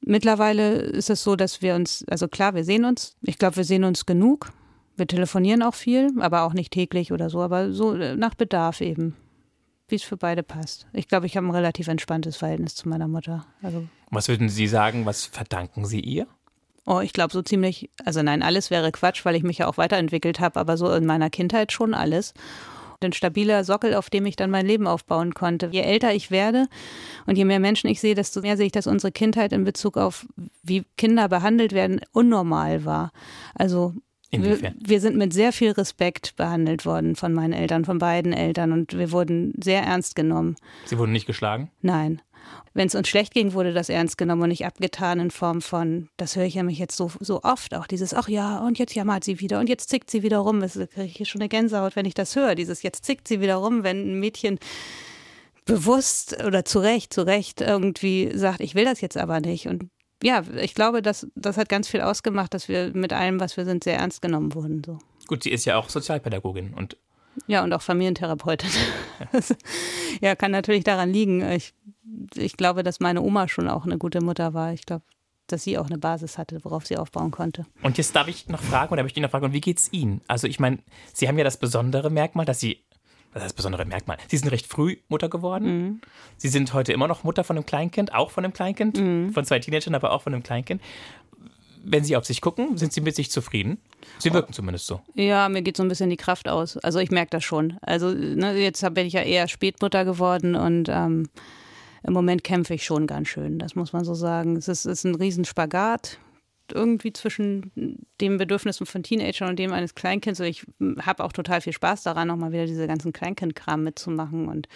[0.01, 3.15] Mittlerweile ist es so, dass wir uns, also klar, wir sehen uns.
[3.21, 4.51] Ich glaube, wir sehen uns genug.
[4.95, 8.81] Wir telefonieren auch viel, aber auch nicht täglich oder so, aber so äh, nach Bedarf
[8.81, 9.15] eben,
[9.87, 10.87] wie es für beide passt.
[10.93, 13.45] Ich glaube, ich habe ein relativ entspanntes Verhältnis zu meiner Mutter.
[13.61, 16.27] Also was würden Sie sagen, was verdanken Sie ihr?
[16.85, 19.77] Oh, ich glaube so ziemlich, also nein, alles wäre Quatsch, weil ich mich ja auch
[19.77, 22.33] weiterentwickelt habe, aber so in meiner Kindheit schon alles
[23.03, 25.69] ein stabiler Sockel, auf dem ich dann mein Leben aufbauen konnte.
[25.71, 26.67] Je älter ich werde
[27.25, 29.97] und je mehr Menschen ich sehe, desto mehr sehe ich, dass unsere Kindheit in Bezug
[29.97, 30.25] auf,
[30.63, 33.11] wie Kinder behandelt werden, unnormal war.
[33.53, 33.93] Also
[34.31, 38.73] wir, wir, sind mit sehr viel Respekt behandelt worden von meinen Eltern, von beiden Eltern
[38.73, 40.55] und wir wurden sehr ernst genommen.
[40.85, 41.71] Sie wurden nicht geschlagen?
[41.81, 42.21] Nein
[42.73, 46.09] wenn es uns schlecht ging, wurde das ernst genommen und nicht abgetan in Form von,
[46.17, 48.93] das höre ich ja mich jetzt so, so oft, auch dieses, ach ja, und jetzt
[48.93, 50.59] jammert sie wieder und jetzt zickt sie wieder rum.
[50.59, 52.55] Das kriege ich hier schon eine Gänsehaut, wenn ich das höre.
[52.55, 54.59] Dieses, jetzt zickt sie wieder rum, wenn ein Mädchen
[55.65, 59.67] bewusst oder zu Recht, zu Recht irgendwie sagt, ich will das jetzt aber nicht.
[59.67, 59.89] Und
[60.23, 63.65] ja, ich glaube, das, das hat ganz viel ausgemacht, dass wir mit allem, was wir
[63.65, 64.81] sind, sehr ernst genommen wurden.
[64.83, 64.97] So.
[65.27, 66.97] Gut, sie ist ja auch Sozialpädagogin und
[67.45, 68.69] ja, und auch Familientherapeutin.
[70.21, 70.35] Ja.
[70.35, 71.41] kann natürlich daran liegen.
[71.51, 71.73] Ich
[72.35, 74.73] ich glaube, dass meine Oma schon auch eine gute Mutter war.
[74.73, 75.03] Ich glaube,
[75.47, 77.65] dass sie auch eine Basis hatte, worauf sie aufbauen konnte.
[77.81, 80.21] Und jetzt darf ich noch fragen, oder möchte ich noch fragen, und wie geht's Ihnen?
[80.27, 80.79] Also ich meine,
[81.13, 82.83] Sie haben ja das besondere Merkmal, dass Sie,
[83.31, 84.17] was ist das besondere Merkmal?
[84.27, 85.65] Sie sind recht früh Mutter geworden.
[85.65, 86.01] Mhm.
[86.37, 89.31] Sie sind heute immer noch Mutter von einem Kleinkind, auch von einem Kleinkind, mhm.
[89.33, 90.81] von zwei Teenagern, aber auch von einem Kleinkind.
[91.83, 93.77] Wenn Sie auf sich gucken, sind Sie mit sich zufrieden?
[94.19, 95.01] Sie wirken zumindest so.
[95.13, 96.77] Ja, mir geht so ein bisschen die Kraft aus.
[96.77, 97.77] Also ich merke das schon.
[97.81, 101.29] Also ne, jetzt bin ich ja eher Spätmutter geworden und ähm,
[102.03, 104.55] im Moment kämpfe ich schon ganz schön, das muss man so sagen.
[104.55, 106.19] Es ist, ist ein Riesenspagat
[106.73, 107.71] irgendwie zwischen
[108.19, 110.39] den Bedürfnissen von Teenagern und dem eines Kleinkinds.
[110.39, 110.65] Und ich
[111.01, 114.67] habe auch total viel Spaß daran, nochmal wieder diese ganzen Kleinkind-Kram mitzumachen und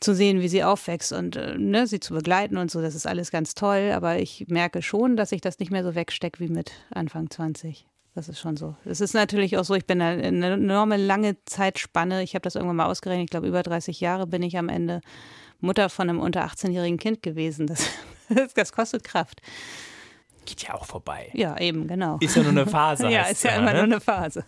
[0.00, 2.80] zu sehen, wie sie aufwächst und äh, ne, sie zu begleiten und so.
[2.80, 3.92] Das ist alles ganz toll.
[3.94, 7.86] Aber ich merke schon, dass ich das nicht mehr so wegstecke wie mit Anfang 20.
[8.14, 8.76] Das ist schon so.
[8.84, 12.22] Es ist natürlich auch so, ich bin eine enorme lange Zeitspanne.
[12.22, 13.24] Ich habe das irgendwann mal ausgerechnet.
[13.24, 15.00] Ich glaube, über 30 Jahre bin ich am Ende
[15.60, 17.66] Mutter von einem unter 18-jährigen Kind gewesen.
[17.66, 17.88] Das,
[18.54, 19.40] das kostet Kraft.
[20.44, 21.30] Geht ja auch vorbei.
[21.32, 22.18] Ja, eben, genau.
[22.20, 23.08] Ist ja nur eine Phase.
[23.10, 23.74] ja, ist ja, immer ne?
[23.74, 24.44] nur eine Phase.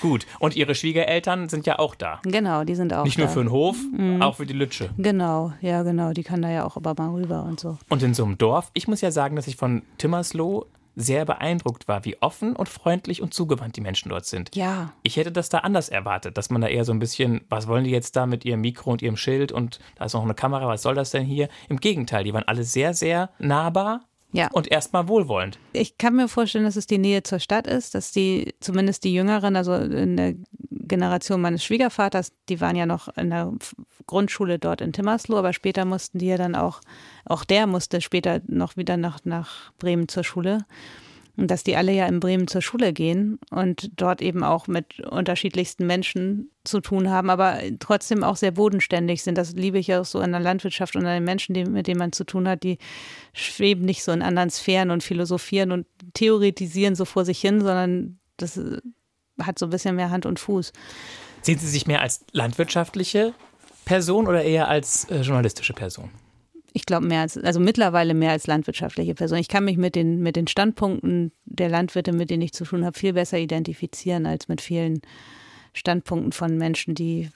[0.00, 2.20] Gut, und Ihre Schwiegereltern sind ja auch da.
[2.24, 3.22] Genau, die sind auch Nicht da.
[3.22, 4.20] nur für den Hof, mhm.
[4.20, 4.90] auch für die Lütsche.
[4.98, 6.12] Genau, ja, genau.
[6.12, 7.78] Die kann da ja auch aber mal rüber und so.
[7.88, 10.66] Und in so einem Dorf, ich muss ja sagen, dass ich von Timmersloh
[10.98, 14.54] sehr beeindruckt war, wie offen und freundlich und zugewandt die Menschen dort sind.
[14.56, 14.92] Ja.
[15.04, 17.84] Ich hätte das da anders erwartet, dass man da eher so ein bisschen, was wollen
[17.84, 20.66] die jetzt da mit ihrem Mikro und ihrem Schild und da ist noch eine Kamera,
[20.66, 21.48] was soll das denn hier?
[21.68, 24.00] Im Gegenteil, die waren alle sehr, sehr nahbar
[24.32, 24.48] ja.
[24.52, 25.58] Und erstmal wohlwollend.
[25.72, 29.14] Ich kann mir vorstellen, dass es die Nähe zur Stadt ist, dass die, zumindest die
[29.14, 30.34] Jüngeren, also in der
[30.70, 33.52] Generation meines Schwiegervaters, die waren ja noch in der
[34.06, 36.80] Grundschule dort in Timmersloh, aber später mussten die ja dann auch,
[37.24, 40.64] auch der musste später noch wieder nach, nach Bremen zur Schule
[41.46, 45.86] dass die alle ja in Bremen zur Schule gehen und dort eben auch mit unterschiedlichsten
[45.86, 49.38] Menschen zu tun haben, aber trotzdem auch sehr bodenständig sind.
[49.38, 51.86] Das liebe ich ja auch so in der Landwirtschaft und an den Menschen, die, mit
[51.86, 52.78] denen man zu tun hat, die
[53.32, 58.18] schweben nicht so in anderen Sphären und philosophieren und theoretisieren so vor sich hin, sondern
[58.36, 58.60] das
[59.40, 60.72] hat so ein bisschen mehr Hand und Fuß.
[61.42, 63.32] Sehen Sie sich mehr als landwirtschaftliche
[63.84, 66.10] Person oder eher als äh, journalistische Person?
[66.72, 69.38] Ich glaube mehr als, also mittlerweile mehr als landwirtschaftliche Person.
[69.38, 72.84] Ich kann mich mit den, mit den Standpunkten der Landwirte, mit denen ich zu tun
[72.84, 75.00] habe, viel besser identifizieren als mit vielen
[75.72, 77.30] Standpunkten von Menschen, die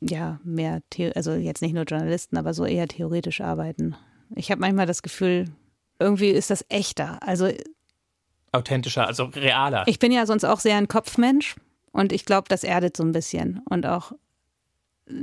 [0.00, 0.82] ja mehr,
[1.14, 3.96] also jetzt nicht nur Journalisten, aber so eher theoretisch arbeiten.
[4.34, 5.46] Ich habe manchmal das Gefühl,
[5.98, 7.18] irgendwie ist das echter.
[7.22, 7.50] Also
[8.52, 9.84] authentischer, also realer.
[9.86, 11.56] Ich bin ja sonst auch sehr ein Kopfmensch
[11.92, 14.12] und ich glaube, das erdet so ein bisschen und auch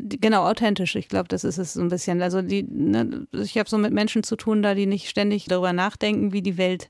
[0.08, 0.96] genau authentisch.
[0.96, 2.22] Ich glaube, das ist es so ein bisschen.
[2.22, 5.74] Also die, ne, ich habe so mit Menschen zu tun, da die nicht ständig darüber
[5.74, 6.90] nachdenken, wie die Welt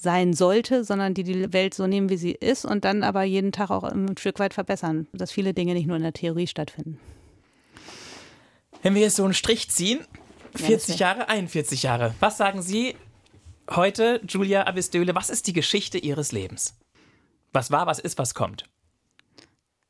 [0.00, 3.52] sein sollte, sondern die die Welt so nehmen, wie sie ist und dann aber jeden
[3.52, 6.98] Tag auch ein Stück weit verbessern, dass viele Dinge nicht nur in der Theorie stattfinden.
[8.82, 10.00] Wenn wir jetzt so einen Strich ziehen,
[10.56, 12.94] 40 ja, Jahre, 41 Jahre, was sagen Sie
[13.70, 16.76] heute, Julia Abistöle, was ist die Geschichte Ihres Lebens?
[17.52, 18.68] Was war, was ist, was kommt?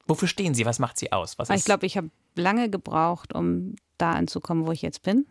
[0.06, 0.66] Wofür stehen Sie?
[0.66, 1.38] Was macht Sie aus?
[1.38, 5.26] Was ich glaube, ich habe lange gebraucht, um da anzukommen, wo ich jetzt bin.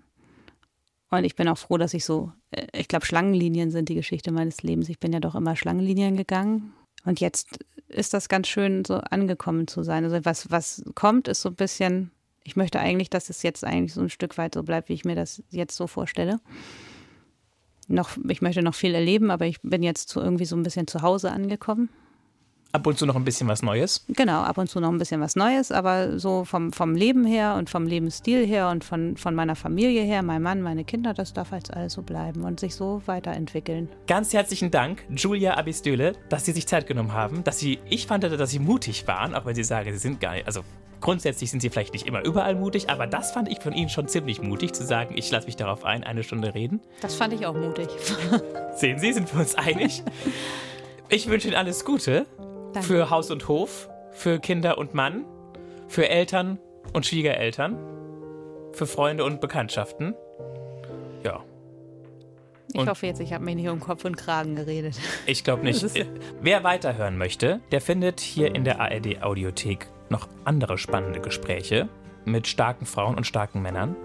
[1.09, 4.31] Und ich bin auch froh, dass ich so, äh, ich glaube, Schlangenlinien sind die Geschichte
[4.31, 4.89] meines Lebens.
[4.89, 6.73] Ich bin ja doch immer Schlangenlinien gegangen.
[7.05, 10.03] Und jetzt ist das ganz schön, so angekommen zu sein.
[10.03, 12.11] Also was, was kommt, ist so ein bisschen,
[12.43, 15.05] ich möchte eigentlich, dass es jetzt eigentlich so ein Stück weit so bleibt, wie ich
[15.05, 16.39] mir das jetzt so vorstelle.
[17.87, 20.87] Noch, ich möchte noch viel erleben, aber ich bin jetzt so irgendwie so ein bisschen
[20.87, 21.89] zu Hause angekommen.
[22.75, 24.03] Ab und zu noch ein bisschen was Neues?
[24.07, 27.53] Genau, ab und zu noch ein bisschen was Neues, aber so vom, vom Leben her
[27.53, 31.33] und vom Lebensstil her und von, von meiner Familie her, mein Mann, meine Kinder, das
[31.33, 33.89] darf jetzt alles so bleiben und sich so weiterentwickeln.
[34.07, 38.23] Ganz herzlichen Dank, Julia Abistöle, dass Sie sich Zeit genommen haben, dass Sie, ich fand,
[38.23, 40.61] dass Sie mutig waren, auch wenn Sie sagen, Sie sind gar nicht, also
[40.99, 44.07] grundsätzlich sind Sie vielleicht nicht immer überall mutig, aber das fand ich von Ihnen schon
[44.07, 46.79] ziemlich mutig, zu sagen, ich lasse mich darauf ein, eine Stunde reden.
[47.01, 47.89] Das fand ich auch mutig.
[48.75, 50.01] Sehen Sie, sind wir uns einig.
[51.09, 52.25] Ich wünsche Ihnen alles Gute.
[52.73, 52.87] Danke.
[52.87, 55.25] Für Haus und Hof, für Kinder und Mann,
[55.87, 56.59] für Eltern
[56.93, 57.77] und Schwiegereltern,
[58.71, 60.15] für Freunde und Bekanntschaften.
[61.23, 61.43] Ja.
[62.73, 64.95] Und ich hoffe jetzt, ich habe mich nicht um Kopf und Kragen geredet.
[65.27, 65.85] Ich glaube nicht.
[66.41, 71.87] Wer weiterhören möchte, der findet hier in der ARD Audiothek noch andere spannende Gespräche
[72.25, 73.95] mit starken Frauen und starken Männern,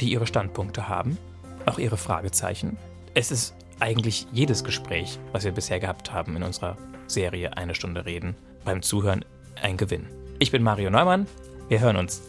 [0.00, 1.16] die ihre Standpunkte haben,
[1.64, 2.76] auch ihre Fragezeichen.
[3.14, 6.76] Es ist eigentlich jedes Gespräch, was wir bisher gehabt haben in unserer
[7.12, 8.34] Serie Eine Stunde reden,
[8.64, 9.24] beim Zuhören
[9.60, 10.06] ein Gewinn.
[10.38, 11.26] Ich bin Mario Neumann.
[11.68, 12.22] Wir hören uns.